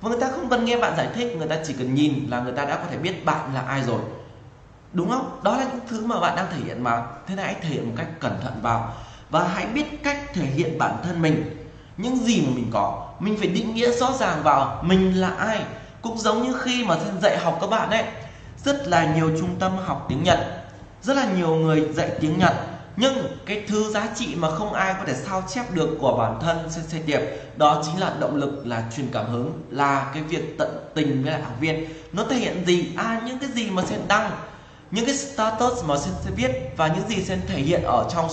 [0.00, 2.40] Và người ta không cần nghe bạn giải thích, người ta chỉ cần nhìn là
[2.40, 4.00] người ta đã có thể biết bạn là ai rồi
[4.94, 5.40] đúng không?
[5.42, 7.02] Đó là những thứ mà bạn đang thể hiện mà.
[7.26, 8.92] Thế này hãy thể hiện một cách cẩn thận vào.
[9.30, 11.56] Và hãy biết cách thể hiện bản thân mình.
[11.96, 15.60] Những gì mà mình có, mình phải định nghĩa rõ ràng vào mình là ai.
[16.02, 18.04] Cũng giống như khi mà dạy học các bạn ấy,
[18.64, 20.38] rất là nhiều trung tâm học tiếng nhật,
[21.02, 22.52] rất là nhiều người dạy tiếng nhật.
[22.96, 26.38] Nhưng cái thứ giá trị mà không ai có thể sao chép được của bản
[26.40, 30.58] thân sensei đẹp đó chính là động lực, là truyền cảm hứng, là cái việc
[30.58, 31.86] tận tình với lại học viên.
[32.12, 32.92] Nó thể hiện gì?
[32.96, 34.30] À những cái gì mà sen đăng
[34.90, 38.28] những cái status mà sensei viết và những gì sen thể hiện ở trong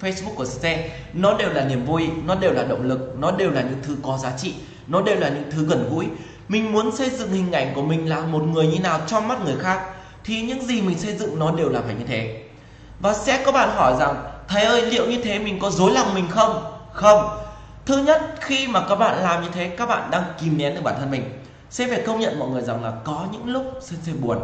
[0.00, 0.80] Facebook của Sen
[1.12, 3.96] nó đều là niềm vui, nó đều là động lực, nó đều là những thứ
[4.02, 4.54] có giá trị,
[4.86, 6.06] nó đều là những thứ gần gũi.
[6.48, 9.44] Mình muốn xây dựng hình ảnh của mình là một người như nào trong mắt
[9.44, 9.80] người khác,
[10.24, 12.42] thì những gì mình xây dựng nó đều là phải như thế.
[13.00, 16.14] Và sẽ có bạn hỏi rằng thầy ơi, liệu như thế mình có dối lòng
[16.14, 16.64] mình không?
[16.92, 17.28] Không.
[17.86, 20.80] Thứ nhất, khi mà các bạn làm như thế, các bạn đang kìm nén được
[20.84, 21.38] bản thân mình.
[21.70, 24.38] Sẽ phải công nhận mọi người rằng là có những lúc sẽ buồn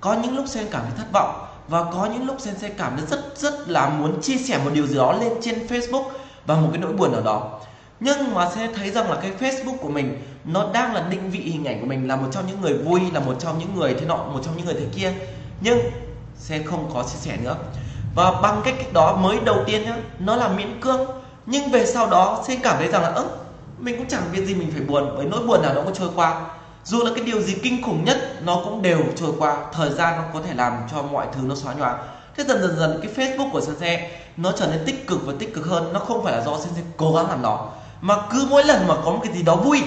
[0.00, 3.06] có những lúc sen cảm thấy thất vọng và có những lúc sensei cảm thấy
[3.06, 6.04] rất rất là muốn chia sẻ một điều gì đó lên trên facebook
[6.46, 7.60] và một cái nỗi buồn nào đó.
[8.00, 11.38] Nhưng mà sẽ thấy rằng là cái facebook của mình, nó đang là định vị
[11.38, 13.94] hình ảnh của mình là một trong những người vui, là một trong những người
[13.94, 15.12] thế nọ, một trong những người thế kia.
[15.60, 15.78] Nhưng
[16.36, 17.56] sẽ không có chia sẻ nữa.
[18.14, 21.06] Và bằng cách cách đó mới đầu tiên nhá, nó là miễn cưỡng.
[21.46, 23.26] Nhưng về sau đó sẽ cảm thấy rằng là ức
[23.78, 26.08] mình cũng chẳng biết gì mình phải buồn với nỗi buồn nào nó cũng trôi
[26.14, 26.40] qua
[26.86, 29.56] dù là cái điều gì kinh khủng nhất nó cũng đều trôi qua.
[29.72, 31.98] Thời gian nó có thể làm cho mọi thứ nó xóa nhòa.
[32.36, 33.98] Thế dần dần dần cái facebook của sensei
[34.36, 35.92] nó trở nên tích cực và tích cực hơn.
[35.92, 37.68] Nó không phải là do sensei cố gắng làm nó
[38.00, 39.82] mà cứ mỗi lần mà có một cái gì đó vui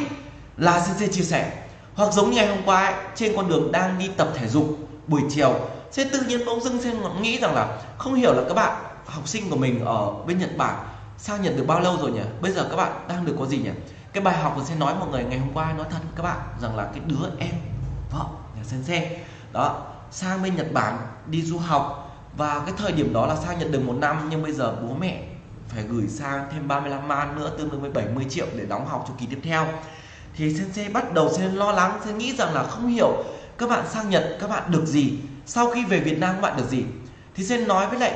[0.57, 1.51] là sensei chia sẻ.
[1.95, 4.77] Hoặc giống như ngày hôm qua ấy, trên con đường đang đi tập thể dục
[5.07, 5.55] buổi chiều
[5.91, 6.91] sẽ tự nhiên bỗng dưng sẽ
[7.21, 10.57] nghĩ rằng là không hiểu là các bạn học sinh của mình ở bên Nhật
[10.57, 10.75] Bản
[11.17, 12.21] sang Nhật được bao lâu rồi nhỉ?
[12.41, 13.69] Bây giờ các bạn đang được có gì nhỉ?
[14.14, 16.38] Cái bài học của sẽ nói mọi người ngày hôm qua nói thật các bạn,
[16.62, 17.53] rằng là cái đứa em,
[18.12, 19.07] vợ, nhà sensei
[19.53, 20.97] đó, sang bên Nhật Bản
[21.28, 22.05] đi du học,
[22.38, 24.95] và cái thời điểm đó là sang Nhật được một năm, nhưng bây giờ bố
[24.99, 25.24] mẹ
[25.68, 29.05] phải gửi sang thêm 35 man nữa, tương đương với 70 triệu để đóng học
[29.07, 29.68] cho kỳ tiếp theo.
[30.36, 33.24] Thì sensei bắt đầu sen lo lắng sen nghĩ rằng là không hiểu
[33.57, 36.57] các bạn sang Nhật, các bạn được gì, sau khi về Việt Nam các bạn
[36.57, 36.84] được gì.
[37.36, 38.14] Thì sen nói với lại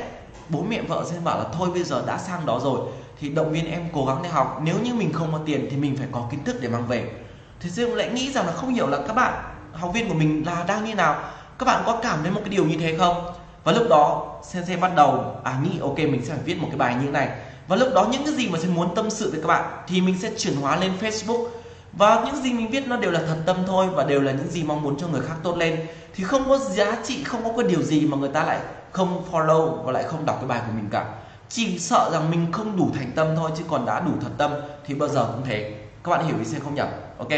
[0.50, 2.80] bố mẹ vợ sen bảo là thôi bây giờ đã sang đó rồi
[3.24, 4.60] thì động viên em cố gắng để học.
[4.64, 7.12] Nếu như mình không có tiền thì mình phải có kiến thức để mang về.
[7.60, 9.34] Thì dương lại nghĩ rằng là không hiểu là các bạn,
[9.74, 11.24] học viên của mình là đang như nào.
[11.60, 13.34] Các bạn có cảm thấy một cái điều như thế không?
[13.64, 16.78] Và lúc đó, sensei bắt đầu à nghĩ, ok, mình sẽ phải viết một cái
[16.78, 17.30] bài như thế này.
[17.68, 20.02] Và lúc đó những cái gì mà sen muốn tâm sự với các bạn thì
[20.02, 21.48] mình sẽ chuyển hóa lên Facebook.
[21.94, 24.48] Và những gì mình viết nó đều là thật tâm thôi và đều là những
[24.48, 25.86] gì mong muốn cho người khác tốt lên.
[26.16, 28.60] Thì không có giá trị, không có cái điều gì mà người ta lại
[28.92, 31.06] không follow và lại không đọc cái bài của mình cả
[31.54, 34.54] chỉ sợ rằng mình không đủ thành tâm thôi, chứ còn đã đủ thật tâm,
[34.86, 35.76] thì bao giờ cũng thế.
[36.04, 36.82] Các bạn hiểu ý sẽ không nhỉ?
[37.18, 37.30] Ok.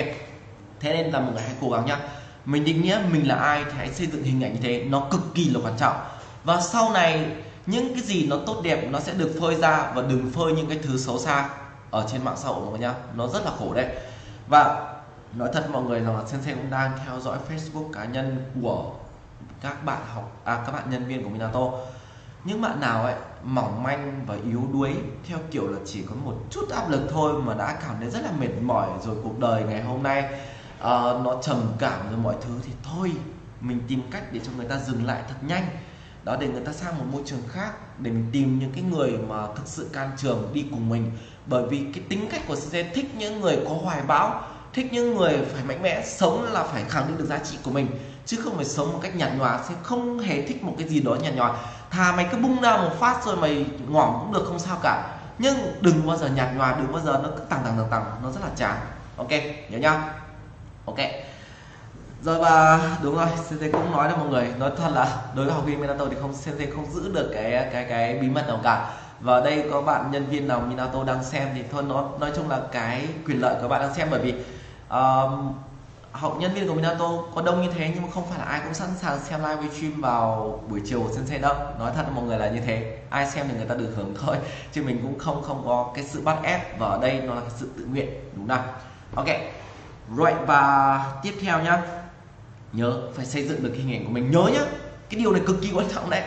[0.80, 2.00] Thế nên là mọi người hãy cố gắng nhá.
[2.46, 4.84] Mình định nghĩa mình là ai thì hãy xây dựng hình ảnh như thế.
[4.84, 5.96] Nó cực kỳ là quan trọng.
[6.44, 7.28] Và sau này,
[7.66, 10.68] những cái gì nó tốt đẹp nó sẽ được phơi ra và đừng phơi những
[10.70, 11.50] cái thứ xấu xa
[11.92, 12.94] ở trên mạng xã hội mọi người nhá.
[13.16, 13.88] Nó rất là khổ đấy.
[14.48, 14.94] Và
[15.34, 18.92] nói thật mọi người rằng là sensei cũng đang theo dõi facebook cá nhân của
[19.62, 21.72] các bạn học à các bạn nhân viên của Minato.
[22.44, 23.14] Những bạn nào ấy
[23.46, 24.94] mỏng manh và yếu đuối.
[25.28, 28.24] Theo kiểu là chỉ có một chút áp lực thôi mà đã cảm thấy rất
[28.24, 30.24] là mệt mỏi rồi cuộc đời ngày hôm nay.
[30.78, 30.82] Uh,
[31.24, 33.12] nó trầm cảm rồi mọi thứ thì thôi
[33.62, 35.68] mình tìm cách để cho người ta dừng lại thật nhanh.
[36.24, 39.12] Đó để người ta sang một môi trường khác để mình tìm những cái người
[39.28, 41.12] mà thực sự can trường đi cùng mình.
[41.46, 44.44] Bởi vì cái tính cách của Sensei thích những người có hoài bão
[44.74, 47.72] thích những người phải mạnh mẽ sống là phải khẳng định được giá trị của
[47.72, 47.88] mình
[48.26, 51.00] chứ không phải sống một cách nhạt nhòa sẽ không hề thích một cái gì
[51.00, 51.54] đó nhạt nhòa.
[51.90, 55.18] Thà mày cứ bung ra một phát rồi mày ngỏm cũng được không sao cả.
[55.38, 58.06] Nhưng đừng bao giờ nhạt nhòa đừng bao giờ nó cứ tằng tằng tằng tằng
[58.24, 58.78] nó rất là chán.
[59.18, 59.32] Ok
[59.70, 60.02] nhớ nhá.
[60.86, 60.98] Ok.
[62.24, 65.54] Rồi và đúng rồi CC cũng nói là mọi người nói thật là đối với
[65.54, 68.60] học viên Minato thì không CC không giữ được cái cái cái bí mật nào
[68.64, 68.94] cả.
[69.20, 72.50] Và đây có bạn nhân viên nào Minato đang xem thì thôi nó nói chung
[72.50, 74.34] là cái quyền lợi của bạn đang xem bởi vì
[74.94, 75.30] uh,
[76.20, 78.62] hậu nhân viên của Minato có đông như thế nhưng mà không phải là ai
[78.64, 81.56] cũng sẵn sàng xem live stream vào buổi chiều của sensei đâu.
[81.80, 82.98] Nói thật mọi người là như thế.
[83.10, 84.38] Ai xem thì người ta được hưởng thôi.
[84.74, 87.42] Chứ mình cũng không không có cái sự bắt ép và ở đây nó là
[87.42, 88.64] cái sự tự nguyện, đúng không
[89.16, 89.28] ok.
[90.18, 91.82] Rồi và tiếp theo nhá.
[92.74, 94.32] Nhớ, phải xây dựng được hình ảnh của mình.
[94.32, 94.66] Nhớ nhá,
[95.10, 96.22] cái điều này cực kỳ quan trọng đấy.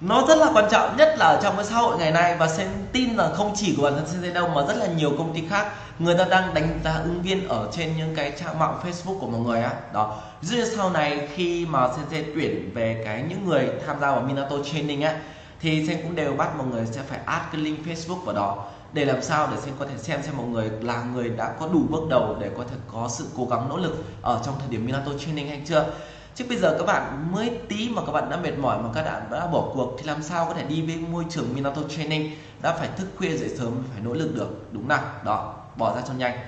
[0.00, 2.36] Nó rất là quan trọng, nhất là ở trong cái xã hội ngày nay.
[2.36, 5.12] Và sen tin là không chỉ của bản thân Sensei đâu, mà rất là nhiều
[5.18, 5.72] công ty khác
[6.02, 9.26] người ta đang đánh giá ứng viên ở trên những cái trang mạng Facebook của
[9.26, 9.74] mọi người á.
[9.92, 10.20] Đó.
[10.42, 14.20] Ví dụ sau này khi mà sen tuyển về cái những người tham gia vào
[14.20, 15.20] Minato training á,
[15.60, 18.64] thì sen cũng đều bắt mọi người sẽ phải add cái link Facebook vào đó
[18.92, 21.68] để làm sao để sen có thể xem xem mọi người là người đã có
[21.68, 24.68] đủ bước đầu để có thể có sự cố gắng nỗ lực ở trong thời
[24.68, 25.86] điểm Minato training hay chưa.
[26.34, 29.02] Chứ bây giờ các bạn mới tí mà các bạn đã mệt mỏi mà các
[29.02, 32.30] bạn đã bỏ cuộc thì làm sao có thể đi với môi trường Minato training?
[32.62, 34.72] Đã phải thức khuya dậy sớm phải nỗ lực được.
[34.72, 35.02] Đúng nào?
[35.24, 36.38] Đó bỏ ra cho nhanh.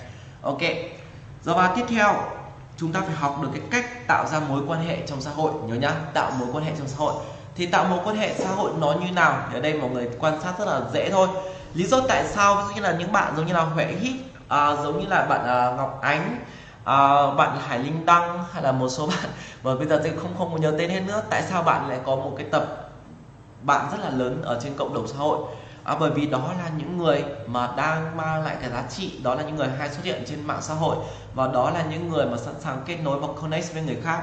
[0.42, 0.60] Ok
[1.42, 2.14] giờ và tiếp theo
[2.76, 5.52] chúng ta phải học được cái cách tạo ra mối quan hệ trong xã hội.
[5.66, 7.14] Nhớ nhá tạo mối quan hệ trong xã hội.
[7.56, 9.38] Thì tạo mối quan hệ xã hội nó như nào?
[9.54, 11.28] Ở đây mọi người quan sát rất là dễ thôi.
[11.74, 14.16] Lý do tại sao ví dụ như là những bạn giống như là huệ hít
[14.48, 16.38] à, giống như là bạn à, ngọc ánh
[16.84, 19.30] à, bạn Hải Linh Đăng hay là một số bạn
[19.62, 21.22] mà bây giờ tôi không không muốn nhớ tên hết nữa.
[21.30, 22.90] Tại sao bạn lại có một cái tập
[23.62, 25.38] bạn rất là lớn ở trên cộng đồng xã hội?
[25.84, 29.34] À, bởi vì đó là những người mà đang mang lại cái giá trị đó
[29.34, 30.96] là những người hay xuất hiện trên mạng xã hội
[31.34, 34.22] và đó là những người mà sẵn sàng kết nối và connect với người khác.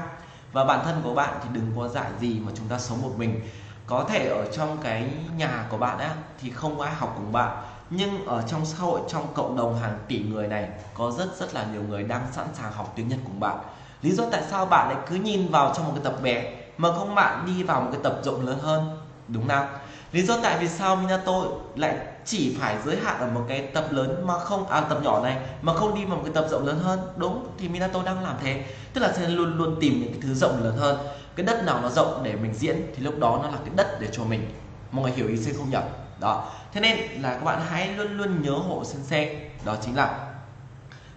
[0.52, 3.12] Và bản thân của bạn thì đừng có dại gì mà chúng ta sống một
[3.16, 3.40] mình.
[3.86, 7.62] Có thể ở trong cái nhà của bạn á thì không ai học cùng bạn.
[7.90, 11.54] Nhưng ở trong xã hội trong cộng đồng hàng tỷ người này có rất rất
[11.54, 13.58] là nhiều người đang sẵn sàng học tiếng Nhật cùng bạn.
[14.02, 16.92] Lý do tại sao bạn lại cứ nhìn vào trong một cái tập bé mà
[16.92, 18.96] không bạn đi vào một cái tập rộng lớn hơn?
[19.28, 19.66] Đúng không
[20.12, 21.32] lý do tại vì sao Minato
[21.76, 25.22] lại chỉ phải giới hạn ở một cái tập lớn mà không à tập nhỏ
[25.22, 27.00] này, mà không đi vào một cái tập rộng lớn hơn?
[27.16, 28.64] Đúng, thì Minato đang làm thế.
[28.92, 30.98] Tức là sẽ luôn luôn tìm những cái thứ rộng lớn hơn.
[31.36, 34.00] Cái đất nào nó rộng để mình diễn, thì lúc đó nó là cái đất
[34.00, 34.50] để cho mình.
[34.90, 35.82] Mọi người hiểu ý sẽ không nhầm
[36.20, 36.50] đó.
[36.72, 39.36] Thế nên là các bạn hãy luôn luôn nhớ hộ sensei.
[39.64, 40.28] Đó chính là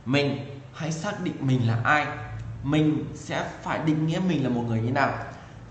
[0.06, 2.06] mình hãy xác định mình là ai.
[2.64, 5.10] Mình sẽ phải định nghĩa mình là một người như nào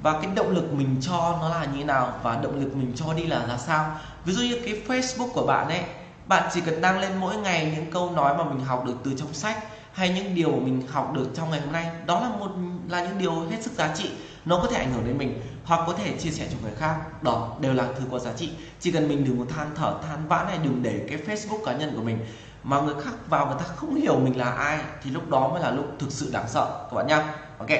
[0.04, 2.92] và cái động lực mình cho nó là như thế nào và động lực mình
[2.96, 3.96] cho đi là ra sao?
[4.24, 5.82] Ví dụ như cái Facebook của bạn ấy,
[6.26, 9.14] bạn chỉ cần đăng lên mỗi ngày những câu nói mà mình học được từ
[9.16, 9.58] trong sách
[9.92, 11.90] hay những điều mình học được trong ngày hôm nay.
[12.06, 12.50] Đó là một,
[12.88, 14.10] là những điều hết sức giá trị,
[14.44, 17.22] nó có thể ảnh hưởng đến mình hoặc có thể chia sẻ cho người khác.
[17.22, 18.50] Đó, đều là thứ có giá trị.
[18.80, 21.72] Chỉ cần mình đừng có than thở, than vãn này đừng để cái Facebook cá
[21.72, 22.18] nhân của mình
[22.64, 25.62] mà người khác vào người ta không hiểu mình là ai thì lúc đó mới
[25.62, 27.24] là lúc thực sự đáng sợ, các bạn nhá.
[27.58, 27.70] Ok.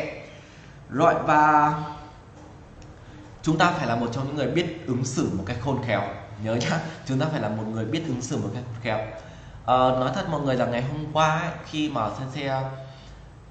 [0.91, 1.73] Rồi, và
[3.45, 6.03] chúng ta phải là một trong những người biết ứng xử một cách khôn khéo.
[6.45, 8.99] Nhớ nhá chúng ta phải là một người biết ứng xử một cách khôn khéo.
[9.67, 12.73] À, nói thật mọi người là ngày hôm qua ấy, khi mà sensei uh,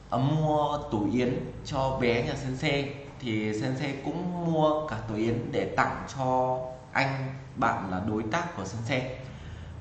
[0.10, 2.86] ờ, mua tủ yến cho bé nhà sensei
[3.20, 6.60] thì sensei cũng mua cả tủ yến để tặng cho
[6.92, 9.02] anh bạn là đối tác của sensei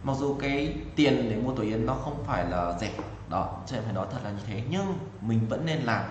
[0.03, 2.91] mặc dù cái tiền để mua tủ yến nó không phải là rẻ
[3.31, 6.05] đó cho em phải nói thật là như thế nhưng mình vẫn nên làm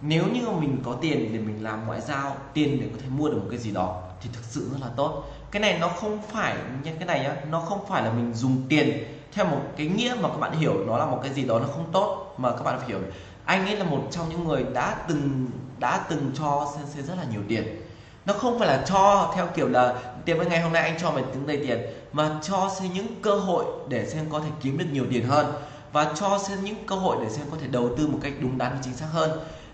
[0.00, 3.28] nếu như mình có tiền để mình làm ngoại giao, tiền để có thể mua
[3.28, 5.24] được một cái gì đó, thì thực sự rất là tốt.
[5.50, 8.62] Cái này nó không phải như cái này nhá, nó không phải là mình dùng
[8.68, 11.58] tiền theo một cái nghĩa mà các bạn hiểu, nó là một cái gì đó
[11.58, 12.98] nó không tốt mà các bạn phải hiểu.
[13.44, 15.46] Anh ấy là một trong những người đã từng
[15.78, 17.82] đã từng cho C&C rất là nhiều tiền.
[18.26, 19.94] Nó không phải là cho theo kiểu là
[20.24, 21.78] tiền với ngày hôm nay anh cho mày tiếng đầy tiền.
[22.12, 25.46] Mà cho xem những cơ hội để xem có thể kiếm được nhiều tiền hơn.
[25.92, 28.58] Và cho xem những cơ hội để xem có thể đầu tư một cách đúng
[28.58, 29.30] đắn chính xác hơn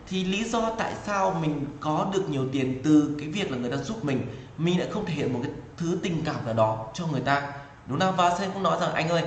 [0.09, 3.71] thì lý do tại sao mình có được nhiều tiền từ cái việc là người
[3.71, 4.27] ta giúp mình
[4.59, 7.53] mình lại không thể hiện một cái thứ tình cảm nào đó cho người ta?
[7.87, 9.23] Đúng không và sen cũng nói rằng anh ơi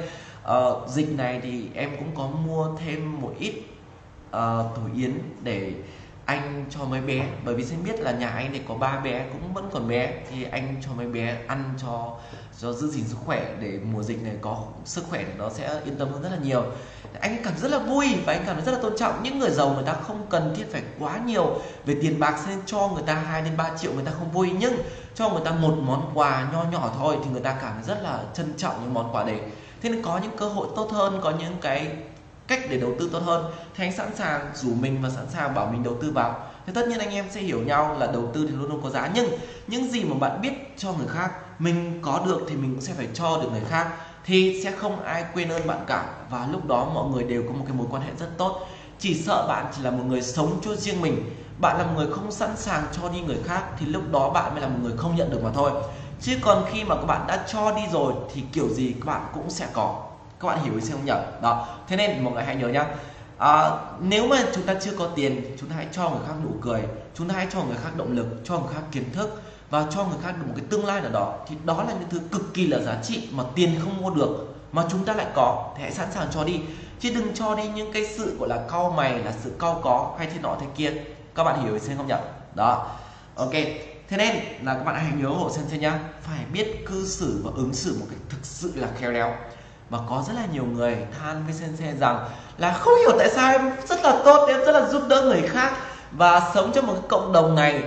[0.51, 3.53] uh, dịch này thì em cũng có mua thêm một ít
[4.31, 5.11] ờ, uh, tổ yến
[5.43, 5.73] để
[6.25, 7.27] anh cho mấy bé.
[7.45, 10.13] Bởi vì xin biết là nhà anh này có ba bé cũng vẫn còn bé.
[10.29, 12.17] Thì anh cho mấy bé ăn cho
[12.61, 15.97] cho giữ gìn sức khỏe để mùa dịch này có sức khỏe nó sẽ yên
[15.97, 16.63] tâm hơn rất là nhiều.
[17.19, 19.49] Anh cảm rất là vui và anh cảm thấy rất là tôn trọng những người
[19.49, 23.03] giàu người ta không cần thiết phải quá nhiều về tiền bạc nên cho người
[23.05, 24.51] ta 2 đến 3 triệu người ta không vui.
[24.59, 24.77] Nhưng
[25.15, 28.03] cho người ta một món quà nho nhỏ thôi thì người ta cảm thấy rất
[28.03, 29.39] là trân trọng những món quà đấy.
[29.81, 31.91] Thế nên có những cơ hội tốt hơn, có những cái
[32.47, 33.51] cách để đầu tư tốt hơn.
[33.75, 36.47] Thì anh sẵn sàng rủ mình và sẵn sàng bảo mình đầu tư vào.
[36.65, 38.89] Thì tất nhiên anh em sẽ hiểu nhau là đầu tư thì luôn luôn có
[38.89, 39.11] giá.
[39.13, 39.29] Nhưng
[39.67, 42.93] những gì mà bạn biết cho người khác mình có được thì mình cũng sẽ
[42.93, 43.87] phải cho được người khác
[44.25, 46.05] thì sẽ không ai quên ơn bạn cả.
[46.29, 48.67] Và lúc đó mọi người đều có một cái mối quan hệ rất tốt.
[48.99, 51.29] Chỉ sợ bạn chỉ là một người sống cho riêng mình.
[51.61, 54.51] Bạn là một người không sẵn sàng cho đi người khác thì lúc đó bạn
[54.53, 55.71] mới là một người không nhận được mà thôi.
[56.21, 59.21] Chứ còn khi mà các bạn đã cho đi rồi thì kiểu gì các bạn
[59.33, 60.03] cũng sẽ có.
[60.39, 61.13] Các bạn hiểu ý không nhỉ?
[61.41, 61.67] Đó.
[61.87, 62.85] Thế nên mọi người hãy nhớ nhá.
[63.37, 66.49] À, nếu mà chúng ta chưa có tiền chúng ta hãy cho người khác nụ
[66.61, 66.81] cười
[67.15, 70.03] chúng ta hãy cho người khác động lực cho người khác kiến thức và cho
[70.03, 72.53] người khác được một cái tương lai nào đó, thì đó là những thứ cực
[72.53, 75.73] kỳ là giá trị mà tiền không mua được, mà chúng ta lại có.
[75.77, 76.61] Thì hãy sẵn sàng cho đi.
[76.99, 80.15] Chứ đừng cho đi những cái sự, gọi là, cau mày, là sự cau có
[80.17, 80.93] hay thế nọ thế kia.
[81.35, 82.15] Các bạn hiểu xem không nhỉ?
[82.55, 82.87] Đó.
[83.35, 83.51] Ok.
[84.09, 85.99] Thế nên là các bạn hãy nhớ hộ sen nhá.
[86.21, 89.33] Phải biết cư xử và ứng xử một cách thực sự là khéo léo.
[89.89, 93.29] Và có rất là nhiều người than với sen sen rằng là không hiểu tại
[93.29, 95.73] sao em rất là tốt, em rất là giúp đỡ người khác
[96.11, 97.83] và sống trong một cái cộng đồng này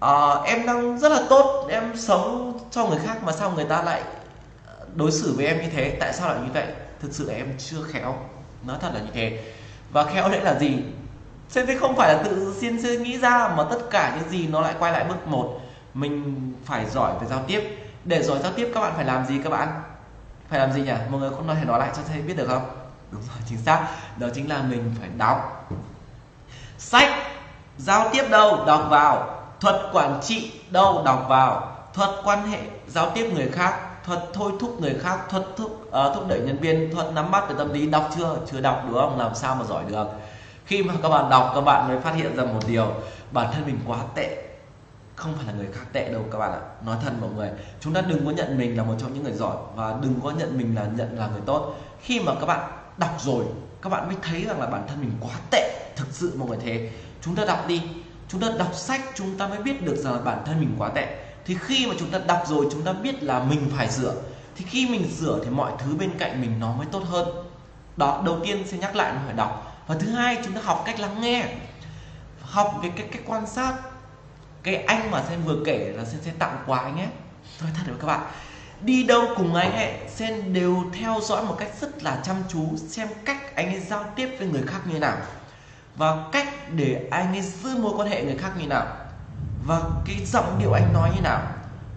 [0.00, 1.66] à, em đang rất là tốt.
[1.70, 4.02] Em sống cho người khác mà sao người ta lại
[4.66, 5.96] ờ, đối xử với em như thế?
[6.00, 6.66] Tại sao lại như vậy?
[7.00, 8.16] Thực sự là em chưa khéo.
[8.66, 9.42] Nói thật là như thế.
[9.92, 10.82] Và khéo đấy là gì?
[11.48, 14.60] Sensei không phải là tự xin Sensei nghĩ ra mà tất cả những gì nó
[14.60, 15.60] lại quay lại bước một.
[15.94, 17.76] Mình phải giỏi về giao tiếp.
[18.04, 19.68] Để giỏi giao tiếp các bạn phải làm gì các bạn?
[20.48, 20.92] Phải làm gì nhỉ?
[21.10, 22.70] Mọi người có thể nói lại cho thầy biết được không?
[23.10, 23.88] Đúng rồi chính xác.
[24.16, 25.68] Đó chính là mình phải đọc.
[26.78, 27.12] Sách
[27.78, 28.64] giao tiếp đâu?
[28.66, 31.76] Đọc vào thuật quản trị đâu đọc vào.
[31.94, 32.58] Thuật quan hệ
[32.88, 34.04] giao tiếp người khác.
[34.04, 35.18] Thuật thôi thúc người khác.
[35.30, 36.94] Thuật thúc uh, thúc đẩy nhân viên.
[36.94, 37.86] Thuật nắm bắt về tâm lý.
[37.86, 38.36] Đọc chưa?
[38.50, 39.18] Chưa đọc đúng không?
[39.18, 40.06] Làm sao mà giỏi được?
[40.66, 42.86] Khi mà các bạn đọc các bạn mới phát hiện ra một điều.
[43.30, 44.44] Bản thân mình quá tệ.
[45.16, 46.60] Không phải là người khác tệ đâu các bạn ạ.
[46.86, 47.50] Nói thật mọi người
[47.80, 50.30] chúng ta đừng có nhận mình là một trong những người giỏi và đừng có
[50.30, 51.74] nhận mình là nhận là người tốt.
[52.00, 53.44] Khi mà các bạn đọc rồi
[53.82, 55.92] các bạn mới thấy rằng là bản thân mình quá tệ.
[55.96, 56.90] Thực sự mọi người thế.
[57.22, 57.82] Chúng ta đọc đi
[58.32, 60.88] chúng ta đọc sách, chúng ta mới biết được rằng là bản thân mình quá
[60.88, 61.16] tệ.
[61.46, 64.14] Thì khi mà chúng ta đọc rồi, chúng ta biết là mình phải sửa
[64.56, 67.28] thì khi mình sửa thì mọi thứ bên cạnh mình nó mới tốt hơn.
[67.96, 69.82] Đó, đầu tiên sẽ nhắc lại mình phải đọc.
[69.86, 71.44] Và thứ hai, chúng ta học cách lắng nghe.
[72.40, 73.74] Học về cái cách quan sát.
[74.62, 77.08] Cái anh mà sen vừa kể là sen sẽ tặng quà anh ấy.
[77.60, 78.20] Nói thật với các bạn,
[78.80, 82.76] đi đâu cùng anh ấy, sen đều theo dõi một cách rất là chăm chú,
[82.88, 85.16] xem cách anh ấy giao tiếp với người khác như nào
[85.96, 88.86] và cách để anh ấy giữ mối quan hệ người khác như nào?
[89.66, 91.42] Và cái giọng điệu anh nói như nào?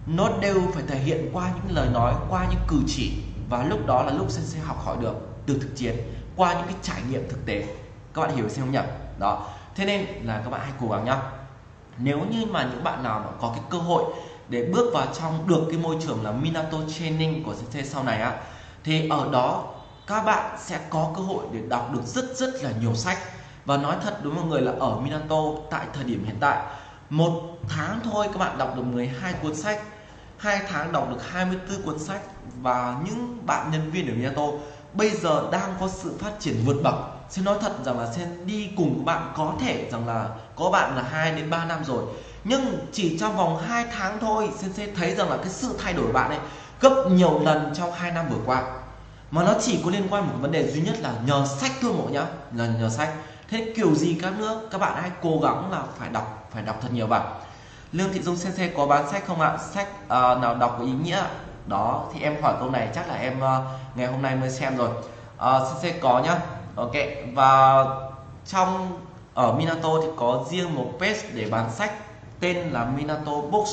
[0.06, 3.12] Nó đều phải thể hiện qua những lời nói, qua những cử chỉ.
[3.50, 5.14] Và lúc đó là lúc sen sẽ học hỏi được
[5.46, 5.96] từ thực chiến,
[6.36, 7.66] qua những cái trải nghiệm thực tế.
[8.14, 8.80] Các bạn hiểu xem không nhỉ?
[9.18, 9.48] Đó.
[9.74, 11.20] Thế nên là các bạn hãy cố gắng nhá.
[11.98, 14.04] Nếu như mà những bạn nào mà có cái cơ hội
[14.48, 18.20] để bước vào trong được cái môi trường là Minato Training của CC sau này
[18.20, 18.36] á,
[18.84, 19.64] thì ở đó
[20.06, 23.18] các bạn sẽ có cơ hội để đọc được rất rất là nhiều sách
[23.64, 26.58] và nói thật đối với mọi người là ở Minato tại thời điểm hiện tại,
[27.10, 29.82] một tháng thôi các bạn đọc được 12 cuốn sách,
[30.38, 32.20] hai tháng đọc được 24 cuốn sách
[32.62, 34.42] và những bạn nhân viên ở Minato
[34.94, 36.94] bây giờ đang có sự phát triển vượt bậc.
[37.30, 40.70] Xin nói thật rằng là sen đi cùng các bạn có thể rằng là có
[40.70, 42.04] bạn là 2 đến 3 năm rồi,
[42.44, 45.92] nhưng chỉ trong vòng 2 tháng thôi sen sẽ thấy rằng là cái sự thay
[45.92, 46.38] đổi bạn ấy
[46.80, 48.62] gấp nhiều lần trong 2 năm vừa qua.
[49.30, 51.92] Mà nó chỉ có liên quan một vấn đề duy nhất là nhờ sách thôi
[51.98, 53.12] mọi nhá, là nhờ sách
[53.54, 56.78] thế kiểu gì các nước các bạn hãy cố gắng là phải đọc phải đọc
[56.80, 57.36] thật nhiều vào
[57.92, 59.58] lương thị dung cc có bán sách không ạ?
[59.72, 60.08] Sách uh,
[60.42, 61.22] nào đọc có ý nghĩa.
[61.66, 63.64] Đó thì em hỏi câu này chắc là em uh,
[63.94, 64.88] ngày hôm nay mới xem rồi.
[65.36, 66.38] Ờ, uh, cc có nhá.
[66.76, 66.92] Ok
[67.34, 67.84] và
[68.46, 69.00] trong
[69.34, 71.92] ở Minato thì có riêng một page để bán sách
[72.40, 73.70] tên là Minato Books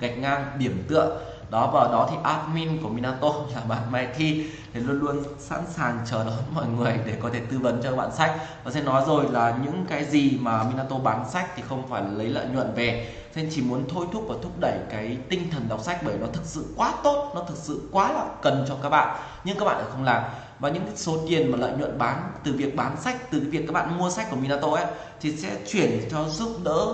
[0.00, 1.20] gạch ngang điểm tựa
[1.54, 5.60] đó, và đó thì admin của Minato là bạn Mai Thi thì luôn luôn sẵn
[5.70, 8.34] sàng chờ đón mọi người để có thể tư vấn cho các bạn sách.
[8.64, 12.02] Và sẽ nói rồi là những cái gì mà Minato bán sách thì không phải
[12.12, 13.14] lấy lợi nhuận về.
[13.34, 16.26] Nên chỉ muốn thôi thúc và thúc đẩy cái tinh thần đọc sách bởi nó
[16.32, 19.16] thực sự quá tốt, nó thực sự quá là cần cho các bạn.
[19.44, 20.22] Nhưng các bạn lại không làm.
[20.58, 23.66] Và những cái số tiền mà lợi nhuận bán, từ việc bán sách, từ việc
[23.66, 24.84] các bạn mua sách của Minato ấy,
[25.20, 26.86] thì sẽ chuyển cho giúp đỡ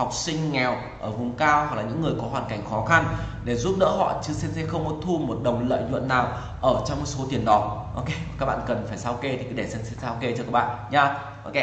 [0.00, 3.04] học sinh nghèo ở vùng cao hoặc là những người có hoàn cảnh khó khăn
[3.44, 6.28] để giúp đỡ họ chứ CNC không có thu một đồng lợi nhuận nào
[6.60, 7.86] ở trong số tiền đó.
[7.94, 8.08] Ok
[8.38, 10.76] các bạn cần phải sao kê thì cứ để CNC sao kê cho các bạn
[10.90, 11.02] nha
[11.44, 11.54] ok.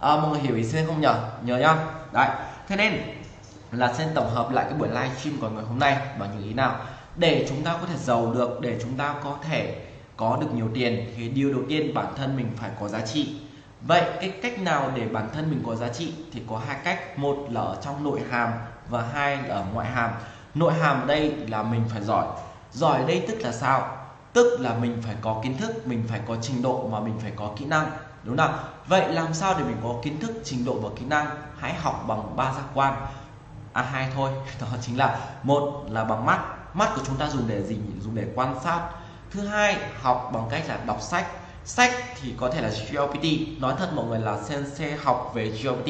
[0.00, 1.14] À, mọi người hiểu ý CNC không nhở?
[1.42, 1.76] Nhớ nhá.
[2.12, 2.28] Đấy.
[2.68, 2.92] Thế nên
[3.72, 6.48] là sen tổng hợp lại cái buổi live stream của ngày hôm nay bằng những
[6.48, 6.76] ý nào?
[7.16, 9.86] Để chúng ta có thể giàu được để chúng ta có thể
[10.16, 13.36] có được nhiều tiền thì điều đầu tiên bản thân mình phải có giá trị
[13.82, 17.18] vậy cái cách nào để bản thân mình có giá trị thì có hai cách.
[17.18, 18.52] Một là ở trong nội hàm
[18.88, 20.10] và hai là ở ngoại hàm.
[20.54, 22.26] Nội hàm đây là mình phải giỏi.
[22.72, 23.96] Giỏi đây tức là sao?
[24.32, 27.32] Tức là mình phải có kiến thức, mình phải có trình độ mà mình phải
[27.36, 27.90] có kỹ năng.
[28.24, 31.26] Đúng không vậy làm sao để mình có kiến thức, trình độ và kỹ năng?
[31.58, 32.94] Hãy học bằng ba giác quan.
[33.72, 34.30] À hai thôi.
[34.60, 36.40] Đó chính là một là bằng mắt.
[36.74, 37.78] Mắt của chúng ta dùng để gì?
[38.00, 38.80] Dùng để quan sát.
[39.30, 41.26] Thứ hai, học bằng cách là đọc sách
[41.68, 41.92] sách
[42.22, 43.24] thì có thể là GPT
[43.60, 45.88] nói thật mọi người là sensei học về GPT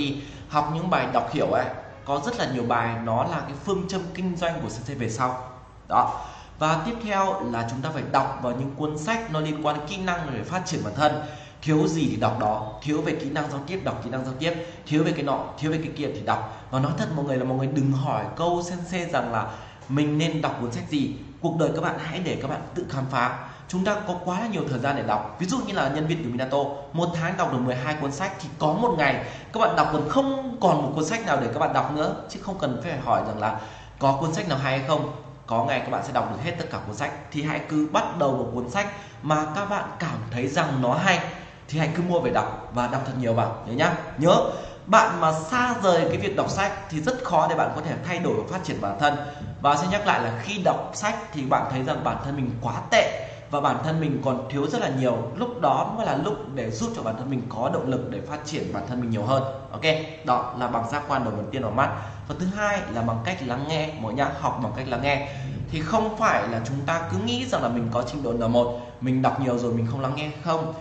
[0.48, 1.66] học những bài đọc hiểu ấy,
[2.04, 5.10] có rất là nhiều bài nó là cái phương châm kinh doanh của sensei về
[5.10, 5.50] sau.
[5.88, 6.24] Đó.
[6.58, 9.78] Và tiếp theo là chúng ta phải đọc vào những cuốn sách nó liên quan
[9.78, 11.12] đến kỹ năng để phát triển bản thân.
[11.62, 14.34] Thiếu gì thì đọc đó, thiếu về kỹ năng giao tiếp, đọc kỹ năng giao
[14.38, 14.52] tiếp.
[14.86, 16.66] Thiếu về cái nọ, thiếu về cái kia thì đọc.
[16.70, 19.50] Và nói thật mọi người là mọi người đừng hỏi câu sensei rằng là
[19.88, 21.14] mình nên đọc cuốn sách gì.
[21.40, 24.40] Cuộc đời các bạn hãy để các bạn tự khám phá chúng ta có quá
[24.40, 25.36] là nhiều thời gian để đọc.
[25.38, 26.58] Ví dụ như là nhân viên của Minato,
[26.92, 30.08] một tháng đọc được 12 cuốn sách thì có một ngày các bạn đọc còn
[30.08, 32.14] không còn một cuốn sách nào để các bạn đọc nữa.
[32.28, 33.60] Chứ không cần phải hỏi rằng là
[33.98, 35.12] có cuốn sách nào hay hay không.
[35.46, 37.12] Có ngày các bạn sẽ đọc được hết tất cả cuốn sách.
[37.30, 38.86] Thì hãy cứ bắt đầu một cuốn sách
[39.22, 41.18] mà các bạn cảm thấy rằng nó hay.
[41.68, 43.56] Thì hãy cứ mua về đọc và đọc thật nhiều vào.
[43.66, 43.92] Nhớ nhá.
[44.18, 44.36] Nhớ,
[44.86, 47.94] bạn mà xa rời cái việc đọc sách thì rất khó để bạn có thể
[48.06, 49.16] thay đổi và phát triển bản thân.
[49.60, 52.50] Và sẽ nhắc lại là khi đọc sách thì bạn thấy rằng bản thân mình
[52.60, 55.16] quá tệ và bản thân mình còn thiếu rất là nhiều.
[55.36, 58.20] Lúc đó mới là lúc để giúp cho bản thân mình có động lực để
[58.20, 59.42] phát triển bản thân mình nhiều hơn.
[59.70, 59.84] Ok,
[60.24, 61.90] đó là bằng giác quan đầu tiên vào mắt.
[62.28, 65.28] Và thứ hai là bằng cách lắng nghe mỗi nhá học bằng cách lắng nghe.
[65.70, 68.78] Thì không phải là chúng ta cứ nghĩ rằng là mình có trình độ N1
[69.00, 70.74] mình đọc nhiều rồi mình không lắng nghe không?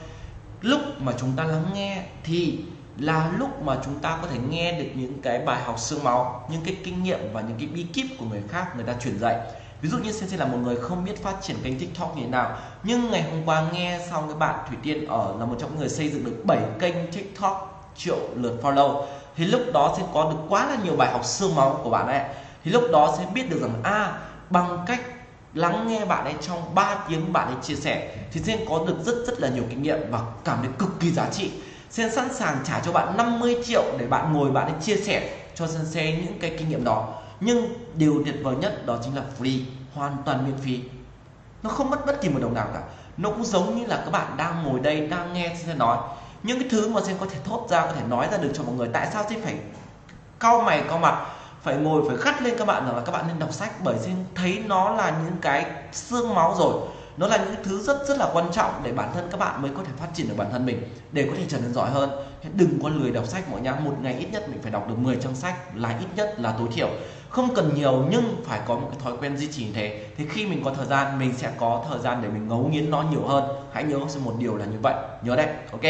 [0.61, 2.59] Lúc mà chúng ta lắng nghe thì
[2.97, 6.47] là lúc mà chúng ta có thể nghe được những cái bài học xương máu,
[6.51, 9.19] những cái kinh nghiệm và những cái bí kíp của người khác, người ta truyền
[9.19, 9.37] dạy
[9.81, 12.29] ví dụ như Sensei là một người không biết phát triển kênh TikTok như thế
[12.29, 15.69] nào nhưng ngày hôm qua nghe xong cái bạn Thủy Tiên ở là một trong
[15.69, 19.03] những người xây dựng được 7 kênh TikTok triệu lượt follow
[19.37, 22.07] thì lúc đó sẽ có được quá là nhiều bài học xương máu của bạn
[22.07, 22.21] ấy.
[22.63, 25.01] Thì lúc đó sẽ biết được rằng a à, bằng cách
[25.53, 28.95] lắng nghe bạn ấy trong 3 tiếng bạn ấy chia sẻ thì sẽ có được
[29.05, 31.51] rất rất là nhiều kinh nghiệm và cảm thấy cực kỳ giá trị.
[31.89, 35.29] Sen sẵn sàng trả cho bạn 50 triệu để bạn ngồi bạn ấy chia sẻ
[35.55, 39.21] cho Sensei những cái kinh nghiệm đó nhưng điều tuyệt vời nhất đó chính là
[39.39, 39.61] free,
[39.93, 40.81] hoàn toàn miễn phí.
[41.63, 42.81] Nó không mất bất kỳ một đồng nào cả.
[43.17, 45.97] Nó cũng giống như là các bạn đang ngồi đây, đang nghe Sen nói.
[46.43, 48.63] Những cái thứ mà Sen có thể thốt ra, có thể nói ra được cho
[48.63, 49.55] mọi người, tại sao Sen phải
[50.39, 51.25] cau mày, cau mặt,
[51.61, 53.99] phải ngồi, phải khắt lên các bạn rằng là các bạn nên đọc sách, bởi
[53.99, 56.73] Sen thấy nó là những cái xương máu rồi
[57.17, 59.71] nó là những thứ rất rất là quan trọng để bản thân các bạn mới
[59.77, 60.81] có thể phát triển được bản thân mình,
[61.11, 62.09] để có thể trở nên giỏi hơn.
[62.53, 64.97] Đừng có lười đọc sách mọi nhá một ngày ít nhất mình phải đọc được
[64.97, 66.89] 10 trang sách, là ít nhất là tối thiểu.
[67.29, 70.05] Không cần nhiều nhưng phải có một cái thói quen duy trì như thế.
[70.17, 72.89] Thì khi mình có thời gian, mình sẽ có thời gian để mình ngấu nghiến
[72.89, 73.43] nó nhiều hơn.
[73.73, 74.93] Hãy nhớ một điều là như vậy.
[75.21, 75.81] Nhớ đấy, ok?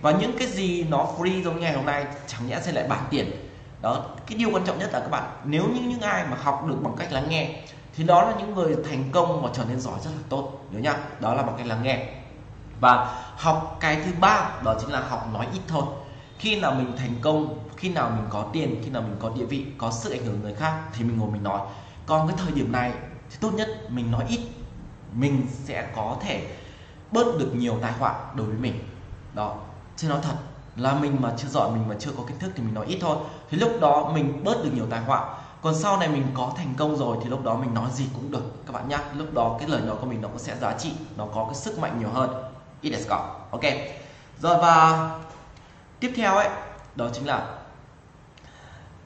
[0.00, 3.04] Và những cái gì nó free giống ngày hôm nay, chẳng nhẽ sẽ lại bán
[3.10, 3.30] tiền.
[3.82, 6.64] Đó, cái điều quan trọng nhất là các bạn, nếu như những ai mà học
[6.68, 7.50] được bằng cách lắng nghe
[7.96, 10.80] thì đó là những người thành công và trở nên giỏi rất là tốt, nhớ
[10.80, 10.96] nhá.
[11.20, 12.06] Đó là bằng cách lắng nghe.
[12.80, 15.84] Và học cái thứ ba, đó chính là học nói ít thôi.
[16.38, 19.44] Khi nào mình thành công, khi nào mình có tiền, khi nào mình có địa
[19.44, 21.60] vị, có sự ảnh hưởng người khác thì mình ngồi mình nói.
[22.06, 22.92] Còn cái thời điểm này
[23.30, 24.40] thì tốt nhất mình nói ít,
[25.12, 26.46] mình sẽ có thể
[27.12, 28.88] bớt được nhiều tai họa đối với mình.
[29.34, 29.54] Đó
[29.96, 30.34] chứ nói thật.
[30.76, 32.98] Là mình mà chưa giỏi, mình mà chưa có kiến thức thì mình nói ít
[33.00, 33.16] thôi.
[33.50, 36.74] Thì lúc đó mình bớt được nhiều tai họa còn sau này mình có thành
[36.76, 38.66] công rồi thì lúc đó mình nói gì cũng được.
[38.66, 40.92] Các bạn nhá, lúc đó cái lời nói của mình nó cũng sẽ giá trị,
[41.16, 42.30] nó có cái sức mạnh nhiều hơn.
[42.80, 43.08] It is
[43.50, 43.62] ok.
[44.40, 45.10] Rồi và
[46.00, 46.48] tiếp theo ấy,
[46.94, 47.46] đó chính là,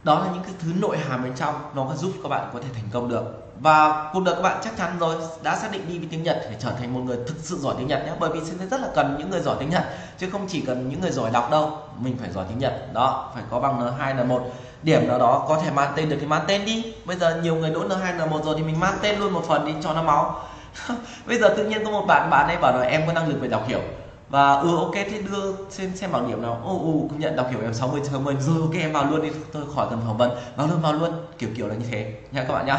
[0.04, 2.60] đó là những cái thứ nội hàm bên trong, nó có giúp các bạn có
[2.60, 3.24] thể thành công được.
[3.60, 6.40] Và cuộc đời các bạn chắc chắn rồi, đã xác định đi với tiếng Nhật
[6.50, 8.80] để trở thành một người thực sự giỏi tiếng Nhật nhé bởi vì sẽ rất
[8.80, 9.84] là cần những người giỏi tiếng Nhật,
[10.18, 12.92] chứ không chỉ cần những người giỏi đọc đâu, mình phải giỏi tiếng Nhật.
[12.92, 14.40] Đó, phải có bằng N2 N1
[14.82, 16.92] điểm nào đó có thể mang tên được thì mang tên đi.
[17.04, 19.66] Bây giờ nhiều người đỗ N2 N1 rồi thì mình mang tên luôn một phần
[19.66, 20.40] đi cho nó máu.
[21.26, 23.40] Bây giờ tự nhiên có một bạn bạn ấy bảo là em có năng lực
[23.40, 23.80] về đọc hiểu.
[24.28, 26.60] Và ừ ok thế đưa xem xem bảng điểm nào.
[26.64, 29.22] Ô ừ, ừ, công nhận đọc hiểu em 60 60 rồi ok em vào luôn
[29.22, 29.28] đi.
[29.52, 30.30] Tôi khỏi cần phỏng vấn.
[30.56, 31.10] Vào luôn vào luôn.
[31.38, 32.12] Kiểu kiểu là như thế.
[32.32, 32.78] Nha các bạn nhá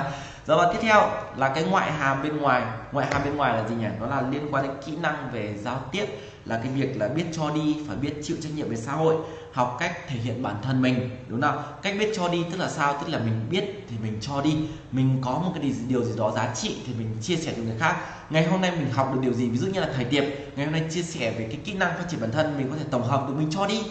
[0.49, 2.63] rồi và tiếp theo là cái ngoại hàm bên ngoài.
[2.91, 3.87] Ngoại hàm bên ngoài là gì nhỉ?
[3.99, 6.05] Nó là liên quan đến kỹ năng về giao tiếp,
[6.45, 9.15] là cái việc là biết cho đi, phải biết chịu trách nhiệm về xã hội,
[9.53, 11.63] học cách thể hiện bản thân mình, đúng không?
[11.81, 12.93] Cách biết cho đi tức là sao?
[13.01, 14.55] Tức là mình biết thì mình cho đi.
[14.91, 17.77] Mình có một cái điều gì đó giá trị thì mình chia sẻ cho người
[17.79, 17.95] khác.
[18.29, 19.49] Ngày hôm nay mình học được điều gì?
[19.49, 20.23] Ví dụ như là thầy tiệp
[20.55, 22.75] ngày hôm nay chia sẻ về cái kỹ năng phát triển bản thân, mình có
[22.77, 23.83] thể tổng hợp được, mình cho đi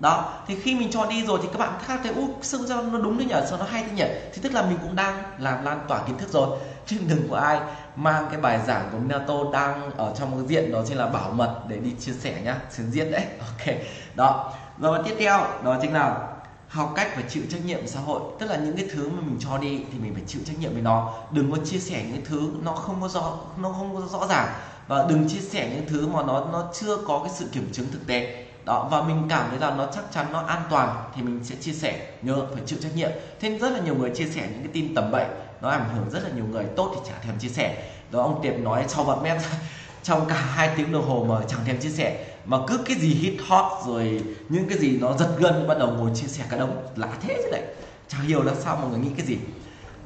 [0.00, 2.82] đó, thì khi mình cho đi rồi thì các bạn khác thấy úp xương sao
[2.82, 4.04] nó đúng thế nhỉ, sao nó hay thế nhỉ?
[4.32, 6.58] Thì tức là mình cũng đang làm lan tỏa kiến thức rồi.
[6.86, 7.60] Chứ đừng có ai
[7.96, 11.30] mang cái bài giảng của Minato đang ở trong cái diện đó chính là bảo
[11.32, 13.24] mật để đi chia sẻ nhá xuyên diện đấy.
[13.38, 13.76] Ok,
[14.14, 14.52] đó.
[14.78, 16.28] Rồi, tiếp theo, đó chính là
[16.68, 18.20] học cách phải chịu trách nhiệm xã hội.
[18.38, 20.72] Tức là những cái thứ mà mình cho đi thì mình phải chịu trách nhiệm
[20.72, 21.12] với nó.
[21.30, 24.48] Đừng có chia sẻ những thứ nó không có rõ nó không có rõ ràng.
[24.88, 27.86] Và đừng chia sẻ những thứ mà nó nó chưa có cái sự kiểm chứng
[27.92, 31.22] thực tế đó, và mình cảm thấy là nó chắc chắn, nó an toàn thì
[31.22, 33.10] mình sẽ chia sẻ nhớ, phải chịu trách nhiệm.
[33.40, 35.26] Thế rất là nhiều người chia sẻ những cái tin tầm bậy,
[35.60, 36.64] nó ảnh hưởng rất là nhiều người.
[36.76, 37.90] Tốt thì chả thèm chia sẻ.
[38.10, 39.36] Đó, ông tiệp nói sau vật mét
[40.02, 43.14] trong cả hai tiếng đồng hồ mà chẳng thèm chia sẻ, mà cứ cái gì
[43.14, 46.56] hit hot rồi những cái gì nó giật gân, bắt đầu ngồi chia sẻ cả
[46.56, 47.62] đống, lạ thế chứ đấy.
[48.08, 49.38] Chẳng hiểu là sao mọi người nghĩ cái gì.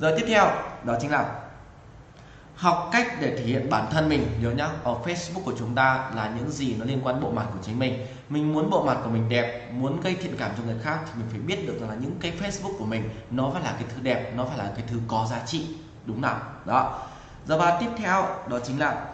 [0.01, 0.51] Rồi tiếp theo,
[0.85, 1.44] đó chính là
[2.57, 4.69] học cách để thể hiện bản thân mình nhớ nhá.
[4.85, 7.79] Ở Facebook của chúng ta là những gì nó liên quan bộ mặt của chính
[7.79, 8.07] mình.
[8.29, 11.13] Mình muốn bộ mặt của mình đẹp muốn gây thiện cảm cho người khác thì
[11.17, 13.85] mình phải biết được rằng là những cái Facebook của mình nó phải là cái
[13.95, 15.67] thứ đẹp nó phải là cái thứ có giá trị.
[16.05, 16.39] Đúng nào?
[16.65, 16.99] Đó.
[17.47, 19.05] Giờ và tiếp theo đó chính là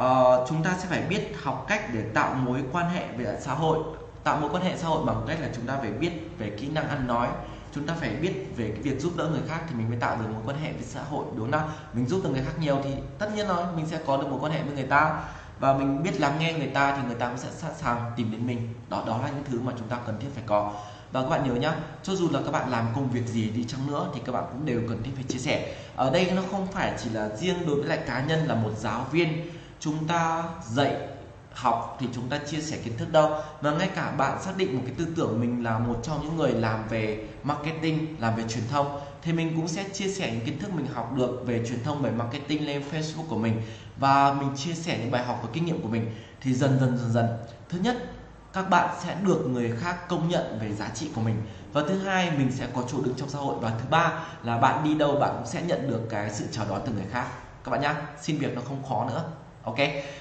[0.00, 3.54] uh, chúng ta sẽ phải biết học cách để tạo mối quan hệ về xã
[3.54, 3.78] hội.
[4.24, 6.68] Tạo mối quan hệ xã hội bằng cách là chúng ta phải biết về kỹ
[6.68, 7.28] năng ăn nói
[7.76, 10.16] chúng ta phải biết về cái việc giúp đỡ người khác thì mình mới tạo
[10.16, 12.78] được mối quan hệ với xã hội, đúng không mình giúp được người khác nhiều
[12.84, 15.22] thì tất nhiên rồi, mình sẽ có được mối quan hệ với người ta.
[15.58, 18.32] Và mình biết lắng nghe người ta thì người ta cũng sẽ sẵn sàng tìm
[18.32, 18.74] đến mình.
[18.88, 20.72] Đó đó là những thứ mà chúng ta cần thiết phải có.
[21.12, 23.64] Và các bạn nhớ nhá, cho dù là các bạn làm công việc gì đi
[23.64, 25.74] chăng nữa thì các bạn cũng đều cần thiết phải chia sẻ.
[25.96, 28.70] Ở đây nó không phải chỉ là riêng đối với lại cá nhân là một
[28.78, 29.50] giáo viên.
[29.80, 30.96] Chúng ta dạy
[31.56, 33.30] học thì chúng ta chia sẻ kiến thức đâu.
[33.60, 36.36] Và ngay cả bạn xác định một cái tư tưởng mình là một trong những
[36.36, 40.46] người làm về marketing, làm về truyền thông, thì mình cũng sẽ chia sẻ những
[40.46, 43.62] kiến thức mình học được về truyền thông, về marketing lên Facebook của mình.
[43.96, 46.98] Và mình chia sẻ những bài học và kinh nghiệm của mình thì dần dần
[46.98, 47.26] dần dần.
[47.68, 47.96] Thứ nhất,
[48.52, 51.36] các bạn sẽ được người khác công nhận về giá trị của mình.
[51.72, 53.56] Và thứ hai, mình sẽ có chỗ đứng trong xã hội.
[53.60, 54.12] Và thứ ba
[54.42, 57.06] là bạn đi đâu bạn cũng sẽ nhận được cái sự chào đón từ người
[57.10, 57.26] khác.
[57.64, 59.24] Các bạn nhá, xin việc nó không khó nữa
[59.66, 59.76] ok?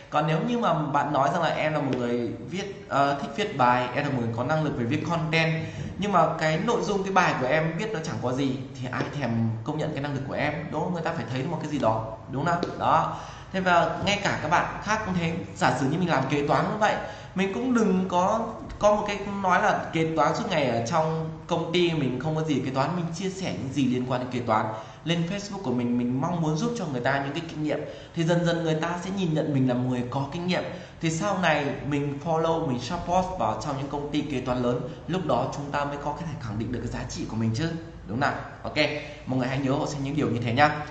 [0.09, 3.29] Còn nếu như mà bạn nói rằng là em là một người viết uh, thích
[3.35, 5.53] viết bài em là một người có năng lực về viết content
[5.97, 8.87] nhưng mà cái nội dung cái bài của em viết nó chẳng có gì thì
[8.91, 9.29] ai thèm
[9.63, 10.53] công nhận cái năng lực của em?
[10.71, 10.93] Đúng không?
[10.93, 13.17] Người ta phải thấy một cái gì đó đúng không đó.
[13.51, 15.33] Thế và ngay cả các bạn khác cũng thế.
[15.55, 16.95] Giả sử như mình làm kế toán như vậy
[17.35, 18.47] mình cũng đừng có
[18.79, 22.35] có một cái nói là kế toán suốt ngày ở trong công ty mình không
[22.35, 22.61] có gì.
[22.65, 24.65] Kế toán mình chia sẻ những gì liên quan đến kế toán
[25.05, 27.79] lên Facebook của mình mình mong muốn giúp cho người ta những cái kinh nghiệm.
[28.15, 30.63] Thì dần dần người ta sẽ nhìn nhận mình là một người có kinh nghiệm.
[31.01, 34.81] Thì sau này mình follow mình support vào trong những công ty kế toán lớn
[35.07, 37.51] lúc đó chúng ta mới có thể khẳng định được cái giá trị của mình
[37.55, 37.69] chứ
[38.07, 38.33] đúng nào?
[38.63, 38.77] Ok
[39.25, 40.85] mọi người hãy nhớ họ sẽ những điều như thế nhá.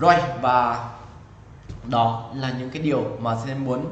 [0.00, 0.88] Rồi và
[1.84, 3.84] đó là những cái điều mà sẽ muốn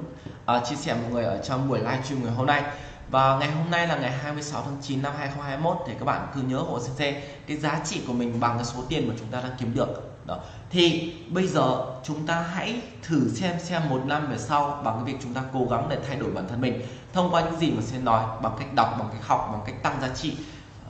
[0.56, 2.62] uh, chia sẻ mọi người ở trong buổi livestream ngày hôm nay
[3.10, 6.42] và ngày hôm nay là ngày 26 tháng 9 năm 2021 thì các bạn cứ
[6.42, 6.98] nhớ hộ CC
[7.46, 10.08] cái giá trị của mình bằng cái số tiền mà chúng ta đang kiếm được.
[10.26, 10.38] Đó.
[10.70, 15.12] Thì bây giờ chúng ta hãy thử xem xem một năm về sau bằng cái
[15.12, 16.82] việc chúng ta cố gắng để thay đổi bản thân mình
[17.12, 19.82] thông qua những gì mà sẽ nói bằng cách đọc bằng cách học bằng cách
[19.82, 20.36] tăng giá trị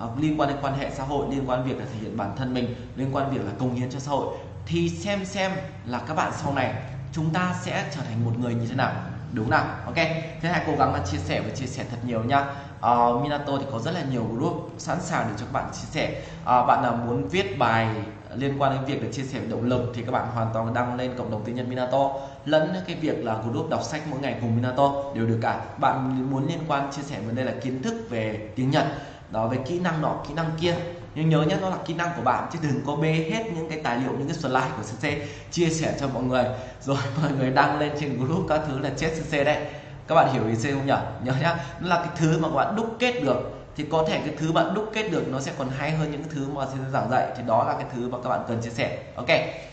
[0.05, 2.37] uh, liên quan đến quan hệ xã hội liên quan việc là thể hiện bản
[2.37, 4.37] thân mình liên quan việc là công hiến cho xã hội.
[4.67, 5.53] Thì xem xem
[5.87, 6.75] là các bạn sau này
[7.13, 8.93] chúng ta sẽ trở thành một người như thế nào
[9.33, 9.65] đúng nào.
[9.87, 9.97] Ok.
[10.41, 12.45] Thế hãy cố gắng là chia sẻ và chia sẻ thật nhiều nhá.
[12.79, 15.87] Uh, Minato thì có rất là nhiều group sẵn sàng để cho các bạn chia
[15.91, 16.23] sẻ.
[16.41, 17.89] Uh, bạn nào muốn viết bài
[18.35, 20.97] liên quan đến việc để chia sẻ động lực thì các bạn hoàn toàn đăng
[20.97, 22.11] lên cộng đồng tiếng Nhật Minato.
[22.45, 25.61] Lẫn cái việc là group đọc sách mỗi ngày cùng Minato đều được cả.
[25.81, 28.85] Bạn muốn liên quan chia sẻ vấn đề là kiến thức về tiếng Nhật
[29.31, 30.75] đó về kỹ năng nọ kỹ năng kia
[31.19, 33.71] nhưng nhớ nhé nó là kỹ năng của bạn, chứ đừng có bê hết những
[33.71, 35.09] cái tài liệu, những cái slide của CC
[35.51, 36.45] chia sẻ cho mọi người.
[36.81, 39.67] Rồi mọi người đăng lên trên group các thứ là chết CC đấy.
[40.09, 40.95] Các bạn hiểu ý C không nhỉ?
[41.25, 43.51] Nhớ nhá, nó là cái thứ mà các bạn đúc kết được.
[43.77, 46.23] Thì có thể cái thứ bạn đúc kết được nó sẽ còn hay hơn những
[46.23, 47.27] cái thứ mà CC giảng dạy.
[47.37, 48.99] Thì đó là cái thứ mà các bạn cần chia sẻ.
[49.17, 49.29] Ok,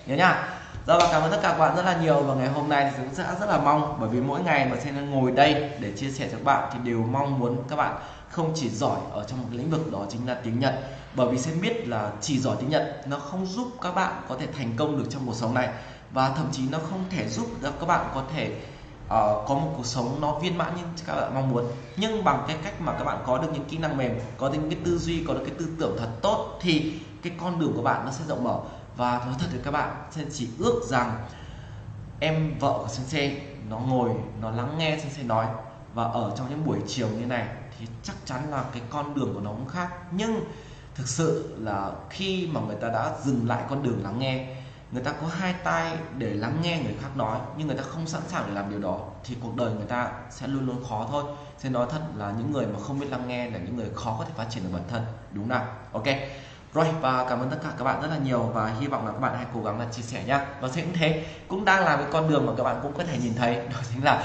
[0.06, 0.48] nhớ nhá.
[0.88, 2.22] Rồi và cảm ơn tất cả các bạn rất là nhiều.
[2.22, 4.78] Và ngày hôm nay thì cũng sẽ rất là mong, bởi vì mỗi ngày mà
[4.84, 7.96] sẽ ngồi đây để chia sẻ cho các bạn thì đều mong muốn các bạn
[8.30, 10.76] không chỉ giỏi ở trong một cái lĩnh vực đó chính là tiếng Nhật
[11.16, 14.36] bởi vì sen biết là chỉ giỏi tiếng Nhật nó không giúp các bạn có
[14.40, 15.70] thể thành công được trong cuộc sống này.
[16.12, 18.56] Và thậm chí nó không thể giúp các bạn có thể
[19.06, 19.10] uh,
[19.48, 21.66] có một cuộc sống nó viên mãn như các bạn mong muốn.
[21.98, 24.58] Nhưng bằng cái cách mà các bạn có được những kỹ năng mềm có được
[24.62, 27.74] những cái tư duy có được cái tư tưởng thật tốt thì cái con đường
[27.76, 28.60] của bạn nó sẽ rộng mở.
[28.98, 31.28] Và nói thật với các bạn sen chỉ ước rằng
[32.20, 33.38] em vợ của sensei
[33.70, 34.12] nó ngồi
[34.42, 35.46] nó lắng nghe sensei nói.
[35.94, 37.48] Và ở trong những buổi chiều như này
[37.80, 39.90] thì chắc chắn là cái con đường của nó cũng khác.
[40.12, 40.46] Nhưng
[40.96, 44.48] thực sự là khi mà người ta đã dừng lại con đường lắng nghe,
[44.92, 48.08] người ta có hai tay để lắng nghe người khác nói, nhưng người ta không
[48.08, 51.08] sẵn sàng để làm điều đó, thì cuộc đời người ta sẽ luôn luôn khó
[51.12, 51.24] thôi.
[51.58, 54.16] Sẽ nói thật là những người mà không biết lắng nghe là những người khó
[54.20, 55.02] có thể phát triển được bản thân.
[55.32, 55.66] Đúng nào?
[55.92, 56.06] Ok.
[56.74, 59.12] Rồi, và cảm ơn tất cả các bạn rất là nhiều và hy vọng là
[59.12, 60.46] các bạn hãy cố gắng là chia sẻ nhá.
[60.62, 61.26] Và sẽ cũng thế.
[61.48, 63.56] Cũng đang làm cái con đường mà các bạn cũng có thể nhìn thấy.
[63.56, 64.24] Đó chính là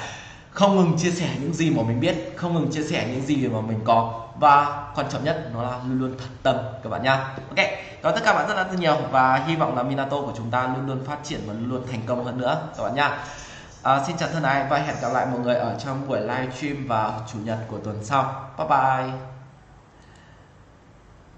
[0.50, 3.48] không ngừng chia sẻ những gì mà mình biết không ngừng chia sẻ những gì
[3.48, 4.26] mà mình có.
[4.40, 7.16] Và quan trọng nhất nó là luôn luôn thật tâm các bạn nha.
[7.16, 7.66] Ok
[8.02, 10.50] cảm ơn tất cả bạn rất là nhiều và hy vọng là Minato của chúng
[10.50, 13.18] ta luôn luôn phát triển và luôn luôn thành công hơn nữa các bạn nha.
[13.82, 16.48] À, xin chào thân ái và hẹn gặp lại mọi người ở trong buổi live
[16.56, 18.50] stream vào chủ nhật của tuần sau.
[18.58, 19.39] Bye bye.